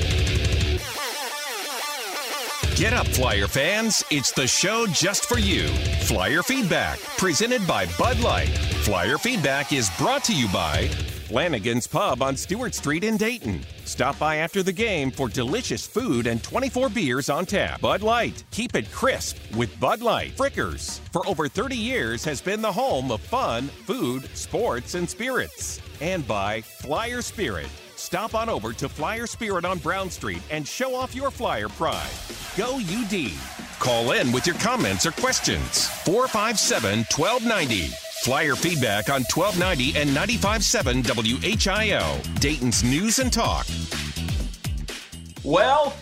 Get 2.76 2.92
up, 2.92 3.06
Flyer 3.06 3.46
fans. 3.46 4.04
It's 4.10 4.30
the 4.30 4.46
show 4.46 4.86
just 4.88 5.24
for 5.24 5.38
you. 5.38 5.68
Flyer 6.02 6.42
Feedback, 6.42 6.98
presented 7.16 7.66
by 7.66 7.86
Bud 7.98 8.20
Light. 8.20 8.50
Flyer 8.84 9.16
Feedback 9.16 9.72
is 9.72 9.88
brought 9.98 10.24
to 10.24 10.34
you 10.34 10.48
by 10.48 10.90
Flanagan's 11.30 11.86
Pub 11.86 12.22
on 12.22 12.36
Stewart 12.36 12.74
Street 12.74 13.04
in 13.04 13.16
Dayton. 13.16 13.60
Stop 13.84 14.18
by 14.18 14.38
after 14.38 14.64
the 14.64 14.72
game 14.72 15.12
for 15.12 15.28
delicious 15.28 15.86
food 15.86 16.26
and 16.26 16.42
24 16.42 16.88
beers 16.88 17.30
on 17.30 17.46
tap. 17.46 17.80
Bud 17.80 18.02
Light, 18.02 18.42
keep 18.50 18.74
it 18.74 18.90
crisp 18.90 19.36
with 19.54 19.78
Bud 19.78 20.02
Light. 20.02 20.36
Frickers, 20.36 20.98
for 21.12 21.24
over 21.28 21.46
30 21.46 21.76
years, 21.76 22.24
has 22.24 22.40
been 22.40 22.60
the 22.60 22.72
home 22.72 23.12
of 23.12 23.20
fun, 23.20 23.68
food, 23.68 24.28
sports, 24.36 24.96
and 24.96 25.08
spirits. 25.08 25.80
And 26.00 26.26
by 26.26 26.62
Flyer 26.62 27.22
Spirit. 27.22 27.68
Stop 27.94 28.34
on 28.34 28.48
over 28.48 28.72
to 28.72 28.88
Flyer 28.88 29.28
Spirit 29.28 29.64
on 29.64 29.78
Brown 29.78 30.10
Street 30.10 30.42
and 30.50 30.66
show 30.66 30.96
off 30.96 31.14
your 31.14 31.30
flyer 31.30 31.68
pride. 31.68 32.10
Go 32.56 32.80
UD. 32.80 33.30
Call 33.78 34.10
in 34.12 34.32
with 34.32 34.48
your 34.48 34.56
comments 34.56 35.06
or 35.06 35.12
questions. 35.12 35.86
457 36.04 37.04
1290. 37.16 38.09
Flyer 38.22 38.54
feedback 38.54 39.08
on 39.08 39.22
1290 39.34 39.98
and 39.98 40.10
95.7 40.10 41.02
WHIO, 41.02 42.38
Dayton's 42.38 42.84
News 42.84 43.18
and 43.18 43.32
Talk. 43.32 43.66
Well, 45.42 45.94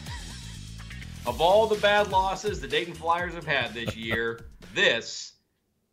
of 1.27 1.41
all 1.41 1.69
the 1.69 1.77
bad 1.77 2.09
losses 2.09 2.61
the 2.61 2.67
Dayton 2.67 2.95
Flyers 2.95 3.35
have 3.35 3.47
had 3.47 3.73
this 3.73 3.95
year, 3.97 4.47
this 4.75 5.35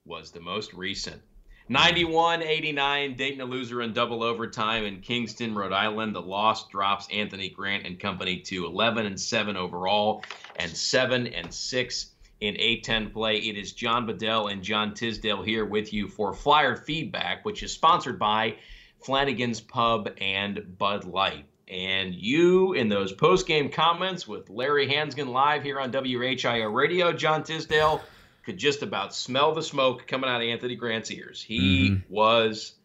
was 0.03 0.31
the 0.31 0.39
most 0.39 0.73
recent. 0.73 1.21
91 1.69 2.41
89, 2.41 3.15
Dayton 3.15 3.41
a 3.41 3.45
loser 3.45 3.83
in 3.83 3.93
double 3.93 4.23
overtime 4.23 4.83
in 4.83 5.01
Kingston, 5.01 5.53
Rhode 5.53 5.73
Island. 5.73 6.15
The 6.15 6.21
loss 6.21 6.67
drops 6.69 7.07
Anthony 7.13 7.49
Grant 7.49 7.85
and 7.85 7.99
company 7.99 8.39
to 8.41 8.65
11 8.65 9.05
and 9.05 9.19
7 9.19 9.55
overall 9.55 10.23
and 10.55 10.75
7 10.75 11.27
and 11.27 11.53
6 11.53 12.14
in 12.45 12.55
A10 12.55 13.11
play. 13.11 13.37
It 13.37 13.57
is 13.57 13.73
John 13.73 14.05
Bedell 14.05 14.47
and 14.47 14.61
John 14.61 14.93
Tisdale 14.93 15.41
here 15.41 15.65
with 15.65 15.91
you 15.93 16.07
for 16.07 16.33
Flyer 16.33 16.75
Feedback, 16.75 17.43
which 17.43 17.63
is 17.63 17.71
sponsored 17.71 18.19
by 18.19 18.57
Flanagan's 19.03 19.61
Pub 19.61 20.09
and 20.21 20.77
Bud 20.77 21.05
Light. 21.05 21.45
And 21.67 22.13
you, 22.13 22.73
in 22.73 22.89
those 22.89 23.11
post 23.11 23.47
game 23.47 23.69
comments 23.69 24.27
with 24.27 24.49
Larry 24.51 24.87
Hansgen 24.87 25.29
live 25.29 25.63
here 25.63 25.79
on 25.79 25.91
WHIO 25.91 26.71
Radio, 26.71 27.11
John 27.11 27.43
Tisdale 27.43 28.01
could 28.43 28.59
just 28.59 28.83
about 28.83 29.15
smell 29.15 29.55
the 29.55 29.63
smoke 29.63 30.05
coming 30.05 30.29
out 30.29 30.41
of 30.41 30.47
Anthony 30.47 30.75
Grant's 30.75 31.09
ears. 31.09 31.41
He 31.41 31.89
mm-hmm. 31.89 32.13
was 32.13 32.75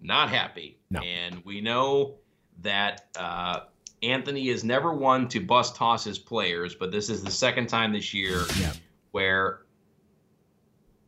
not 0.00 0.28
happy. 0.28 0.78
No. 0.90 1.00
And 1.00 1.44
we 1.44 1.60
know 1.60 2.18
that 2.62 3.06
uh, 3.18 3.62
Anthony 4.00 4.48
is 4.48 4.62
never 4.62 4.92
one 4.92 5.26
to 5.30 5.40
bust 5.40 5.74
toss 5.74 6.04
his 6.04 6.20
players, 6.20 6.76
but 6.76 6.92
this 6.92 7.10
is 7.10 7.24
the 7.24 7.32
second 7.32 7.66
time 7.66 7.92
this 7.92 8.14
year 8.14 8.44
yeah 8.60 8.72
where 9.10 9.60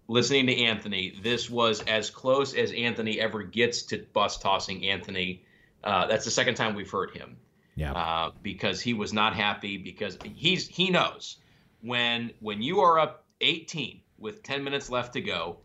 listening 0.09 0.47
to 0.49 0.65
Anthony, 0.65 1.19
this 1.23 1.49
was 1.49 1.83
as 1.83 2.11
close 2.11 2.55
as 2.55 2.73
Anthony 2.73 3.21
ever 3.21 3.43
gets 3.43 3.83
to 3.83 4.05
bus 4.13 4.39
tossing 4.39 4.87
Anthony. 4.87 5.45
Uh, 5.85 6.07
that's 6.07 6.25
the 6.25 6.31
second 6.31 6.57
time 6.57 6.75
we've 6.75 6.91
heard 6.91 7.13
him. 7.13 7.37
Yeah. 7.77 7.93
Uh, 7.93 8.33
because 8.43 8.81
he 8.81 8.93
was 8.93 9.13
not 9.13 9.35
happy 9.35 9.79
because 9.79 10.19
he's 10.35 10.67
he 10.67 10.91
knows 10.91 11.37
when 11.81 12.33
when 12.41 12.61
you 12.61 12.81
are 12.81 12.99
up 12.99 13.25
18 13.41 14.01
with 14.19 14.43
10 14.43 14.65
minutes 14.65 14.91
left 14.91 15.15
to 15.15 15.21
go, 15.21 15.59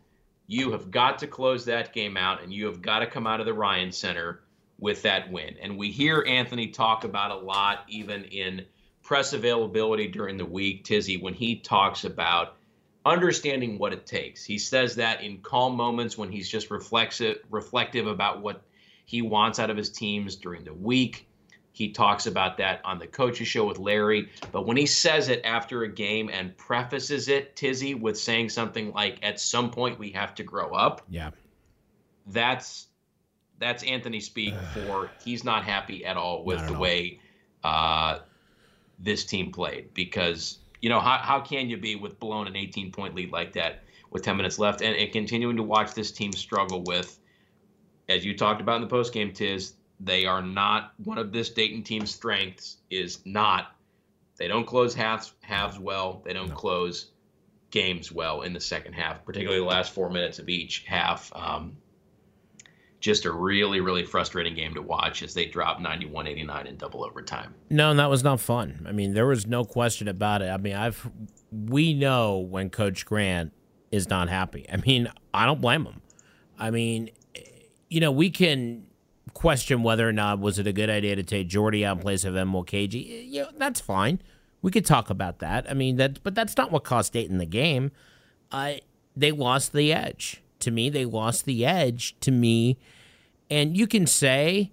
you 0.46 0.72
have 0.72 0.90
got 0.90 1.18
to 1.18 1.26
close 1.26 1.64
that 1.66 1.92
game 1.92 2.16
out 2.16 2.42
and 2.42 2.52
you 2.52 2.66
have 2.66 2.80
got 2.80 3.00
to 3.00 3.06
come 3.06 3.26
out 3.26 3.40
of 3.40 3.46
the 3.46 3.52
Ryan 3.52 3.92
Center 3.92 4.40
with 4.78 5.02
that 5.02 5.30
win. 5.30 5.56
And 5.60 5.76
we 5.76 5.90
hear 5.90 6.24
Anthony 6.26 6.68
talk 6.68 7.04
about 7.04 7.30
a 7.30 7.36
lot, 7.36 7.84
even 7.88 8.24
in 8.24 8.64
press 9.06 9.32
availability 9.32 10.08
during 10.08 10.36
the 10.36 10.44
week, 10.44 10.82
Tizzy, 10.82 11.16
when 11.16 11.32
he 11.32 11.54
talks 11.54 12.02
about 12.02 12.56
understanding 13.04 13.78
what 13.78 13.92
it 13.92 14.04
takes. 14.04 14.44
He 14.44 14.58
says 14.58 14.96
that 14.96 15.22
in 15.22 15.38
calm 15.38 15.76
moments 15.76 16.18
when 16.18 16.32
he's 16.32 16.48
just 16.48 16.72
reflexive, 16.72 17.38
reflective 17.48 18.08
about 18.08 18.42
what 18.42 18.62
he 19.04 19.22
wants 19.22 19.60
out 19.60 19.70
of 19.70 19.76
his 19.76 19.90
teams 19.90 20.34
during 20.34 20.64
the 20.64 20.74
week. 20.74 21.28
He 21.70 21.92
talks 21.92 22.26
about 22.26 22.56
that 22.56 22.80
on 22.84 22.98
the 22.98 23.06
coaches 23.06 23.46
show 23.46 23.64
with 23.64 23.78
Larry. 23.78 24.28
But 24.50 24.66
when 24.66 24.76
he 24.76 24.86
says 24.86 25.28
it 25.28 25.40
after 25.44 25.84
a 25.84 25.88
game 25.88 26.28
and 26.28 26.56
prefaces 26.56 27.28
it, 27.28 27.54
Tizzy, 27.54 27.94
with 27.94 28.18
saying 28.18 28.48
something 28.48 28.92
like, 28.92 29.20
at 29.22 29.38
some 29.38 29.70
point 29.70 30.00
we 30.00 30.10
have 30.10 30.34
to 30.34 30.42
grow 30.42 30.74
up. 30.74 31.02
Yeah. 31.08 31.30
That's 32.26 32.88
that's 33.60 33.84
Anthony 33.84 34.18
speak 34.18 34.54
for 34.74 35.10
he's 35.24 35.44
not 35.44 35.62
happy 35.62 36.04
at 36.04 36.16
all 36.16 36.42
with 36.42 36.66
the 36.66 36.76
way 36.76 37.20
uh, 37.62 38.18
this 38.98 39.24
team 39.24 39.52
played 39.52 39.92
because 39.94 40.58
you 40.80 40.88
know 40.88 41.00
how, 41.00 41.18
how 41.18 41.40
can 41.40 41.68
you 41.68 41.76
be 41.76 41.96
with 41.96 42.18
blown 42.18 42.46
an 42.46 42.56
18 42.56 42.92
point 42.92 43.14
lead 43.14 43.30
like 43.32 43.52
that 43.54 43.82
with 44.10 44.22
10 44.22 44.36
minutes 44.36 44.58
left 44.58 44.80
and, 44.80 44.96
and 44.96 45.12
continuing 45.12 45.56
to 45.56 45.62
watch 45.62 45.94
this 45.94 46.10
team 46.10 46.32
struggle 46.32 46.82
with 46.82 47.18
as 48.08 48.24
you 48.24 48.36
talked 48.36 48.60
about 48.60 48.76
in 48.76 48.82
the 48.82 48.88
post 48.88 49.12
game 49.12 49.32
tiz 49.32 49.74
they 50.00 50.26
are 50.26 50.42
not 50.42 50.92
one 51.04 51.18
of 51.18 51.32
this 51.32 51.50
dayton 51.50 51.82
team's 51.82 52.14
strengths 52.14 52.78
is 52.90 53.18
not 53.24 53.74
they 54.36 54.48
don't 54.48 54.66
close 54.66 54.94
halves 54.94 55.32
halves 55.42 55.78
well 55.78 56.22
they 56.24 56.32
don't 56.32 56.48
no. 56.50 56.54
close 56.54 57.10
games 57.70 58.12
well 58.12 58.42
in 58.42 58.52
the 58.52 58.60
second 58.60 58.92
half 58.92 59.24
particularly 59.24 59.60
the 59.60 59.66
last 59.66 59.92
four 59.92 60.08
minutes 60.10 60.38
of 60.38 60.48
each 60.48 60.84
half 60.86 61.30
um, 61.34 61.76
just 63.00 63.24
a 63.24 63.32
really, 63.32 63.80
really 63.80 64.04
frustrating 64.04 64.54
game 64.54 64.74
to 64.74 64.82
watch 64.82 65.22
as 65.22 65.34
they 65.34 65.46
dropped 65.46 65.80
91 65.80 66.26
89 66.26 66.66
in 66.66 66.76
double 66.76 67.04
overtime. 67.04 67.54
No, 67.70 67.90
and 67.90 67.98
that 67.98 68.10
was 68.10 68.24
not 68.24 68.40
fun. 68.40 68.86
I 68.88 68.92
mean, 68.92 69.14
there 69.14 69.26
was 69.26 69.46
no 69.46 69.64
question 69.64 70.08
about 70.08 70.42
it. 70.42 70.48
I 70.48 70.56
mean, 70.56 70.74
I've 70.74 71.08
we 71.52 71.94
know 71.94 72.38
when 72.38 72.70
Coach 72.70 73.06
Grant 73.06 73.52
is 73.90 74.08
not 74.08 74.28
happy. 74.28 74.66
I 74.70 74.76
mean, 74.76 75.10
I 75.32 75.46
don't 75.46 75.60
blame 75.60 75.84
him. 75.84 76.00
I 76.58 76.70
mean, 76.70 77.10
you 77.88 78.00
know, 78.00 78.10
we 78.10 78.30
can 78.30 78.86
question 79.34 79.82
whether 79.82 80.08
or 80.08 80.12
not 80.12 80.38
was 80.38 80.58
it 80.58 80.66
a 80.66 80.72
good 80.72 80.88
idea 80.88 81.14
to 81.14 81.22
take 81.22 81.48
Jordy 81.48 81.84
out 81.84 81.98
in 81.98 82.02
place 82.02 82.24
of 82.24 82.34
MLKG. 82.34 83.30
You 83.30 83.42
know, 83.42 83.48
that's 83.58 83.80
fine. 83.80 84.20
We 84.62 84.70
could 84.70 84.86
talk 84.86 85.10
about 85.10 85.40
that. 85.40 85.70
I 85.70 85.74
mean, 85.74 85.96
that, 85.96 86.22
but 86.22 86.34
that's 86.34 86.56
not 86.56 86.72
what 86.72 86.84
cost 86.84 87.12
Dayton 87.12 87.38
the 87.38 87.46
game. 87.46 87.92
Uh, 88.50 88.74
they 89.14 89.32
lost 89.32 89.72
the 89.72 89.92
edge. 89.92 90.42
To 90.60 90.70
me, 90.70 90.90
they 90.90 91.04
lost 91.04 91.44
the 91.44 91.64
edge. 91.64 92.16
To 92.20 92.30
me, 92.30 92.78
and 93.50 93.76
you 93.76 93.86
can 93.86 94.06
say 94.06 94.72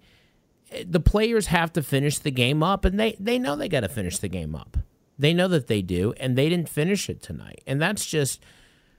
eh, 0.72 0.84
the 0.88 1.00
players 1.00 1.48
have 1.48 1.74
to 1.74 1.84
finish 1.84 2.20
the 2.20 2.32
game 2.32 2.64
up, 2.64 2.86
and 2.86 3.00
they, 3.00 3.16
they 3.20 3.40
know 3.40 3.56
they 3.56 3.70
got 3.70 3.82
to 3.82 3.90
finish 3.90 4.18
the 4.18 4.28
game 4.28 4.56
up. 4.56 4.78
They 5.18 5.34
know 5.34 5.48
that 5.48 5.68
they 5.68 5.82
do, 5.82 6.14
and 6.20 6.38
they 6.38 6.50
didn't 6.50 6.70
finish 6.70 7.10
it 7.10 7.22
tonight. 7.22 7.62
And 7.68 7.82
that's 7.82 8.06
just, 8.06 8.44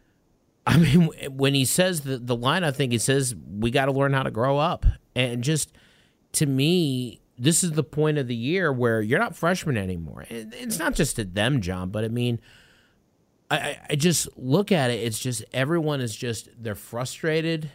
I 0.67 0.79
mean, 0.79 1.11
when 1.31 1.55
he 1.55 1.65
says 1.65 2.03
the, 2.03 2.19
the 2.19 2.37
line, 2.37 2.65
I 2.65 2.71
think 2.71 2.93
he 2.93 2.99
says, 2.99 3.35
we 3.35 3.71
got 3.71 3.87
to 3.87 3.93
learn 3.93 4.13
how 4.13 4.23
to 4.23 4.31
grow 4.31 4.59
up. 4.59 4.87
And 5.15 5.43
just 5.43 5.73
to 6.33 6.47
me, 6.47 7.21
this 7.39 7.65
is 7.65 7.73
the 7.73 7.85
point 7.85 8.19
of 8.19 8.29
the 8.29 8.35
year 8.35 8.73
where 8.73 9.01
you're 9.01 9.19
not 9.19 9.37
freshmen 9.37 9.77
anymore. 9.77 10.25
It's 10.31 10.79
not 10.79 10.95
just 10.95 11.17
to 11.17 11.25
them, 11.25 11.61
John, 11.61 11.91
but 11.91 12.05
I 12.05 12.09
mean, 12.09 12.41
I, 13.55 13.79
I 13.91 13.95
just 13.95 14.29
look 14.37 14.73
at 14.73 14.91
it. 14.91 15.03
It's 15.03 15.19
just 15.19 15.45
everyone 15.53 16.01
is 16.01 16.15
just, 16.15 16.49
they're 16.59 16.75
frustrated 16.75 17.71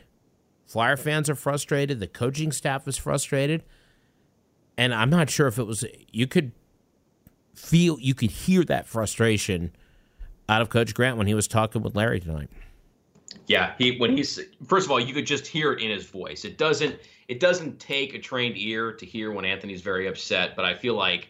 Flyer 0.70 0.98
fans 0.98 1.32
are 1.32 1.36
frustrated. 1.36 2.00
The 2.00 2.06
coaching 2.06 2.52
staff 2.52 2.88
is 2.88 2.96
frustrated. 2.96 3.64
And 4.78 4.94
I'm 4.94 5.10
not 5.10 5.28
sure 5.32 5.48
if 5.48 5.58
it 5.58 5.64
was, 5.64 5.84
you 6.12 6.28
could 6.28 6.52
feel, 7.56 7.98
you 8.00 8.14
could 8.14 8.30
hear 8.30 8.64
that 8.66 8.86
frustration 8.86 9.72
out 10.48 10.62
of 10.62 10.70
Coach 10.70 10.94
Grant 10.94 11.18
when 11.18 11.26
he 11.26 11.34
was 11.34 11.48
talking 11.48 11.82
with 11.82 11.96
Larry 11.96 12.20
tonight. 12.20 12.50
Yeah, 13.48 13.74
he 13.80 13.98
when 13.98 14.16
he's 14.16 14.40
first 14.68 14.86
of 14.86 14.92
all, 14.92 15.00
you 15.00 15.12
could 15.12 15.26
just 15.26 15.48
hear 15.48 15.74
it 15.74 15.82
in 15.82 15.90
his 15.90 16.06
voice. 16.06 16.46
It 16.46 16.60
doesn't 16.60 17.00
it 17.28 17.40
doesn't 17.40 17.80
take 17.80 18.14
a 18.14 18.20
trained 18.20 18.56
ear 18.58 18.92
to 18.94 19.06
hear 19.08 19.32
when 19.32 19.46
Anthony's 19.46 19.82
very 19.82 20.08
upset, 20.08 20.56
but 20.56 20.66
I 20.66 20.76
feel 20.76 20.94
like 20.94 21.30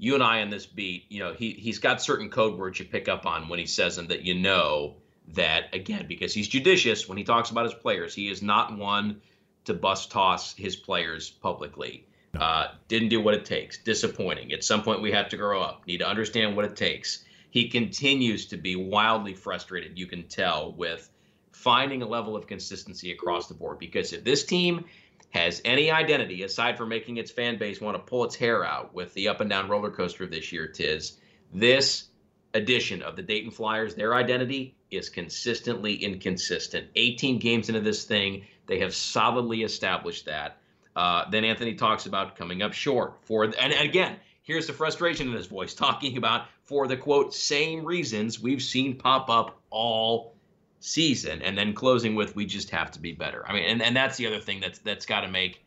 you 0.00 0.14
and 0.14 0.22
I 0.22 0.40
on 0.40 0.48
this 0.48 0.64
beat, 0.64 1.04
you 1.10 1.20
know, 1.20 1.34
he 1.34 1.50
he's 1.52 1.78
got 1.78 2.00
certain 2.00 2.30
code 2.30 2.58
words 2.58 2.78
you 2.78 2.86
pick 2.86 3.06
up 3.06 3.26
on 3.26 3.50
when 3.50 3.58
he 3.58 3.66
says 3.66 3.96
them 3.96 4.08
that 4.08 4.22
you 4.22 4.34
know 4.34 4.96
that 5.34 5.74
again 5.74 6.06
because 6.08 6.32
he's 6.32 6.48
judicious 6.48 7.06
when 7.06 7.18
he 7.18 7.22
talks 7.22 7.50
about 7.50 7.66
his 7.66 7.74
players. 7.74 8.14
He 8.14 8.30
is 8.30 8.40
not 8.40 8.76
one 8.76 9.20
to 9.66 9.74
bust 9.74 10.10
toss 10.10 10.54
his 10.56 10.74
players 10.74 11.28
publicly. 11.30 12.06
Uh, 12.34 12.68
didn't 12.88 13.10
do 13.10 13.20
what 13.20 13.34
it 13.34 13.44
takes. 13.44 13.76
Disappointing. 13.76 14.52
At 14.52 14.64
some 14.64 14.82
point, 14.82 15.02
we 15.02 15.12
have 15.12 15.28
to 15.28 15.36
grow 15.36 15.60
up. 15.60 15.86
Need 15.86 15.98
to 15.98 16.08
understand 16.08 16.56
what 16.56 16.64
it 16.64 16.76
takes. 16.76 17.24
He 17.50 17.68
continues 17.68 18.46
to 18.46 18.56
be 18.56 18.76
wildly 18.76 19.34
frustrated. 19.34 19.98
You 19.98 20.06
can 20.06 20.28
tell 20.28 20.72
with 20.72 21.10
finding 21.52 22.00
a 22.00 22.08
level 22.08 22.36
of 22.36 22.46
consistency 22.46 23.12
across 23.12 23.48
the 23.48 23.54
board. 23.54 23.78
Because 23.78 24.14
if 24.14 24.24
this 24.24 24.44
team 24.44 24.86
has 25.30 25.60
any 25.64 25.90
identity 25.90 26.42
aside 26.42 26.76
from 26.76 26.88
making 26.88 27.16
its 27.16 27.30
fan 27.30 27.58
base 27.58 27.80
want 27.80 27.96
to 27.96 28.02
pull 28.02 28.24
its 28.24 28.34
hair 28.34 28.64
out 28.64 28.94
with 28.94 29.12
the 29.14 29.28
up 29.28 29.40
and 29.40 29.50
down 29.50 29.68
roller 29.68 29.90
coaster 29.90 30.24
of 30.24 30.30
this 30.30 30.52
year, 30.52 30.66
tis 30.66 31.18
this 31.52 32.08
edition 32.54 33.02
of 33.02 33.16
the 33.16 33.22
Dayton 33.22 33.50
Flyers, 33.50 33.94
their 33.94 34.14
identity 34.14 34.76
is 34.90 35.08
consistently 35.08 35.94
inconsistent. 35.94 36.88
18 36.96 37.38
games 37.38 37.68
into 37.68 37.80
this 37.80 38.04
thing, 38.04 38.44
they 38.66 38.80
have 38.80 38.94
solidly 38.94 39.62
established 39.62 40.26
that. 40.26 40.58
Uh, 40.96 41.28
then 41.30 41.44
Anthony 41.44 41.74
talks 41.74 42.06
about 42.06 42.36
coming 42.36 42.62
up 42.62 42.72
short 42.72 43.18
for, 43.22 43.44
and 43.44 43.72
again, 43.74 44.16
here's 44.42 44.66
the 44.66 44.72
frustration 44.72 45.28
in 45.28 45.34
his 45.34 45.46
voice, 45.46 45.74
talking 45.76 46.16
about 46.16 46.46
for 46.64 46.88
the 46.88 46.96
quote 46.96 47.34
same 47.34 47.84
reasons 47.84 48.40
we've 48.40 48.62
seen 48.62 48.96
pop 48.96 49.30
up 49.30 49.60
all 49.70 50.34
season, 50.80 51.42
and 51.42 51.56
then 51.56 51.72
closing 51.72 52.14
with 52.14 52.34
we 52.34 52.46
just 52.46 52.70
have 52.70 52.90
to 52.92 53.00
be 53.00 53.12
better. 53.12 53.46
I 53.46 53.52
mean, 53.52 53.64
and, 53.64 53.82
and 53.82 53.94
that's 53.94 54.16
the 54.16 54.26
other 54.26 54.40
thing 54.40 54.60
that's 54.60 54.78
that's 54.80 55.06
got 55.06 55.20
to 55.20 55.28
make 55.28 55.64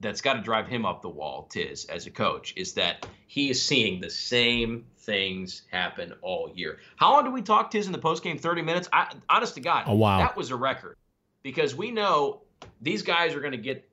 that's 0.00 0.20
got 0.20 0.34
to 0.34 0.40
drive 0.40 0.66
him 0.66 0.84
up 0.84 1.02
the 1.02 1.08
wall, 1.08 1.48
Tiz, 1.50 1.84
as 1.86 2.06
a 2.06 2.10
coach, 2.10 2.52
is 2.56 2.74
that 2.74 3.06
he 3.26 3.50
is 3.50 3.62
seeing 3.62 4.00
the 4.00 4.10
same 4.10 4.84
things 4.98 5.62
happen 5.70 6.12
all 6.20 6.50
year. 6.54 6.78
How 6.96 7.12
long 7.12 7.24
do 7.24 7.30
we 7.30 7.42
talk, 7.42 7.70
Tiz, 7.70 7.86
in 7.86 7.92
the 7.92 7.98
postgame? 7.98 8.40
30 8.40 8.62
minutes? 8.62 8.88
I, 8.92 9.12
honest 9.28 9.54
to 9.54 9.60
God, 9.60 9.84
oh, 9.86 9.94
wow. 9.94 10.18
that 10.18 10.36
was 10.36 10.50
a 10.50 10.56
record 10.56 10.96
because 11.42 11.74
we 11.74 11.90
know 11.90 12.42
these 12.82 13.02
guys 13.02 13.34
are 13.34 13.40
going 13.40 13.52
to 13.52 13.58
get 13.58 13.88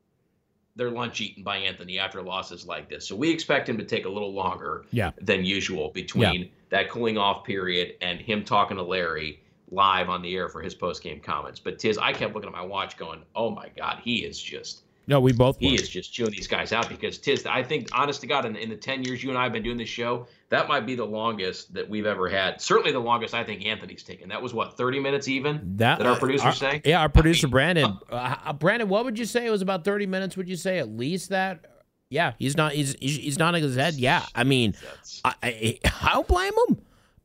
their 0.75 0.89
lunch 0.89 1.21
eaten 1.21 1.43
by 1.43 1.57
Anthony 1.57 1.99
after 1.99 2.21
losses 2.21 2.65
like 2.65 2.89
this. 2.89 3.07
So 3.07 3.15
we 3.15 3.29
expect 3.29 3.67
him 3.67 3.77
to 3.77 3.83
take 3.83 4.05
a 4.05 4.09
little 4.09 4.33
longer 4.33 4.85
yeah. 4.91 5.11
than 5.21 5.45
usual 5.45 5.89
between 5.89 6.41
yeah. 6.41 6.47
that 6.69 6.89
cooling 6.89 7.17
off 7.17 7.43
period 7.43 7.95
and 8.01 8.19
him 8.19 8.43
talking 8.43 8.77
to 8.77 8.83
Larry 8.83 9.40
live 9.71 10.09
on 10.09 10.21
the 10.21 10.35
air 10.35 10.49
for 10.49 10.61
his 10.61 10.75
post 10.75 11.01
game 11.01 11.19
comments. 11.19 11.59
But 11.59 11.79
Tiz, 11.79 11.97
I 11.97 12.13
kept 12.13 12.35
looking 12.35 12.49
at 12.49 12.53
my 12.53 12.61
watch 12.61 12.97
going, 12.97 13.21
oh 13.35 13.49
my 13.49 13.69
God, 13.75 13.99
he 14.03 14.17
is 14.17 14.39
just. 14.39 14.83
No, 15.07 15.19
we 15.19 15.33
both. 15.33 15.57
He 15.57 15.73
is 15.73 15.89
just 15.89 16.13
chewing 16.13 16.31
these 16.31 16.47
guys 16.47 16.71
out 16.71 16.87
because 16.87 17.17
Tiz, 17.17 17.45
I 17.45 17.63
think, 17.63 17.89
honest 17.91 18.21
to 18.21 18.27
God, 18.27 18.45
in, 18.45 18.55
in 18.55 18.69
the 18.69 18.75
10 18.75 19.03
years 19.03 19.23
you 19.23 19.29
and 19.29 19.37
I 19.37 19.43
have 19.43 19.51
been 19.51 19.63
doing 19.63 19.77
this 19.77 19.89
show, 19.89 20.27
that 20.49 20.67
might 20.67 20.85
be 20.85 20.93
the 20.95 21.05
longest 21.05 21.73
that 21.73 21.89
we've 21.89 22.05
ever 22.05 22.29
had. 22.29 22.61
Certainly 22.61 22.91
the 22.91 22.99
longest 22.99 23.33
I 23.33 23.43
think 23.43 23.65
Anthony's 23.65 24.03
taken. 24.03 24.29
That 24.29 24.41
was 24.41 24.53
what, 24.53 24.77
30 24.77 24.99
minutes 24.99 25.27
even? 25.27 25.75
That, 25.77 25.97
that 25.97 26.07
our 26.07 26.17
producer 26.17 26.49
uh, 26.49 26.51
say? 26.51 26.81
Yeah, 26.85 27.01
our 27.01 27.09
producer, 27.09 27.47
I 27.47 27.47
mean, 27.47 27.51
Brandon. 27.51 27.97
Uh, 28.09 28.35
uh, 28.45 28.53
Brandon, 28.53 28.89
what 28.89 29.03
would 29.03 29.17
you 29.17 29.25
say? 29.25 29.45
It 29.45 29.49
was 29.49 29.63
about 29.63 29.83
30 29.83 30.05
minutes, 30.05 30.37
would 30.37 30.47
you 30.47 30.55
say? 30.55 30.77
At 30.77 30.89
least 30.89 31.29
that? 31.29 31.65
Yeah, 32.11 32.33
he's 32.37 32.57
not. 32.57 32.73
He's 32.73 32.93
he's 32.99 33.39
nodding 33.39 33.63
his 33.63 33.77
head. 33.77 33.93
Yeah, 33.95 34.25
I 34.35 34.43
mean, 34.43 34.75
I, 35.23 35.33
I, 35.41 35.79
I 36.03 36.13
don't 36.13 36.27
blame 36.27 36.51
him. 36.67 36.81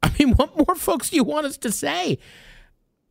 I 0.07 0.12
mean, 0.18 0.34
what 0.34 0.57
more 0.57 0.76
folks 0.76 1.11
do 1.11 1.16
you 1.16 1.24
want 1.24 1.46
us 1.46 1.57
to 1.59 1.72
say? 1.72 2.18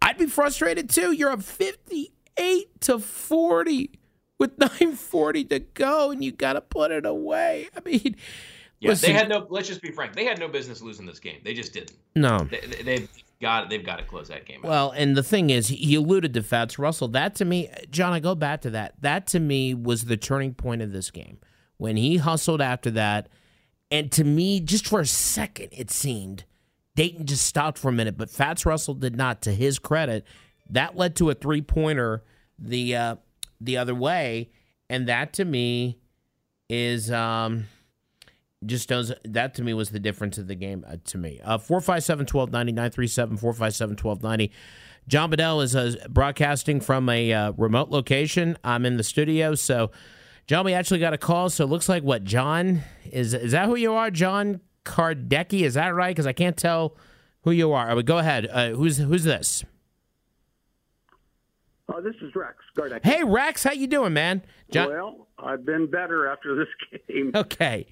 I'd 0.02 0.18
be 0.18 0.28
frustrated 0.28 0.90
too. 0.90 1.12
You're 1.12 1.32
up 1.32 1.42
58 1.42 2.82
to 2.82 3.00
40 3.00 3.92
with 4.40 4.58
940 4.60 5.46
to 5.46 5.60
go, 5.60 6.12
and 6.12 6.24
you 6.24 6.32
got 6.32 6.54
to 6.54 6.62
put 6.62 6.92
it 6.92 7.06
away. 7.06 7.70
I 7.76 7.82
mean, 7.84 8.16
yeah, 8.80 8.90
listen, 8.90 9.10
they 9.10 9.14
had 9.14 9.30
no. 9.30 9.46
Let's 9.50 9.68
just 9.68 9.82
be 9.82 9.92
frank. 9.92 10.14
They 10.14 10.26
had 10.26 10.40
no 10.40 10.48
business 10.48 10.82
losing 10.82 11.06
this 11.06 11.20
game. 11.20 11.40
They 11.44 11.54
just 11.54 11.74
didn't. 11.74 11.94
No, 12.16 12.40
they, 12.84 13.00
have 13.00 13.10
got. 13.42 13.70
They've 13.70 13.86
got 13.86 13.98
to 13.98 14.04
close 14.04 14.28
that 14.28 14.46
game. 14.46 14.60
Out. 14.64 14.70
Well, 14.70 14.92
and 14.92 15.16
the 15.16 15.24
thing 15.24 15.50
is, 15.50 15.70
he 15.70 15.96
alluded 15.96 16.34
to 16.34 16.44
Fatts 16.44 16.78
Russell. 16.78 17.08
That 17.10 17.36
to 17.36 17.46
me, 17.46 17.70
John, 17.90 18.14
I 18.14 18.20
go 18.20 18.36
back 18.36 18.62
to 18.62 18.70
that. 18.72 18.96
That 19.02 19.28
to 19.28 19.40
me 19.40 19.74
was 19.74 20.06
the 20.06 20.18
turning 20.18 20.54
point 20.54 20.82
of 20.82 20.92
this 20.92 21.10
game 21.10 21.40
when 21.78 21.98
he 21.98 22.18
hustled 22.18 22.62
after 22.62 22.92
that, 22.92 23.30
and 23.90 24.12
to 24.12 24.24
me, 24.24 24.60
just 24.60 24.88
for 24.88 25.00
a 25.00 25.06
second, 25.06 25.70
it 25.72 25.90
seemed 25.90 26.44
Dayton 26.96 27.26
just 27.26 27.46
stopped 27.46 27.78
for 27.78 27.90
a 27.90 27.92
minute, 27.92 28.18
but 28.18 28.30
Fatts 28.30 28.66
Russell 28.66 28.94
did 28.94 29.16
not. 29.16 29.42
To 29.44 29.52
his 29.52 29.80
credit, 29.80 30.26
that 30.70 30.96
led 30.96 31.16
to 31.18 31.30
a 31.30 31.34
three 31.34 31.62
pointer 31.62 32.24
the 32.58 32.96
uh, 32.96 33.16
the 33.60 33.78
other 33.78 33.94
way, 33.94 34.50
and 34.90 35.08
that 35.08 35.34
to 35.34 35.46
me 35.46 36.00
is 36.70 37.12
um, 37.12 37.66
just 38.66 38.90
does 38.90 39.14
that 39.24 39.54
to 39.56 39.64
me 39.64 39.74
was 39.74 39.90
the 39.90 40.00
difference 40.00 40.38
of 40.38 40.48
the 40.48 40.56
game 40.56 40.86
uh, 40.88 40.96
to 41.06 41.18
me. 41.18 41.40
Uh, 41.44 41.58
four 41.58 41.82
five 41.82 42.04
seven 42.04 42.26
twelve 42.26 42.52
ninety 42.52 42.72
nine 42.72 42.92
three 42.92 43.08
seven 43.08 43.38
four 43.38 43.54
five 43.54 43.76
seven 43.76 43.96
twelve 43.96 44.24
ninety. 44.24 44.52
John 45.08 45.30
Bedell 45.30 45.62
is 45.62 45.76
uh, 45.76 45.96
broadcasting 46.10 46.80
from 46.82 47.10
a 47.10 47.32
uh, 47.32 47.52
remote 47.58 47.90
location. 47.90 48.58
I'm 48.64 48.86
in 48.86 48.98
the 48.98 49.04
studio, 49.04 49.54
so 49.54 49.92
John, 50.48 50.66
we 50.66 50.74
actually 50.74 51.00
got 51.00 51.14
a 51.14 51.18
call. 51.18 51.50
So 51.50 51.64
it 51.64 51.68
looks 51.68 51.90
like 51.90 52.04
what 52.04 52.24
John 52.24 52.82
is 53.12 53.34
is 53.34 53.52
that 53.52 53.68
who 53.68 53.76
you 53.76 53.94
are, 53.94 54.10
John 54.10 54.62
Gardecki. 54.86 55.62
Is 55.62 55.74
that 55.74 55.90
right? 55.94 56.16
Because 56.16 56.28
I 56.28 56.34
can't 56.34 56.56
tell 56.56 56.96
who 57.42 57.52
you 57.52 57.74
are. 57.74 57.90
I 57.90 57.94
would 57.94 58.06
go 58.06 58.18
ahead. 58.20 58.48
Uh, 58.50 58.70
who's 58.70 58.98
who's 58.98 59.24
this? 59.24 59.64
Oh, 61.88 62.02
this 62.02 62.16
is 62.22 62.34
Rex 62.36 62.56
Gardecki. 62.78 63.04
Hey, 63.06 63.24
Rex, 63.24 63.64
how 63.64 63.72
you 63.72 63.88
doing, 63.88 64.14
man? 64.14 64.42
John- 64.72 64.90
well, 64.90 65.28
I've 65.38 65.66
been 65.66 65.86
better 65.90 66.28
after 66.28 66.56
this 66.56 66.68
game. 67.08 67.32
Okay. 67.36 67.86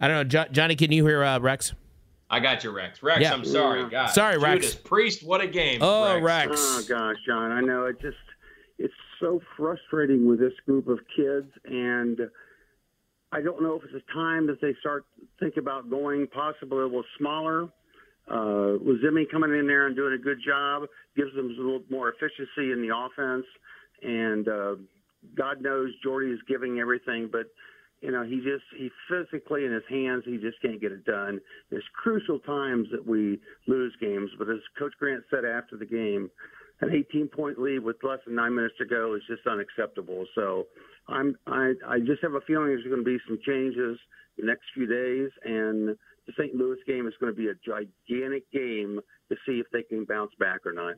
I 0.00 0.08
don't 0.08 0.16
know, 0.16 0.24
jo- 0.24 0.50
Johnny. 0.50 0.74
Can 0.74 0.90
you 0.90 1.06
hear 1.06 1.22
uh, 1.22 1.38
Rex? 1.38 1.72
I 2.28 2.40
got 2.40 2.64
you, 2.64 2.70
Rex. 2.72 3.02
Rex, 3.02 3.20
yeah. 3.20 3.32
I'm 3.32 3.44
sorry. 3.44 3.88
God. 3.88 4.08
Sorry, 4.08 4.36
Rex. 4.36 4.66
Judas 4.66 4.74
Priest, 4.74 5.22
what 5.22 5.40
a 5.40 5.46
game. 5.46 5.78
Oh, 5.80 6.18
Rex. 6.18 6.48
Rex. 6.48 6.60
Oh 6.60 6.82
gosh, 6.88 7.16
John. 7.26 7.52
I 7.52 7.60
know 7.60 7.84
it 7.86 8.00
just 8.00 8.16
it's 8.78 8.92
so 9.20 9.40
frustrating 9.56 10.26
with 10.26 10.40
this 10.40 10.54
group 10.66 10.88
of 10.88 10.98
kids 11.14 11.50
and 11.66 12.18
I 13.32 13.40
don't 13.40 13.62
know 13.62 13.74
if 13.76 13.82
it's 13.84 14.04
a 14.08 14.12
time 14.12 14.46
that 14.48 14.60
they 14.60 14.74
start 14.80 15.04
think 15.40 15.56
about 15.56 15.88
going 15.88 16.26
possibly 16.26 16.80
a 16.80 16.82
little 16.82 17.04
smaller. 17.18 17.64
Uh, 18.28 18.78
Zimmy 19.02 19.24
coming 19.30 19.52
in 19.58 19.66
there 19.66 19.86
and 19.86 19.96
doing 19.96 20.12
a 20.12 20.22
good 20.22 20.38
job 20.46 20.82
gives 21.16 21.34
them 21.34 21.46
a 21.46 21.62
little 21.62 21.82
more 21.90 22.10
efficiency 22.10 22.70
in 22.70 22.86
the 22.86 22.94
offense, 22.94 23.46
and 24.02 24.48
uh, 24.48 24.74
God 25.34 25.62
knows 25.62 25.90
Jordy 26.04 26.30
is 26.30 26.38
giving 26.46 26.78
everything, 26.78 27.28
but 27.32 27.46
you 28.00 28.10
know 28.12 28.22
he 28.22 28.36
just 28.36 28.64
he 28.76 28.90
physically 29.08 29.64
in 29.64 29.72
his 29.72 29.82
hands 29.88 30.24
he 30.26 30.36
just 30.36 30.60
can't 30.60 30.80
get 30.80 30.92
it 30.92 31.04
done. 31.04 31.40
There's 31.70 31.84
crucial 31.94 32.38
times 32.40 32.88
that 32.92 33.04
we 33.04 33.40
lose 33.66 33.94
games, 34.00 34.30
but 34.38 34.48
as 34.48 34.58
Coach 34.78 34.92
Grant 34.98 35.24
said 35.30 35.44
after 35.44 35.76
the 35.76 35.86
game, 35.86 36.30
an 36.82 36.92
18 36.92 37.28
point 37.28 37.58
lead 37.58 37.78
with 37.78 37.96
less 38.02 38.18
than 38.26 38.34
nine 38.34 38.54
minutes 38.54 38.74
to 38.78 38.84
go 38.84 39.14
is 39.14 39.22
just 39.28 39.46
unacceptable. 39.46 40.26
So 40.34 40.66
I'm 41.08 41.36
I, 41.46 41.72
I 41.86 42.00
just 42.00 42.22
have 42.22 42.34
a 42.34 42.40
feeling 42.42 42.66
there's 42.66 42.84
going 42.84 42.98
to 42.98 43.04
be 43.04 43.18
some 43.26 43.38
changes 43.46 43.98
the 44.36 44.44
next 44.44 44.64
few 44.74 44.86
days, 44.86 45.30
and 45.44 45.96
the 46.26 46.32
St. 46.38 46.54
Louis 46.54 46.78
game 46.86 47.06
is 47.06 47.14
going 47.20 47.32
to 47.32 47.36
be 47.36 47.48
a 47.48 47.54
gigantic 47.64 48.50
game 48.50 49.00
to 49.28 49.36
see 49.46 49.60
if 49.60 49.66
they 49.72 49.82
can 49.82 50.04
bounce 50.04 50.32
back 50.38 50.66
or 50.66 50.72
not. 50.72 50.94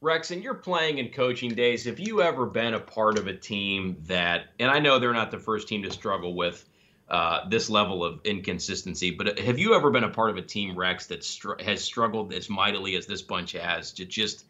Rex, 0.00 0.30
in 0.30 0.42
your 0.42 0.54
playing 0.54 0.98
and 0.98 1.12
coaching 1.12 1.54
days, 1.54 1.84
have 1.84 2.00
you 2.00 2.22
ever 2.22 2.46
been 2.46 2.74
a 2.74 2.80
part 2.80 3.18
of 3.18 3.28
a 3.28 3.34
team 3.34 3.98
that, 4.06 4.46
and 4.58 4.70
I 4.70 4.80
know 4.80 4.98
they're 4.98 5.12
not 5.12 5.30
the 5.30 5.38
first 5.38 5.68
team 5.68 5.82
to 5.84 5.92
struggle 5.92 6.34
with 6.34 6.68
uh, 7.08 7.48
this 7.48 7.70
level 7.70 8.04
of 8.04 8.20
inconsistency, 8.24 9.12
but 9.12 9.38
have 9.38 9.58
you 9.58 9.74
ever 9.74 9.90
been 9.90 10.02
a 10.02 10.08
part 10.08 10.30
of 10.30 10.36
a 10.38 10.42
team, 10.42 10.76
Rex, 10.76 11.06
that 11.06 11.22
str- 11.22 11.60
has 11.60 11.84
struggled 11.84 12.32
as 12.32 12.50
mightily 12.50 12.96
as 12.96 13.06
this 13.06 13.22
bunch 13.22 13.52
has 13.52 13.92
to 13.92 14.04
just 14.04 14.44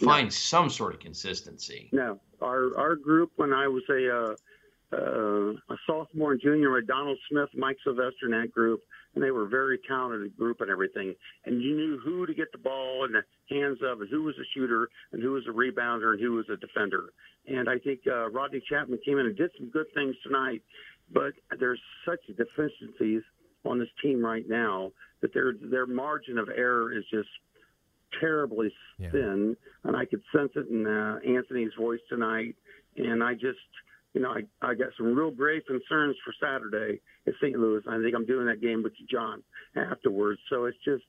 find 0.00 0.26
no. 0.26 0.30
some 0.30 0.70
sort 0.70 0.94
of 0.94 1.00
consistency? 1.00 1.88
No, 1.92 2.20
our 2.40 2.76
our 2.78 2.96
group 2.96 3.32
when 3.36 3.52
I 3.52 3.68
was 3.68 3.82
a 3.90 4.16
uh, 4.16 4.34
uh, 4.92 5.50
a 5.52 5.76
sophomore 5.86 6.32
and 6.32 6.40
junior, 6.40 6.80
Donald 6.80 7.18
Smith, 7.30 7.48
Mike 7.54 7.76
Sylvester 7.82 8.26
in 8.26 8.30
that 8.30 8.52
group, 8.52 8.82
and 9.14 9.24
they 9.24 9.30
were 9.30 9.44
a 9.44 9.48
very 9.48 9.78
talented 9.88 10.36
group 10.36 10.60
and 10.60 10.70
everything. 10.70 11.14
And 11.44 11.60
you 11.60 11.74
knew 11.74 11.98
who 12.04 12.26
to 12.26 12.34
get 12.34 12.52
the 12.52 12.58
ball 12.58 13.04
in 13.04 13.12
the 13.12 13.22
hands 13.50 13.78
of, 13.82 14.00
and 14.00 14.10
who 14.10 14.22
was 14.22 14.36
a 14.36 14.46
shooter, 14.54 14.88
and 15.12 15.22
who 15.22 15.32
was 15.32 15.44
a 15.48 15.52
rebounder, 15.52 16.12
and 16.12 16.20
who 16.20 16.32
was 16.32 16.46
a 16.48 16.56
defender. 16.56 17.12
And 17.48 17.68
I 17.68 17.78
think 17.78 18.00
uh, 18.06 18.30
Rodney 18.30 18.62
Chatman 18.70 18.98
came 19.04 19.18
in 19.18 19.26
and 19.26 19.36
did 19.36 19.50
some 19.58 19.70
good 19.70 19.86
things 19.94 20.14
tonight, 20.22 20.62
but 21.12 21.32
there's 21.58 21.80
such 22.04 22.20
deficiencies 22.26 23.22
on 23.64 23.78
this 23.78 23.88
team 24.02 24.24
right 24.24 24.48
now 24.48 24.92
that 25.20 25.32
their 25.34 25.54
their 25.60 25.86
margin 25.86 26.38
of 26.38 26.48
error 26.48 26.96
is 26.96 27.04
just 27.10 27.28
terribly 28.20 28.72
yeah. 28.98 29.10
thin, 29.10 29.56
and 29.84 29.96
I 29.96 30.04
could 30.04 30.22
sense 30.34 30.52
it 30.56 30.68
in 30.68 30.86
uh, 30.86 31.18
Anthony's 31.26 31.72
voice 31.78 32.00
tonight. 32.08 32.56
And 32.96 33.22
I 33.22 33.34
just, 33.34 33.58
you 34.14 34.20
know, 34.20 34.30
I, 34.30 34.42
I 34.66 34.74
got 34.74 34.88
some 34.96 35.14
real 35.14 35.30
grave 35.30 35.62
concerns 35.66 36.16
for 36.24 36.32
Saturday 36.40 37.00
at 37.26 37.34
St. 37.42 37.58
Louis. 37.58 37.82
I 37.88 38.00
think 38.00 38.14
I'm 38.14 38.26
doing 38.26 38.46
that 38.46 38.60
game 38.60 38.82
with 38.82 38.94
John 39.10 39.42
afterwards. 39.76 40.40
So 40.50 40.64
it's 40.64 40.78
just 40.84 41.04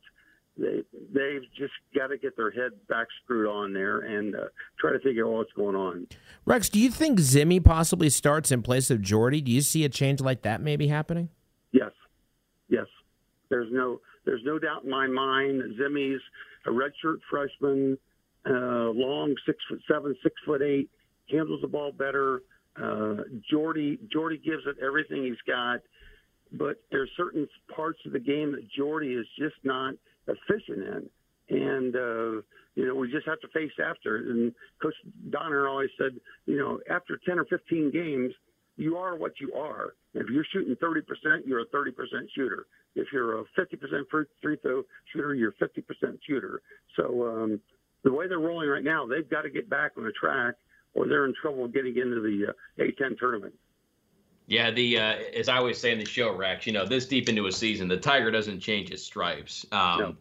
they 0.57 0.83
they've 1.13 1.43
just 1.57 1.73
got 1.95 2.07
to 2.07 2.17
get 2.17 2.35
their 2.35 2.51
head 2.51 2.71
back 2.89 3.07
screwed 3.23 3.47
on 3.47 3.73
there 3.73 3.99
and 3.99 4.35
uh, 4.35 4.39
try 4.79 4.91
to 4.91 4.99
figure 4.99 5.25
out 5.25 5.33
what's 5.33 5.53
going 5.53 5.75
on. 5.75 6.07
Rex, 6.45 6.69
do 6.69 6.79
you 6.79 6.89
think 6.89 7.19
Zimmy 7.19 7.63
possibly 7.63 8.09
starts 8.09 8.51
in 8.51 8.61
place 8.61 8.89
of 8.89 9.01
Jordy? 9.01 9.41
Do 9.41 9.51
you 9.51 9.61
see 9.61 9.85
a 9.85 9.89
change 9.89 10.19
like 10.19 10.41
that 10.41 10.61
maybe 10.61 10.87
happening? 10.87 11.29
Yes, 11.71 11.91
yes. 12.69 12.87
There's 13.49 13.71
no 13.71 14.01
there's 14.25 14.41
no 14.43 14.59
doubt 14.59 14.83
in 14.83 14.89
my 14.89 15.07
mind. 15.07 15.61
Zimmy's 15.79 16.21
a 16.67 16.71
redshirt 16.71 17.19
freshman, 17.29 17.97
uh, 18.45 18.91
long, 18.91 19.35
six 19.45 19.57
foot 19.69 19.79
seven, 19.89 20.15
six 20.23 20.35
foot 20.45 20.61
eight, 20.61 20.89
handles 21.29 21.61
the 21.61 21.67
ball 21.67 21.91
better. 21.91 22.41
Uh, 22.81 23.23
Jordy 23.49 23.97
Jordy 24.11 24.37
gives 24.37 24.63
it 24.67 24.75
everything 24.83 25.23
he's 25.23 25.41
got, 25.47 25.79
but 26.51 26.81
there's 26.91 27.09
certain 27.17 27.47
parts 27.75 27.99
of 28.05 28.11
the 28.13 28.19
game 28.19 28.51
that 28.51 28.69
Jordy 28.69 29.13
is 29.13 29.25
just 29.37 29.55
not 29.63 29.95
efficient 30.27 31.09
in, 31.49 31.57
and 31.57 31.95
uh, 31.95 32.41
you 32.75 32.85
know 32.87 32.95
we 32.95 33.11
just 33.11 33.25
have 33.25 33.39
to 33.41 33.47
face 33.47 33.71
after. 33.83 34.17
And 34.17 34.53
Coach 34.81 34.93
Donoher 35.29 35.69
always 35.69 35.89
said, 35.97 36.19
you 36.45 36.57
know, 36.57 36.79
after 36.89 37.19
10 37.25 37.39
or 37.39 37.45
15 37.45 37.91
games, 37.91 38.33
you 38.75 38.95
are 38.97 39.15
what 39.15 39.33
you 39.39 39.53
are. 39.53 39.95
If 40.17 40.27
you're 40.29 40.45
shooting 40.51 40.75
30%, 40.75 41.45
you're 41.45 41.61
a 41.61 41.65
30% 41.65 41.91
shooter. 42.35 42.65
If 42.95 43.07
you're 43.13 43.39
a 43.39 43.43
50% 43.57 44.03
free 44.09 44.57
throw 44.61 44.83
shooter, 45.13 45.35
you're 45.35 45.53
a 45.59 45.63
50% 45.63 46.17
shooter. 46.27 46.61
So 46.95 47.27
um, 47.27 47.59
the 48.03 48.11
way 48.11 48.27
they're 48.27 48.39
rolling 48.39 48.67
right 48.67 48.83
now, 48.83 49.05
they've 49.05 49.29
got 49.29 49.43
to 49.43 49.49
get 49.49 49.69
back 49.69 49.91
on 49.97 50.03
the 50.03 50.11
track, 50.11 50.55
or 50.95 51.07
they're 51.07 51.25
in 51.25 51.33
trouble 51.39 51.67
getting 51.67 51.97
into 51.97 52.19
the 52.21 52.47
uh, 52.49 52.83
A10 52.83 53.19
tournament. 53.19 53.53
Yeah, 54.47 54.71
the 54.71 54.97
uh, 54.97 55.15
as 55.35 55.49
I 55.49 55.57
always 55.57 55.77
say 55.77 55.91
in 55.91 55.99
the 55.99 56.05
show, 56.05 56.33
Rex, 56.33 56.65
you 56.65 56.71
know, 56.71 56.85
this 56.85 57.05
deep 57.05 57.27
into 57.27 57.47
a 57.47 57.51
season, 57.51 57.89
the 57.89 57.97
Tiger 57.97 58.31
doesn't 58.31 58.61
change 58.61 58.89
his 58.89 59.03
stripes. 59.03 59.65
Um, 59.73 59.99
no. 59.99 60.15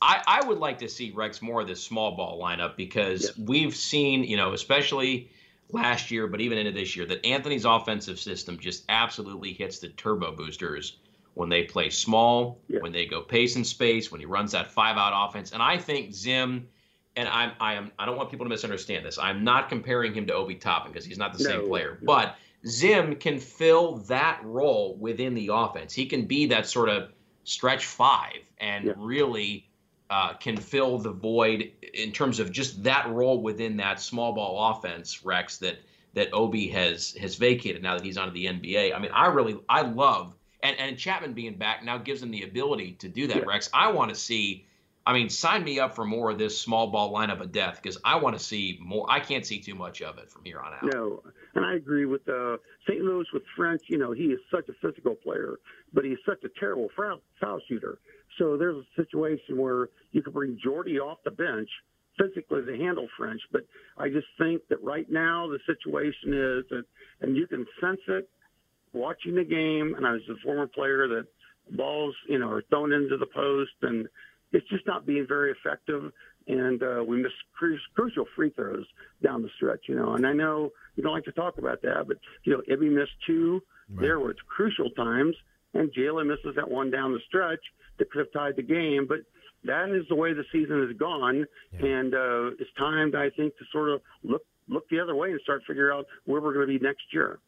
I, 0.00 0.22
I 0.26 0.46
would 0.46 0.58
like 0.58 0.78
to 0.78 0.88
see 0.88 1.10
Rex 1.10 1.42
more 1.42 1.62
of 1.62 1.66
this 1.66 1.82
small 1.82 2.12
ball 2.12 2.40
lineup 2.40 2.76
because 2.76 3.32
we've 3.36 3.74
seen, 3.74 4.24
you 4.24 4.36
know, 4.36 4.52
especially 4.52 5.30
last 5.70 6.10
year, 6.10 6.26
but 6.26 6.40
even 6.40 6.58
into 6.58 6.72
this 6.72 6.96
year, 6.96 7.06
that 7.06 7.24
Anthony's 7.24 7.64
offensive 7.64 8.18
system 8.18 8.58
just 8.58 8.84
absolutely 8.88 9.52
hits 9.52 9.78
the 9.78 9.88
turbo 9.88 10.32
boosters 10.32 10.98
when 11.34 11.48
they 11.48 11.64
play 11.64 11.90
small, 11.90 12.58
yeah. 12.68 12.80
when 12.80 12.92
they 12.92 13.04
go 13.04 13.20
pace 13.20 13.56
and 13.56 13.66
space, 13.66 14.10
when 14.10 14.20
he 14.20 14.26
runs 14.26 14.52
that 14.52 14.70
five 14.70 14.96
out 14.96 15.28
offense. 15.28 15.52
And 15.52 15.62
I 15.62 15.76
think 15.76 16.14
Zim, 16.14 16.68
and 17.14 17.28
I'm 17.28 17.52
I 17.60 17.74
am 17.74 17.92
I 17.98 18.06
don't 18.06 18.16
want 18.16 18.30
people 18.30 18.46
to 18.46 18.50
misunderstand 18.50 19.04
this. 19.04 19.18
I'm 19.18 19.44
not 19.44 19.68
comparing 19.68 20.14
him 20.14 20.26
to 20.28 20.34
Obi 20.34 20.54
Toppin 20.54 20.92
because 20.92 21.04
he's 21.04 21.18
not 21.18 21.36
the 21.36 21.44
no, 21.44 21.50
same 21.50 21.68
player, 21.68 21.98
no. 22.00 22.06
but 22.06 22.36
Zim 22.66 23.16
can 23.16 23.38
fill 23.38 23.96
that 24.08 24.40
role 24.44 24.96
within 24.96 25.34
the 25.34 25.50
offense. 25.52 25.92
He 25.92 26.06
can 26.06 26.24
be 26.24 26.46
that 26.46 26.66
sort 26.66 26.88
of 26.88 27.10
stretch 27.44 27.84
five 27.84 28.40
and 28.58 28.86
yeah. 28.86 28.92
really 28.96 29.68
uh, 30.10 30.34
can 30.34 30.56
fill 30.56 30.98
the 30.98 31.12
void 31.12 31.72
in 31.94 32.12
terms 32.12 32.40
of 32.40 32.52
just 32.52 32.84
that 32.84 33.08
role 33.08 33.40
within 33.40 33.76
that 33.78 34.00
small 34.00 34.32
ball 34.32 34.70
offense, 34.72 35.24
Rex, 35.24 35.58
that 35.58 35.78
that 36.14 36.32
Obi 36.32 36.68
has 36.68 37.14
has 37.20 37.34
vacated 37.34 37.82
now 37.82 37.94
that 37.94 38.04
he's 38.04 38.16
onto 38.16 38.32
the 38.32 38.46
NBA. 38.46 38.94
I 38.94 38.98
mean, 38.98 39.10
I 39.12 39.26
really 39.26 39.58
I 39.68 39.82
love 39.82 40.34
and 40.62 40.78
and 40.78 40.96
Chatman 40.96 41.34
being 41.34 41.54
back 41.54 41.84
now 41.84 41.98
gives 41.98 42.22
him 42.22 42.30
the 42.30 42.42
ability 42.42 42.92
to 43.00 43.08
do 43.08 43.26
that, 43.28 43.38
yeah. 43.38 43.44
Rex. 43.46 43.70
I 43.72 43.92
want 43.92 44.10
to 44.10 44.14
see. 44.14 44.66
I 45.08 45.12
mean, 45.12 45.30
sign 45.30 45.62
me 45.62 45.78
up 45.78 45.94
for 45.94 46.04
more 46.04 46.30
of 46.30 46.38
this 46.38 46.60
small 46.60 46.88
ball 46.88 47.12
lineup 47.12 47.40
of 47.40 47.52
death 47.52 47.78
because 47.80 47.96
I 48.04 48.16
want 48.16 48.36
to 48.36 48.44
see 48.44 48.76
more. 48.82 49.06
I 49.08 49.20
can't 49.20 49.46
see 49.46 49.60
too 49.60 49.76
much 49.76 50.02
of 50.02 50.18
it 50.18 50.30
from 50.30 50.44
here 50.44 50.58
on 50.58 50.72
out. 50.72 50.92
No, 50.92 51.22
and 51.54 51.64
I 51.64 51.74
agree 51.74 52.06
with 52.06 52.28
uh, 52.28 52.56
St. 52.88 53.00
Louis 53.00 53.26
with 53.32 53.44
French. 53.56 53.82
You 53.86 53.98
know, 53.98 54.10
he 54.10 54.24
is 54.24 54.40
such 54.50 54.68
a 54.68 54.72
physical 54.82 55.14
player, 55.14 55.60
but 55.92 56.04
he's 56.04 56.18
such 56.26 56.42
a 56.42 56.48
terrible 56.58 56.88
foul, 56.96 57.20
foul 57.40 57.60
shooter. 57.68 57.98
So 58.38 58.56
there's 58.56 58.76
a 58.76 59.02
situation 59.02 59.56
where 59.56 59.88
you 60.12 60.22
could 60.22 60.34
bring 60.34 60.58
Jordy 60.62 60.98
off 60.98 61.18
the 61.24 61.30
bench 61.30 61.68
physically 62.18 62.64
to 62.64 62.76
handle 62.76 63.08
French. 63.16 63.40
But 63.52 63.62
I 63.98 64.08
just 64.08 64.26
think 64.38 64.62
that 64.68 64.82
right 64.82 65.10
now 65.10 65.48
the 65.48 65.58
situation 65.66 66.32
is 66.32 66.64
that, 66.70 66.84
and 67.20 67.36
you 67.36 67.46
can 67.46 67.66
sense 67.80 68.00
it 68.08 68.28
watching 68.92 69.34
the 69.34 69.44
game. 69.44 69.94
And 69.96 70.06
I 70.06 70.12
was 70.12 70.22
a 70.30 70.36
former 70.42 70.66
player 70.66 71.08
that 71.08 71.26
balls, 71.76 72.14
you 72.28 72.38
know, 72.38 72.50
are 72.50 72.62
thrown 72.70 72.92
into 72.92 73.16
the 73.16 73.26
post 73.26 73.72
and 73.82 74.08
it's 74.52 74.68
just 74.68 74.86
not 74.86 75.06
being 75.06 75.26
very 75.26 75.52
effective. 75.52 76.12
And 76.48 76.82
uh, 76.82 77.02
we 77.06 77.20
miss 77.20 77.32
cru- 77.58 77.78
crucial 77.94 78.24
free 78.36 78.50
throws 78.50 78.86
down 79.22 79.42
the 79.42 79.50
stretch, 79.56 79.80
you 79.88 79.96
know. 79.96 80.14
And 80.14 80.26
I 80.26 80.32
know 80.32 80.70
you 80.94 81.02
don't 81.02 81.12
like 81.12 81.24
to 81.24 81.32
talk 81.32 81.58
about 81.58 81.82
that, 81.82 82.04
but 82.06 82.18
you 82.44 82.52
know, 82.52 82.62
Ibby 82.70 82.92
missed 82.92 83.10
two. 83.26 83.62
Right. 83.90 84.02
There 84.02 84.20
were 84.20 84.34
crucial 84.46 84.90
times, 84.90 85.34
and 85.74 85.92
Jalen 85.92 86.28
misses 86.28 86.54
that 86.54 86.70
one 86.70 86.90
down 86.90 87.12
the 87.12 87.20
stretch 87.26 87.60
that 87.98 88.10
could 88.10 88.20
have 88.20 88.32
tied 88.32 88.56
the 88.56 88.62
game. 88.62 89.06
But 89.08 89.18
that 89.64 89.90
is 89.90 90.06
the 90.08 90.14
way 90.14 90.32
the 90.32 90.44
season 90.52 90.86
has 90.86 90.96
gone, 90.96 91.46
yeah. 91.72 91.86
and 91.86 92.14
uh, 92.14 92.50
it's 92.58 92.70
time, 92.78 93.12
I 93.16 93.30
think, 93.36 93.56
to 93.58 93.64
sort 93.72 93.90
of 93.90 94.00
look 94.22 94.42
look 94.68 94.88
the 94.88 95.00
other 95.00 95.14
way 95.14 95.30
and 95.30 95.40
start 95.42 95.62
figuring 95.66 95.96
out 95.96 96.06
where 96.24 96.40
we're 96.40 96.52
going 96.52 96.66
to 96.66 96.78
be 96.78 96.84
next 96.84 97.04
year. 97.12 97.38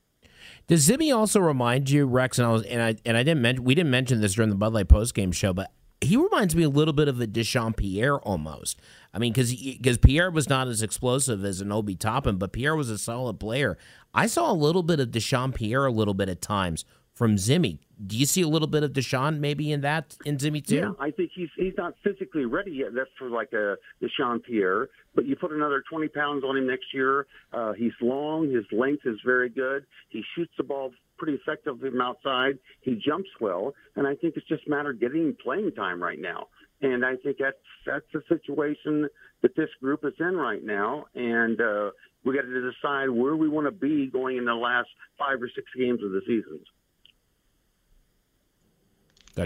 Does 0.69 0.89
Zimmy 0.89 1.15
also 1.15 1.41
remind 1.41 1.91
you, 1.91 2.07
Rex? 2.07 2.39
And 2.39 2.47
I 2.47 2.51
was 2.51 2.63
and 2.65 2.83
I 2.83 2.97
and 3.05 3.17
I 3.17 3.23
didn't 3.23 3.43
mention 3.43 3.65
we 3.65 3.75
didn't 3.75 3.91
mention 3.91 4.21
this 4.21 4.35
during 4.35 4.51
the 4.51 4.57
Bud 4.57 4.73
Light 4.73 4.89
post 4.89 5.15
game 5.15 5.33
show, 5.33 5.53
but 5.53 5.73
he 6.01 6.17
reminds 6.17 6.55
me 6.55 6.63
a 6.63 6.69
little 6.69 6.95
bit 6.95 7.09
of 7.09 7.21
a 7.21 7.27
Dyshawn 7.27 7.77
Pierre 7.77 8.19
almost. 8.21 8.81
I 9.13 9.19
mean, 9.19 9.33
because 9.33 9.55
because 9.55 9.99
Pierre 9.99 10.31
was 10.31 10.49
not 10.49 10.69
as 10.69 10.83
explosive 10.83 11.45
as 11.45 11.61
an 11.61 11.73
Obi 11.73 11.97
Toppin, 11.97 12.37
but 12.37 12.53
Pierre 12.53 12.77
was 12.77 12.91
a 12.91 12.99
solid 12.99 13.41
player. 13.41 13.77
I 14.15 14.27
saw 14.27 14.51
a 14.51 14.55
little 14.55 14.83
bit 14.83 15.01
of 15.01 15.09
Dyshawn 15.09 15.55
Pierre 15.55 15.87
a 15.87 15.93
little 15.93 16.15
bit 16.15 16.29
at 16.29 16.41
times 16.41 16.85
from 17.19 17.35
Zimmy. 17.35 17.79
Do 18.07 18.17
you 18.17 18.27
see 18.27 18.43
a 18.43 18.49
little 18.49 18.69
bit 18.69 18.85
of 18.85 18.93
Dyshawn 18.93 19.41
maybe 19.41 19.73
in 19.73 19.81
that 19.81 20.17
in 20.25 20.39
Zimmy 20.39 20.65
too? 20.65 20.77
Yeah, 20.77 20.93
I 21.01 21.11
think 21.11 21.33
he's 21.35 21.49
he's 21.57 21.75
not 21.77 21.95
physically 22.05 22.45
ready 22.45 22.71
yet. 22.71 22.95
That's 22.95 23.11
for 23.19 23.29
like 23.29 23.53
a 23.53 23.77
Dyshawn 24.01 24.41
Pierre. 24.45 24.89
But 25.17 25.27
you 25.27 25.35
put 25.35 25.51
another 25.51 25.83
20 25.91 26.07
pounds 26.09 26.45
on 26.45 26.57
him 26.57 26.69
next 26.69 26.95
year. 26.95 27.27
Uh, 27.53 27.73
he's 27.73 27.93
long. 28.01 28.53
His 28.53 28.65
length 28.71 29.03
is 29.05 29.17
very 29.27 29.49
good. 29.49 29.85
He 30.11 30.23
shoots 30.37 30.53
the 30.57 30.63
ball 30.63 30.93
pretty 31.19 31.35
effectively 31.35 31.91
from 31.91 32.01
outside. 32.01 32.61
He 32.83 32.95
jumps 32.95 33.31
well, 33.41 33.75
and 33.97 34.07
I 34.07 34.15
think 34.15 34.35
it's 34.37 34.47
just 34.47 34.69
a 34.69 34.71
matter 34.71 34.91
of 34.91 35.01
getting 35.01 35.35
playing 35.43 35.73
time 35.73 36.01
right 36.01 36.21
now. 36.21 36.47
And 36.83 37.05
I 37.05 37.17
think 37.17 37.39
that's 37.41 37.57
that's 37.85 38.07
the 38.13 38.23
situation 38.29 39.09
that 39.43 39.57
this 39.57 39.71
group 39.83 40.05
is 40.05 40.15
in 40.21 40.37
right 40.37 40.65
now. 40.65 41.07
And 41.17 41.61
uh, 41.61 41.91
we 42.25 42.37
got 42.37 42.43
to 42.43 42.71
decide 42.73 43.11
where 43.11 43.35
we 43.35 43.49
want 43.49 43.67
to 43.67 43.73
be 43.73 44.07
going 44.07 44.37
in 44.37 44.45
the 44.45 44.55
last 44.55 44.89
five 45.19 45.43
or 45.43 45.51
six 45.53 45.67
games 45.77 46.01
of 46.05 46.13
the 46.13 46.21
season. 46.29 46.61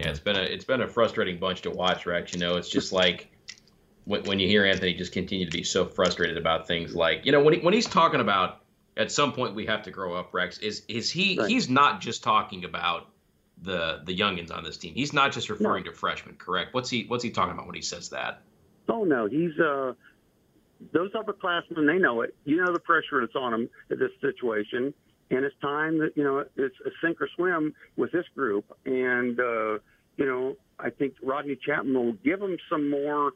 Yeah, 0.01 0.11
it's 0.11 0.21
been 0.21 0.37
a 0.37 0.43
it's 0.43 0.65
been 0.65 0.81
a 0.81 0.89
frustrating 0.89 1.39
bunch 1.39 1.63
to 1.63 1.71
watch, 1.71 2.07
Rex. 2.07 2.33
You 2.33 2.41
know, 2.41 2.57
it's 2.57 2.69
just 2.69 2.93
like 2.93 3.31
when, 4.05 4.25
when 4.25 4.39
you 4.39 4.49
hear 4.49 4.65
Anthony 4.65 4.95
just 4.95 5.13
continue 5.13 5.45
to 5.45 5.51
be 5.51 5.65
so 5.65 5.87
frustrated 5.87 6.39
about 6.39 6.67
things 6.67 6.95
like 6.95 7.27
you 7.27 7.33
know 7.33 7.43
when 7.43 7.55
he, 7.55 7.61
when 7.61 7.75
he's 7.75 7.87
talking 7.87 8.21
about 8.21 8.61
at 8.97 9.11
some 9.11 9.33
point 9.33 9.55
we 9.55 9.67
have 9.67 9.83
to 9.83 9.91
grow 9.91 10.15
up, 10.15 10.33
Rex. 10.35 10.59
Is 10.59 10.83
is 10.89 11.11
he 11.11 11.39
right. 11.39 11.49
he's 11.49 11.69
not 11.69 12.01
just 12.01 12.23
talking 12.23 12.65
about 12.65 13.09
the 13.63 14.01
the 14.05 14.17
youngins 14.17 14.55
on 14.55 14.65
this 14.65 14.77
team. 14.77 14.95
He's 14.95 15.13
not 15.13 15.33
just 15.33 15.49
referring 15.49 15.85
no. 15.85 15.91
to 15.91 15.97
freshmen, 15.97 16.37
correct? 16.37 16.75
What's 16.75 16.91
he 16.91 17.05
what's 17.05 17.25
he 17.25 17.31
talking 17.31 17.53
about 17.53 17.67
when 17.67 17.75
he 17.75 17.83
says 17.83 18.11
that? 18.11 18.43
Oh 18.89 19.05
no, 19.05 19.27
he's 19.27 19.59
uh 19.59 19.95
those 20.93 21.13
upperclassmen. 21.13 21.87
They 21.87 21.99
know 21.99 22.23
it. 22.23 22.35
You 22.45 22.65
know 22.65 22.73
the 22.73 22.81
pressure 22.81 23.21
that's 23.21 23.37
on 23.37 23.53
them 23.53 23.69
in 23.91 23.99
this 23.99 24.11
situation 24.21 24.93
and 25.33 25.47
it's 25.47 25.57
time 25.63 25.99
that 25.99 26.13
you 26.15 26.23
know 26.23 26.45
it's 26.57 26.77
a 26.85 26.91
sink 27.03 27.21
or 27.21 27.29
swim 27.35 27.75
with 27.97 28.13
this 28.13 28.27
group. 28.37 28.67
And 28.85 29.41
uh, 29.41 29.79
you 30.17 30.27
know, 30.27 30.57
I 30.79 30.91
think 30.91 31.15
Rodney 31.23 31.57
Chatman 31.57 31.95
will 31.95 32.13
give 32.13 32.39
them 32.39 32.57
some 32.69 32.91
more 32.91 33.33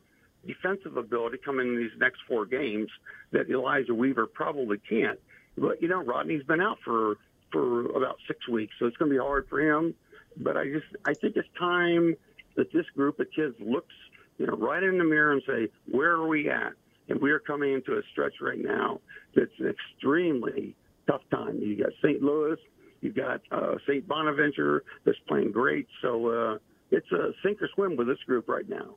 defensive 0.46 0.96
ability 0.96 1.38
coming 1.44 1.68
in 1.68 1.76
these 1.78 1.98
next 1.98 2.20
four 2.28 2.44
games 2.44 2.88
that 3.32 3.50
Elijah 3.50 3.94
Weaver 3.94 4.26
probably 4.26 4.78
can't. 4.78 5.18
But 5.56 5.80
you 5.80 5.88
know, 5.88 6.02
Rodney's 6.02 6.44
been 6.44 6.60
out 6.60 6.78
for 6.84 7.16
for 7.50 7.86
about 7.96 8.18
six 8.26 8.46
weeks, 8.46 8.74
so 8.78 8.86
it's 8.86 8.96
going 8.98 9.10
to 9.10 9.14
be 9.14 9.22
hard 9.22 9.48
for 9.48 9.60
him. 9.60 9.94
But 10.36 10.58
I 10.58 10.66
just 10.66 10.86
I 11.06 11.14
think 11.14 11.36
it's 11.36 11.48
time 11.58 12.14
that 12.56 12.72
this 12.72 12.86
group 12.94 13.20
of 13.20 13.28
kids 13.34 13.54
looks 13.58 13.94
you 14.36 14.46
know 14.46 14.56
right 14.56 14.82
in 14.82 14.98
the 14.98 15.04
mirror 15.04 15.32
and 15.32 15.42
say, 15.46 15.68
where 15.90 16.10
are 16.10 16.26
we 16.26 16.50
at? 16.50 16.74
And 17.08 17.22
we 17.22 17.30
are 17.30 17.38
coming 17.38 17.72
into 17.72 17.96
a 17.96 18.02
stretch 18.12 18.34
right 18.42 18.62
now 18.62 19.00
that's 19.34 19.52
extremely 19.60 20.74
tough 21.06 21.22
time. 21.30 21.58
You 21.60 21.76
got 21.76 21.92
St. 22.02 22.22
Louis, 22.22 22.56
you 23.00 23.12
got 23.12 23.40
uh, 23.50 23.76
St. 23.86 24.06
Bonaventure 24.06 24.84
that's 25.04 25.18
playing 25.28 25.52
great. 25.52 25.86
So 26.02 26.28
uh, 26.28 26.58
it's 26.90 27.10
a 27.12 27.32
sink 27.42 27.62
or 27.62 27.68
swim 27.74 27.96
with 27.96 28.06
this 28.06 28.18
group 28.26 28.48
right 28.48 28.68
now. 28.68 28.96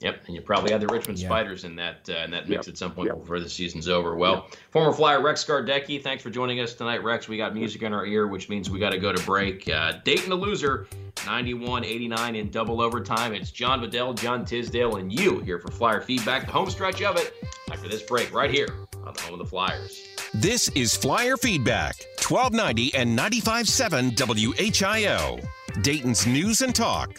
Yep, 0.00 0.26
and 0.26 0.36
you 0.36 0.42
probably 0.42 0.70
had 0.70 0.80
the 0.80 0.86
Richmond 0.86 1.18
yeah. 1.18 1.26
Spiders 1.26 1.64
in 1.64 1.74
that 1.76 2.08
uh, 2.08 2.18
in 2.18 2.30
that 2.30 2.48
mix 2.48 2.66
yep. 2.66 2.74
at 2.74 2.78
some 2.78 2.92
point 2.92 3.08
yep. 3.08 3.18
before 3.18 3.40
the 3.40 3.48
season's 3.48 3.88
over. 3.88 4.14
Well, 4.14 4.46
yep. 4.48 4.56
former 4.70 4.92
Flyer 4.92 5.20
Rex 5.20 5.44
Gardecki, 5.44 6.00
thanks 6.00 6.22
for 6.22 6.30
joining 6.30 6.60
us 6.60 6.74
tonight, 6.74 7.02
Rex. 7.02 7.26
We 7.26 7.36
got 7.36 7.52
music 7.52 7.82
in 7.82 7.92
our 7.92 8.06
ear, 8.06 8.28
which 8.28 8.48
means 8.48 8.70
we 8.70 8.78
got 8.78 8.90
to 8.90 8.98
go 8.98 9.12
to 9.12 9.22
break. 9.24 9.68
Uh, 9.68 9.94
Dayton 10.04 10.30
the 10.30 10.36
loser, 10.36 10.86
91-89 11.16 12.36
in 12.36 12.50
double 12.50 12.80
overtime. 12.80 13.34
It's 13.34 13.50
John 13.50 13.80
Bedell, 13.80 14.14
John 14.14 14.44
Tisdale, 14.44 14.96
and 14.96 15.12
you 15.12 15.40
here 15.40 15.58
for 15.58 15.72
Flyer 15.72 16.00
feedback, 16.00 16.46
the 16.46 16.52
home 16.52 16.70
stretch 16.70 17.02
of 17.02 17.16
it. 17.16 17.34
After 17.72 17.88
this 17.88 18.02
break, 18.02 18.32
right 18.32 18.52
here 18.52 18.68
on 19.04 19.14
the 19.14 19.20
home 19.20 19.32
of 19.34 19.38
the 19.40 19.46
Flyers. 19.46 20.17
This 20.34 20.68
is 20.74 20.94
Flyer 20.94 21.38
Feedback, 21.38 21.96
1290 22.18 22.94
and 22.94 23.18
95.7 23.18 24.14
WHIO, 24.14 25.82
Dayton's 25.82 26.26
News 26.26 26.60
and 26.60 26.74
Talk. 26.74 27.18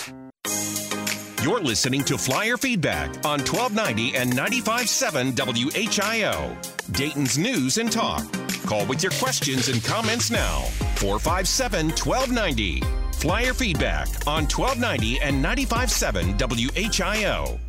You're 1.43 1.59
listening 1.59 2.03
to 2.03 2.19
Flyer 2.19 2.55
Feedback 2.55 3.09
on 3.25 3.39
1290 3.39 4.15
and 4.15 4.31
95.7 4.31 5.33
WHIO, 5.33 6.93
Dayton's 6.93 7.39
News 7.39 7.79
and 7.79 7.91
Talk. 7.91 8.31
Call 8.67 8.85
with 8.85 9.01
your 9.01 9.13
questions 9.13 9.69
and 9.69 9.83
comments 9.83 10.29
now. 10.29 10.59
457 10.97 11.87
1290. 11.87 12.81
Flyer 13.13 13.55
Feedback 13.55 14.07
on 14.27 14.43
1290 14.43 15.19
and 15.21 15.43
95.7 15.43 16.37
WHIO. 16.37 17.59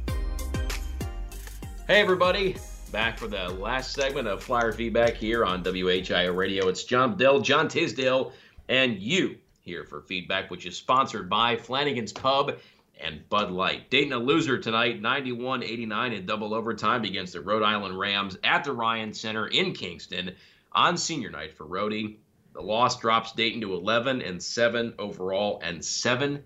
Hey, 1.86 2.01
everybody. 2.01 2.57
Back 2.93 3.18
for 3.18 3.28
the 3.28 3.49
last 3.49 3.93
segment 3.93 4.26
of 4.26 4.43
Flyer 4.43 4.72
Feedback 4.72 5.14
here 5.14 5.45
on 5.45 5.62
WHIO 5.62 6.34
Radio. 6.34 6.66
It's 6.66 6.82
John 6.82 7.16
Dell, 7.16 7.41
John 7.41 7.68
Tisdale, 7.68 8.32
and 8.68 8.99
you 8.99 9.38
here 9.61 9.84
for 9.84 10.01
feedback, 10.01 10.51
which 10.51 10.66
is 10.66 10.76
sponsored 10.76 11.30
by 11.30 11.57
Flanagan's 11.57 12.12
Pub 12.12 12.59
and 13.01 13.28
Bud 13.28 13.53
Light. 13.53 13.91
Dayton 13.91 14.12
a 14.12 14.18
loser 14.18 14.59
tonight, 14.59 15.01
91 15.01 15.62
89 15.62 16.12
in 16.12 16.26
double 16.26 16.53
overtime 16.53 17.05
against 17.05 17.34
the 17.34 17.41
Rhode 17.41 17.62
Island 17.62 17.97
Rams 17.97 18.36
at 18.43 18.64
the 18.64 18.72
Ryan 18.72 19.14
Center 19.14 19.47
in 19.47 19.72
Kingston 19.72 20.34
on 20.72 20.97
senior 20.97 21.30
night 21.30 21.57
for 21.57 21.66
Rhody. 21.66 22.18
The 22.55 22.61
loss 22.61 22.99
drops 22.99 23.30
Dayton 23.32 23.61
to 23.61 23.74
11 23.74 24.20
and 24.20 24.43
7 24.43 24.95
overall 24.99 25.61
and 25.62 25.84
7 25.84 26.43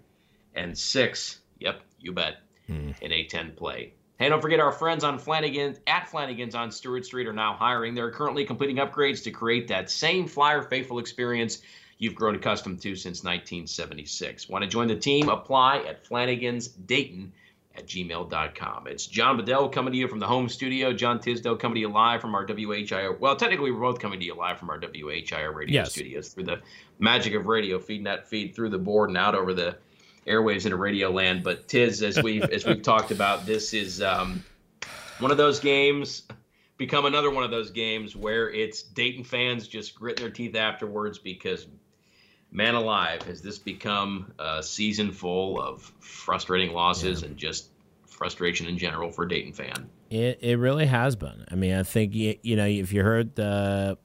and 0.54 0.76
6. 0.76 1.38
Yep, 1.60 1.80
you 2.00 2.12
bet. 2.12 2.36
Hmm. 2.66 2.90
In 3.00 3.12
A10 3.12 3.56
play. 3.56 3.94
Hey, 4.18 4.28
don't 4.28 4.40
forget 4.40 4.60
our 4.60 4.70
friends 4.70 5.02
on 5.02 5.18
Flanagan 5.18 5.76
at 5.88 6.08
Flanagan's 6.08 6.54
on 6.54 6.70
Stewart 6.70 7.04
Street 7.04 7.26
are 7.26 7.32
now 7.32 7.54
hiring. 7.54 7.94
They're 7.94 8.12
currently 8.12 8.44
completing 8.44 8.76
upgrades 8.76 9.24
to 9.24 9.32
create 9.32 9.66
that 9.68 9.90
same 9.90 10.28
Flyer 10.28 10.62
faithful 10.62 11.00
experience 11.00 11.62
you've 11.98 12.14
grown 12.14 12.36
accustomed 12.36 12.80
to 12.82 12.94
since 12.94 13.24
1976. 13.24 14.48
Want 14.48 14.62
to 14.62 14.68
join 14.68 14.86
the 14.86 14.94
team? 14.94 15.28
Apply 15.28 15.78
at 15.78 16.06
Flanagan's 16.06 16.68
Dayton 16.68 17.32
at 17.76 17.86
gmail.com. 17.86 18.86
It's 18.86 19.06
John 19.06 19.36
Bedell 19.36 19.68
coming 19.68 19.92
to 19.92 19.98
you 19.98 20.06
from 20.06 20.20
the 20.20 20.28
home 20.28 20.48
studio. 20.48 20.92
John 20.92 21.18
Tisdale 21.18 21.56
coming 21.56 21.74
to 21.74 21.80
you 21.80 21.88
live 21.88 22.20
from 22.20 22.36
our 22.36 22.46
WHIO. 22.46 23.18
Well, 23.18 23.34
technically, 23.34 23.72
we're 23.72 23.80
both 23.80 23.98
coming 23.98 24.20
to 24.20 24.24
you 24.24 24.36
live 24.36 24.58
from 24.58 24.70
our 24.70 24.78
WHIO 24.78 25.52
radio 25.52 25.74
yes. 25.74 25.90
studios 25.90 26.28
through 26.28 26.44
the 26.44 26.60
magic 27.00 27.34
of 27.34 27.46
radio, 27.46 27.80
feeding 27.80 28.04
that 28.04 28.28
feed 28.28 28.54
through 28.54 28.70
the 28.70 28.78
board 28.78 29.10
and 29.10 29.18
out 29.18 29.34
over 29.34 29.52
the 29.52 29.76
airwaves 30.26 30.64
into 30.64 30.76
radio 30.76 31.10
land. 31.10 31.42
But 31.42 31.68
Tiz, 31.68 32.02
as 32.02 32.22
we've 32.22 32.44
as 32.44 32.64
we've 32.64 32.82
talked 32.82 33.10
about, 33.10 33.46
this 33.46 33.74
is 33.74 34.02
um, 34.02 34.44
one 35.18 35.30
of 35.30 35.36
those 35.36 35.60
games 35.60 36.22
become 36.76 37.04
another 37.04 37.30
one 37.30 37.44
of 37.44 37.50
those 37.50 37.70
games 37.70 38.16
where 38.16 38.50
it's 38.50 38.82
Dayton 38.82 39.24
fans 39.24 39.68
just 39.68 39.94
gritting 39.94 40.24
their 40.24 40.32
teeth 40.32 40.56
afterwards 40.56 41.18
because 41.18 41.66
man 42.50 42.74
alive, 42.74 43.22
has 43.22 43.42
this 43.42 43.58
become 43.58 44.32
a 44.38 44.62
season 44.62 45.12
full 45.12 45.60
of 45.60 45.92
frustrating 46.00 46.72
losses 46.72 47.22
yeah. 47.22 47.28
and 47.28 47.36
just 47.36 47.70
frustration 48.06 48.66
in 48.66 48.78
general 48.78 49.10
for 49.10 49.26
Dayton 49.26 49.52
fan? 49.52 49.88
It 50.10 50.38
it 50.40 50.56
really 50.56 50.86
has 50.86 51.16
been. 51.16 51.44
I 51.50 51.54
mean, 51.54 51.74
I 51.74 51.82
think 51.82 52.14
you, 52.14 52.36
you 52.42 52.56
know 52.56 52.66
if 52.66 52.92
you 52.92 53.02
heard 53.02 53.34
the 53.34 53.98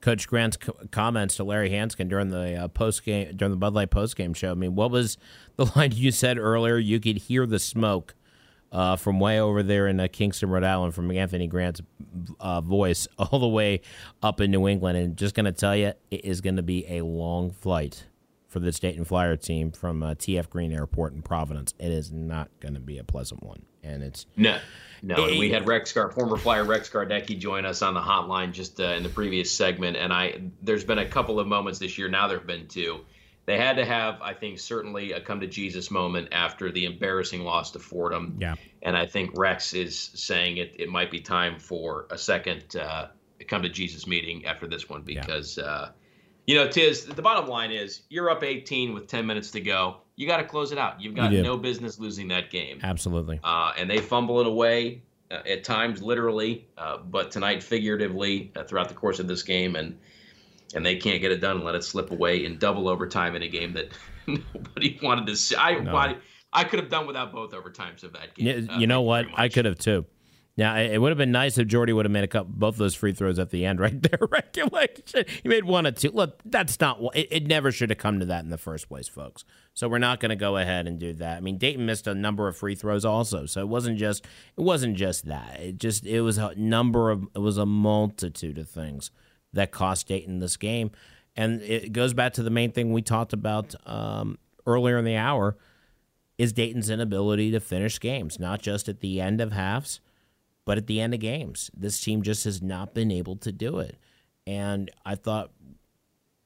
Coach 0.00 0.28
Grant's 0.28 0.56
comments 0.90 1.36
to 1.36 1.44
Larry 1.44 1.70
Hansgen 1.70 2.08
during 2.08 2.28
the 2.28 2.54
uh, 2.54 2.68
post 2.68 3.04
game 3.04 3.36
during 3.36 3.50
the 3.50 3.56
Bud 3.56 3.74
Light 3.74 3.90
post 3.90 4.16
game 4.16 4.34
show. 4.34 4.50
I 4.50 4.54
mean, 4.54 4.74
what 4.74 4.90
was 4.90 5.18
the 5.56 5.64
line 5.76 5.92
you 5.92 6.10
said 6.10 6.38
earlier? 6.38 6.78
You 6.78 7.00
could 7.00 7.16
hear 7.16 7.46
the 7.46 7.58
smoke 7.58 8.14
uh, 8.70 8.96
from 8.96 9.18
way 9.18 9.40
over 9.40 9.62
there 9.62 9.86
in 9.88 9.98
uh, 9.98 10.08
Kingston, 10.10 10.50
Rhode 10.50 10.64
Island, 10.64 10.94
from 10.94 11.10
Anthony 11.10 11.46
Grant's 11.46 11.80
uh, 12.38 12.60
voice 12.60 13.08
all 13.18 13.38
the 13.38 13.48
way 13.48 13.80
up 14.22 14.40
in 14.40 14.50
New 14.50 14.68
England. 14.68 14.98
And 14.98 15.16
just 15.16 15.34
going 15.34 15.46
to 15.46 15.52
tell 15.52 15.76
you, 15.76 15.92
it 16.10 16.24
is 16.24 16.40
going 16.40 16.56
to 16.56 16.62
be 16.62 16.86
a 16.88 17.02
long 17.02 17.50
flight 17.50 18.04
for 18.46 18.60
the 18.60 18.70
Dayton 18.70 19.04
Flyer 19.04 19.36
team 19.36 19.70
from 19.70 20.02
uh, 20.02 20.14
TF 20.14 20.48
Green 20.48 20.72
Airport 20.72 21.12
in 21.12 21.22
Providence. 21.22 21.74
It 21.78 21.92
is 21.92 22.10
not 22.12 22.48
going 22.60 22.74
to 22.74 22.80
be 22.80 22.98
a 22.98 23.04
pleasant 23.04 23.42
one, 23.42 23.62
and 23.82 24.02
it's 24.02 24.26
no, 24.36 24.58
no. 25.02 25.26
It, 25.26 25.38
we 25.38 25.50
had 25.50 25.66
Rex 25.66 25.92
Gar, 25.92 26.10
former 26.10 26.36
Flyer 26.36 26.64
Rex 26.64 26.88
Gardecki, 26.88 27.38
join 27.38 27.64
us 27.64 27.82
on 27.82 27.94
the 27.94 28.00
hotline 28.00 28.52
just 28.52 28.80
uh, 28.80 28.84
in 28.84 29.02
the 29.02 29.08
previous 29.08 29.50
segment, 29.50 29.96
and 29.96 30.12
I. 30.12 30.40
There's 30.62 30.84
been 30.84 30.98
a 30.98 31.06
couple 31.06 31.40
of 31.40 31.46
moments 31.46 31.78
this 31.78 31.98
year. 31.98 32.08
Now 32.08 32.28
there 32.28 32.38
have 32.38 32.46
been 32.46 32.68
two 32.68 33.04
they 33.48 33.56
had 33.56 33.76
to 33.76 33.84
have, 33.86 34.20
I 34.20 34.34
think, 34.34 34.58
certainly 34.58 35.12
a 35.12 35.22
come 35.22 35.40
to 35.40 35.46
Jesus 35.46 35.90
moment 35.90 36.28
after 36.32 36.70
the 36.70 36.84
embarrassing 36.84 37.44
loss 37.44 37.70
to 37.70 37.78
Fordham. 37.78 38.36
Yeah. 38.38 38.56
And 38.82 38.94
I 38.94 39.06
think 39.06 39.30
Rex 39.38 39.72
is 39.72 39.98
saying 39.98 40.58
it, 40.58 40.74
it 40.78 40.90
might 40.90 41.10
be 41.10 41.18
time 41.20 41.58
for 41.58 42.06
a 42.10 42.18
second 42.18 42.76
uh, 42.76 43.06
come 43.48 43.62
to 43.62 43.70
Jesus 43.70 44.06
meeting 44.06 44.44
after 44.44 44.66
this 44.66 44.90
one 44.90 45.00
because, 45.00 45.56
yeah. 45.56 45.64
uh, 45.64 45.90
you 46.46 46.56
know, 46.56 46.68
Tiz, 46.68 47.06
the 47.06 47.22
bottom 47.22 47.48
line 47.48 47.70
is 47.70 48.02
you're 48.10 48.28
up 48.28 48.44
18 48.44 48.92
with 48.92 49.06
10 49.06 49.24
minutes 49.24 49.50
to 49.52 49.62
go. 49.62 50.02
You 50.18 50.26
got 50.26 50.38
to 50.38 50.44
close 50.44 50.72
it 50.72 50.78
out. 50.78 51.00
You've 51.00 51.14
got 51.14 51.30
you 51.30 51.44
no 51.44 51.56
business 51.56 52.00
losing 52.00 52.26
that 52.28 52.50
game. 52.50 52.80
Absolutely. 52.82 53.38
Uh, 53.44 53.72
and 53.78 53.88
they 53.88 53.98
fumble 53.98 54.40
it 54.40 54.48
away 54.48 55.02
uh, 55.30 55.42
at 55.48 55.62
times, 55.62 56.02
literally, 56.02 56.66
uh, 56.76 56.96
but 56.96 57.30
tonight, 57.30 57.62
figuratively, 57.62 58.50
uh, 58.56 58.64
throughout 58.64 58.88
the 58.88 58.96
course 58.96 59.20
of 59.20 59.28
this 59.28 59.44
game. 59.44 59.76
And, 59.76 59.96
and 60.74 60.84
they 60.84 60.96
can't 60.96 61.20
get 61.20 61.30
it 61.30 61.40
done 61.40 61.58
and 61.58 61.64
let 61.64 61.76
it 61.76 61.84
slip 61.84 62.10
away 62.10 62.44
in 62.44 62.58
double 62.58 62.88
overtime 62.88 63.36
in 63.36 63.42
a 63.44 63.48
game 63.48 63.74
that 63.74 63.92
nobody 64.26 64.98
wanted 65.00 65.28
to 65.28 65.36
see. 65.36 65.54
I 65.54 65.78
no. 65.78 66.16
I 66.52 66.64
could 66.64 66.80
have 66.80 66.88
done 66.88 67.06
without 67.06 67.30
both 67.30 67.52
overtimes 67.52 68.02
of 68.02 68.14
that 68.14 68.34
game. 68.34 68.46
You, 68.46 68.68
uh, 68.68 68.78
you 68.78 68.88
know 68.88 69.02
what? 69.02 69.26
I 69.36 69.48
could 69.48 69.66
have 69.66 69.78
too. 69.78 70.04
Now 70.58 70.76
it 70.76 70.98
would 70.98 71.10
have 71.10 71.18
been 71.18 71.30
nice 71.30 71.56
if 71.56 71.68
Jordy 71.68 71.92
would 71.92 72.04
have 72.04 72.10
made 72.10 72.24
a 72.24 72.28
couple 72.28 72.52
both 72.52 72.76
those 72.76 72.96
free 72.96 73.12
throws 73.12 73.38
at 73.38 73.50
the 73.50 73.64
end, 73.64 73.78
right 73.80 74.02
there. 74.02 74.18
Regulation. 74.28 75.24
He 75.42 75.48
made 75.48 75.64
one 75.64 75.86
or 75.86 75.92
two. 75.92 76.10
Look, 76.10 76.40
that's 76.44 76.80
not. 76.80 76.98
It, 77.14 77.28
it 77.30 77.46
never 77.46 77.70
should 77.70 77.90
have 77.90 77.98
come 77.98 78.18
to 78.18 78.26
that 78.26 78.42
in 78.42 78.50
the 78.50 78.58
first 78.58 78.88
place, 78.88 79.06
folks. 79.06 79.44
So 79.72 79.88
we're 79.88 79.98
not 79.98 80.18
going 80.18 80.30
to 80.30 80.36
go 80.36 80.56
ahead 80.56 80.88
and 80.88 80.98
do 80.98 81.12
that. 81.14 81.36
I 81.36 81.40
mean, 81.40 81.58
Dayton 81.58 81.86
missed 81.86 82.08
a 82.08 82.14
number 82.14 82.48
of 82.48 82.56
free 82.56 82.74
throws 82.74 83.04
also, 83.04 83.46
so 83.46 83.60
it 83.60 83.68
wasn't 83.68 83.98
just 83.98 84.24
it 84.56 84.62
wasn't 84.62 84.96
just 84.96 85.26
that. 85.26 85.60
It 85.60 85.78
just 85.78 86.04
it 86.04 86.22
was 86.22 86.38
a 86.38 86.52
number 86.56 87.10
of 87.10 87.28
it 87.36 87.38
was 87.38 87.56
a 87.56 87.66
multitude 87.66 88.58
of 88.58 88.68
things 88.68 89.12
that 89.52 89.70
cost 89.70 90.08
Dayton 90.08 90.40
this 90.40 90.56
game. 90.56 90.90
And 91.36 91.62
it 91.62 91.92
goes 91.92 92.14
back 92.14 92.32
to 92.32 92.42
the 92.42 92.50
main 92.50 92.72
thing 92.72 92.92
we 92.92 93.00
talked 93.00 93.32
about 93.32 93.76
um, 93.86 94.38
earlier 94.66 94.98
in 94.98 95.04
the 95.04 95.14
hour 95.14 95.56
is 96.36 96.52
Dayton's 96.52 96.90
inability 96.90 97.52
to 97.52 97.60
finish 97.60 98.00
games, 98.00 98.40
not 98.40 98.60
just 98.60 98.88
at 98.88 99.00
the 99.00 99.20
end 99.20 99.40
of 99.40 99.52
halves, 99.52 100.00
but 100.68 100.76
at 100.76 100.86
the 100.86 101.00
end 101.00 101.14
of 101.14 101.20
games. 101.20 101.70
This 101.74 101.98
team 101.98 102.20
just 102.20 102.44
has 102.44 102.60
not 102.60 102.92
been 102.92 103.10
able 103.10 103.36
to 103.36 103.50
do 103.50 103.78
it. 103.78 103.96
And 104.46 104.90
I 105.02 105.14
thought 105.14 105.50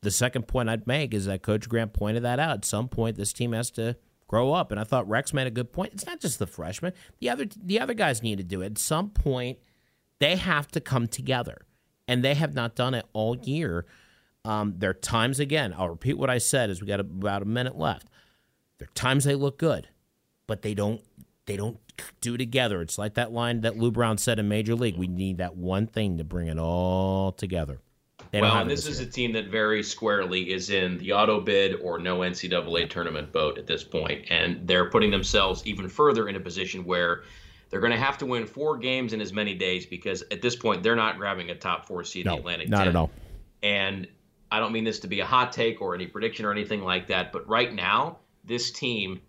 the 0.03 0.12
second 0.12 0.47
point 0.47 0.68
I'd 0.68 0.87
make 0.87 1.12
is 1.12 1.25
that 1.25 1.43
Coach 1.43 1.68
Grant 1.68 1.93
pointed 1.93 2.23
that 2.23 2.39
out. 2.39 2.59
At 2.59 2.64
some 2.64 2.87
point, 2.87 3.16
this 3.16 3.33
team 3.33 3.51
has 3.51 3.68
to 3.73 3.97
grow 4.29 4.53
up. 4.53 4.70
And 4.70 4.79
I 4.79 4.85
thought 4.85 5.09
Rex 5.09 5.33
made 5.33 5.49
a 5.49 5.51
good 5.51 5.73
point. 5.73 5.95
It's 5.95 6.07
not 6.07 6.20
just 6.20 6.39
the 6.39 6.47
freshmen; 6.47 6.93
the 7.18 7.31
other 7.31 7.47
the 7.61 7.81
other 7.81 7.95
guys 7.95 8.23
need 8.23 8.39
to 8.39 8.45
do 8.45 8.62
it. 8.62 8.66
At 8.66 8.79
some 8.79 9.11
point, 9.11 9.59
they 10.20 10.37
have 10.37 10.68
to 10.68 10.81
come 10.81 11.09
together 11.09 11.62
and 12.07 12.23
they 12.23 12.35
have 12.35 12.55
not 12.55 12.77
done 12.77 12.95
it 12.95 13.05
all 13.12 13.37
year. 13.37 13.87
Um, 14.45 14.75
there 14.79 14.91
are 14.91 14.95
times 14.95 15.41
again. 15.41 15.75
I'll 15.77 15.89
repeat 15.89 16.16
what 16.16 16.31
I 16.31 16.39
said 16.39 16.70
as 16.70 16.81
we 16.81 16.87
got 16.87 17.01
about 17.01 17.43
a 17.43 17.47
minute 17.47 17.77
left. 17.77 18.07
There 18.79 18.87
are 18.87 18.95
times 18.95 19.25
they 19.25 19.35
look 19.35 19.59
good, 19.59 19.89
but 20.47 20.62
they 20.62 20.75
don't. 20.75 21.01
They 21.47 21.57
don't 21.57 21.78
do 22.20 22.36
together. 22.36 22.82
It's 22.82 22.99
like 22.99 23.14
that 23.14 23.32
line 23.32 23.62
that 23.62 23.76
Lou 23.76 23.90
Brown 23.90 24.18
said 24.18 24.38
in 24.38 24.49
Major 24.49 24.74
League. 24.74 24.97
We 24.97 25.09
need 25.09 25.38
that 25.38 25.57
one 25.57 25.86
thing 25.86 26.18
to 26.18 26.24
bring 26.24 26.49
it 26.49 26.59
all 26.59 27.32
together. 27.32 27.80
well, 28.32 28.59
and 28.59 28.70
this, 28.70 28.84
this 28.84 28.95
is 28.95 29.01
a 29.01 29.07
team 29.07 29.32
that 29.32 29.49
very 29.49 29.82
squarely 29.82 30.53
is 30.53 30.70
in 30.70 30.99
the 30.99 31.12
auto 31.12 31.40
bid 31.40 31.80
or 31.82 31.99
no 31.99 32.20
NCAA 32.20 32.88
tournament 32.88 33.32
boat 33.32 33.59
at 33.59 33.66
this 33.66 33.82
point, 33.82 34.26
and 34.30 34.66
they're 34.66 34.88
putting 34.90 35.11
themselves 35.11 35.66
even 35.66 35.88
further 35.88 36.28
in 36.28 36.36
a 36.36 36.40
position 36.40 36.84
where 36.84 37.24
they're 37.70 37.80
going 37.80 37.93
to 37.93 37.99
have 37.99 38.18
to 38.18 38.26
win 38.26 38.47
four 38.47 38.76
games 38.76 39.12
in 39.12 39.20
as 39.20 39.32
many 39.32 39.55
days 39.55 39.86
because 39.86 40.22
at 40.30 40.43
this 40.43 40.55
point 40.55 40.82
they're 40.82 40.95
not 40.95 41.16
grabbing 41.16 41.51
a 41.51 41.55
top 41.55 41.86
four 41.86 42.05
seed 42.05 42.26
no, 42.26 42.32
in 42.32 42.36
the 42.36 42.40
Atlantic. 42.40 42.68
Not 42.68 42.80
10. 42.80 42.88
at 42.88 42.97
all. 42.97 43.11
And 43.62 44.07
I 44.51 44.61
don't 44.61 44.72
mean 44.72 44.84
this 44.84 45.01
to 45.01 45.09
be 45.09 45.20
a 45.20 45.26
hot 45.26 45.53
take 45.53 45.80
or 45.80 45.95
any 45.95 46.07
prediction 46.07 46.45
or 46.45 46.53
anything 46.53 46.82
like 46.82 47.09
that, 47.09 47.32
but 47.32 47.49
right 47.49 47.72
now 47.72 48.18
this 48.45 48.70
team, 48.70 49.22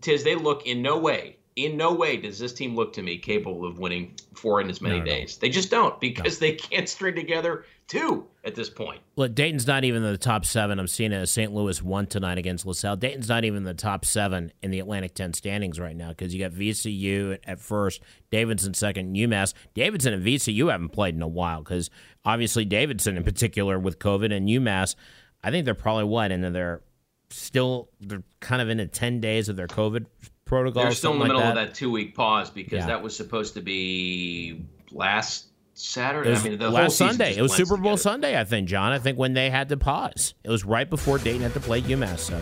Tiz, 0.00 0.24
they 0.24 0.34
look 0.34 0.66
in 0.66 0.82
no 0.82 0.98
way, 0.98 1.36
in 1.56 1.78
no 1.78 1.94
way 1.94 2.18
does 2.18 2.38
this 2.38 2.52
team 2.52 2.76
look 2.76 2.92
to 2.92 3.02
me 3.02 3.16
capable 3.16 3.64
of 3.64 3.78
winning 3.78 4.14
four 4.34 4.60
in 4.60 4.68
as 4.68 4.82
many 4.82 4.98
no, 4.98 5.04
days. 5.06 5.36
No. 5.36 5.40
They 5.40 5.48
just 5.48 5.70
don't 5.70 5.98
because 6.00 6.40
no. 6.40 6.46
they 6.46 6.54
can't 6.54 6.86
string 6.86 7.14
together 7.14 7.64
two 7.88 8.26
at 8.44 8.54
this 8.54 8.68
point. 8.68 9.00
Look, 9.16 9.34
Dayton's 9.34 9.66
not 9.66 9.82
even 9.82 10.04
in 10.04 10.12
the 10.12 10.18
top 10.18 10.44
seven. 10.44 10.78
I'm 10.78 10.86
seeing 10.86 11.12
it 11.12 11.16
as 11.16 11.30
St. 11.30 11.54
Louis 11.54 11.82
won 11.82 12.06
tonight 12.06 12.36
against 12.36 12.66
LaSalle. 12.66 12.96
Dayton's 12.96 13.28
not 13.30 13.44
even 13.44 13.58
in 13.58 13.64
the 13.64 13.72
top 13.72 14.04
seven 14.04 14.52
in 14.62 14.70
the 14.70 14.80
Atlantic 14.80 15.14
10 15.14 15.32
standings 15.32 15.80
right 15.80 15.96
now 15.96 16.10
because 16.10 16.34
you 16.34 16.40
got 16.40 16.52
VCU 16.52 17.38
at 17.44 17.58
first, 17.58 18.02
Davidson 18.30 18.74
second, 18.74 19.16
UMass. 19.16 19.54
Davidson 19.72 20.12
and 20.12 20.24
VCU 20.24 20.70
haven't 20.70 20.90
played 20.90 21.14
in 21.14 21.22
a 21.22 21.28
while 21.28 21.62
because 21.62 21.88
obviously 22.22 22.66
Davidson 22.66 23.16
in 23.16 23.24
particular 23.24 23.78
with 23.78 23.98
COVID 23.98 24.30
and 24.30 24.46
UMass, 24.46 24.94
I 25.42 25.50
think 25.50 25.64
they're 25.64 25.74
probably 25.74 26.04
what 26.04 26.32
into 26.32 26.50
their 26.50 26.82
still 27.30 27.88
they're 28.00 28.22
kind 28.40 28.62
of 28.62 28.68
into 28.68 28.86
10 28.86 29.20
days 29.20 29.48
of 29.48 29.56
their 29.56 29.66
COVID 29.66 30.06
protocol. 30.44 30.84
They're 30.84 30.92
still 30.92 31.12
in 31.12 31.18
the 31.18 31.24
like 31.24 31.28
middle 31.28 31.42
that. 31.42 31.56
of 31.58 31.68
that 31.68 31.74
two 31.74 31.90
week 31.90 32.14
pause 32.14 32.50
because 32.50 32.78
yeah. 32.78 32.86
that 32.86 33.02
was 33.02 33.16
supposed 33.16 33.54
to 33.54 33.60
be 33.60 34.64
last 34.90 35.46
Saturday. 35.74 36.34
I 36.34 36.42
mean, 36.42 36.58
the 36.58 36.70
last 36.70 36.96
Sunday. 36.96 37.36
It 37.36 37.42
was 37.42 37.52
Super 37.52 37.76
Bowl 37.76 37.96
together. 37.96 37.96
Sunday, 37.98 38.40
I 38.40 38.44
think, 38.44 38.68
John. 38.68 38.92
I 38.92 38.98
think 38.98 39.18
when 39.18 39.34
they 39.34 39.50
had 39.50 39.68
to 39.68 39.76
pause. 39.76 40.34
It 40.42 40.50
was 40.50 40.64
right 40.64 40.88
before 40.88 41.18
Dayton 41.18 41.42
had 41.42 41.52
to 41.54 41.60
play 41.60 41.82
UMass. 41.82 42.20
So 42.20 42.40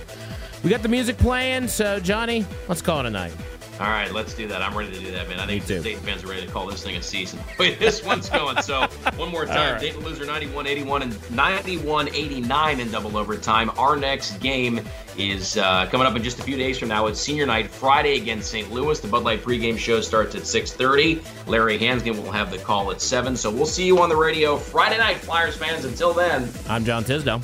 we 0.63 0.71
got 0.71 0.83
the 0.83 0.89
music 0.89 1.19
playing. 1.19 1.69
So 1.69 1.99
Johnny, 1.99 2.47
let's 2.69 2.83
call 2.83 3.01
it 3.01 3.07
a 3.07 3.11
night. 3.11 3.33
All 3.81 3.89
right, 3.89 4.13
let's 4.13 4.35
do 4.35 4.47
that. 4.47 4.63
I'm 4.63 4.77
ready 4.77 4.93
to 4.93 5.01
do 5.01 5.11
that, 5.11 5.29
man. 5.29 5.41
I 5.41 5.47
think. 5.47 5.67
Dayton 5.67 6.01
fans 6.03 6.23
are 6.23 6.29
ready 6.29 6.47
to 6.47 6.53
call 6.53 6.67
this 6.67 6.85
thing 6.85 6.95
a 6.97 7.03
season. 7.03 7.41
Wait, 7.59 7.81
this 7.81 8.05
one's 8.05 8.29
going. 8.29 8.63
So 8.63 8.87
one 9.17 9.31
more 9.31 9.47
time, 9.47 9.73
right. 9.73 9.81
Dayton 9.81 10.05
loser 10.05 10.25
91-81 10.25 11.03
and 11.03 11.13
91-89 11.13 12.79
in 12.79 12.91
double 12.93 13.17
overtime. 13.17 13.71
Our 13.77 13.97
next 13.97 14.39
game 14.41 14.81
is 15.19 15.57
uh, 15.57 15.87
coming 15.87 16.07
up 16.07 16.15
in 16.15 16.23
just 16.23 16.39
a 16.39 16.43
few 16.43 16.57
days 16.57 16.79
from 16.79 16.89
now. 16.89 17.07
It's 17.07 17.21
senior 17.21 17.47
night 17.47 17.69
Friday 17.69 18.17
against 18.17 18.51
St. 18.51 18.71
Louis. 18.71 19.01
The 19.01 19.09
Bud 19.09 19.25
Light 19.25 19.43
pregame 19.43 19.77
show 19.77 20.01
starts 20.01 20.37
at 20.37 20.43
6:30. 20.43 21.49
Larry 21.49 21.77
Hansgen 21.77 22.17
will 22.23 22.31
have 22.31 22.53
the 22.53 22.59
call 22.59 22.93
at 22.93 23.01
seven. 23.01 23.37
So 23.37 23.51
we'll 23.51 23.67
see 23.67 23.87
you 23.87 24.01
on 24.01 24.09
the 24.09 24.17
radio 24.17 24.57
Friday 24.57 24.99
night, 24.99 25.17
Flyers 25.17 25.57
fans. 25.57 25.85
Until 25.85 26.13
then, 26.13 26.49
I'm 26.69 26.85
John 26.85 27.03
Tisdale. 27.03 27.43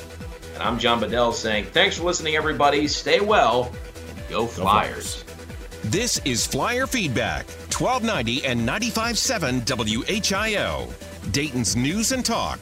And 0.54 0.62
I'm 0.62 0.78
John 0.78 1.00
Bedell 1.00 1.32
saying 1.32 1.66
thanks 1.66 1.98
for 1.98 2.04
listening, 2.04 2.36
everybody. 2.36 2.86
Stay 2.86 3.18
well. 3.20 3.72
Go 4.28 4.46
Flyers. 4.46 4.54
Go 4.56 4.62
Flyers. 4.62 5.24
This 5.84 6.20
is 6.26 6.46
Flyer 6.46 6.86
Feedback, 6.86 7.48
1290 7.72 8.44
and 8.44 8.68
95.7 8.68 9.64
WHIO, 9.64 11.32
Dayton's 11.32 11.74
News 11.74 12.12
and 12.12 12.22
Talk. 12.24 12.60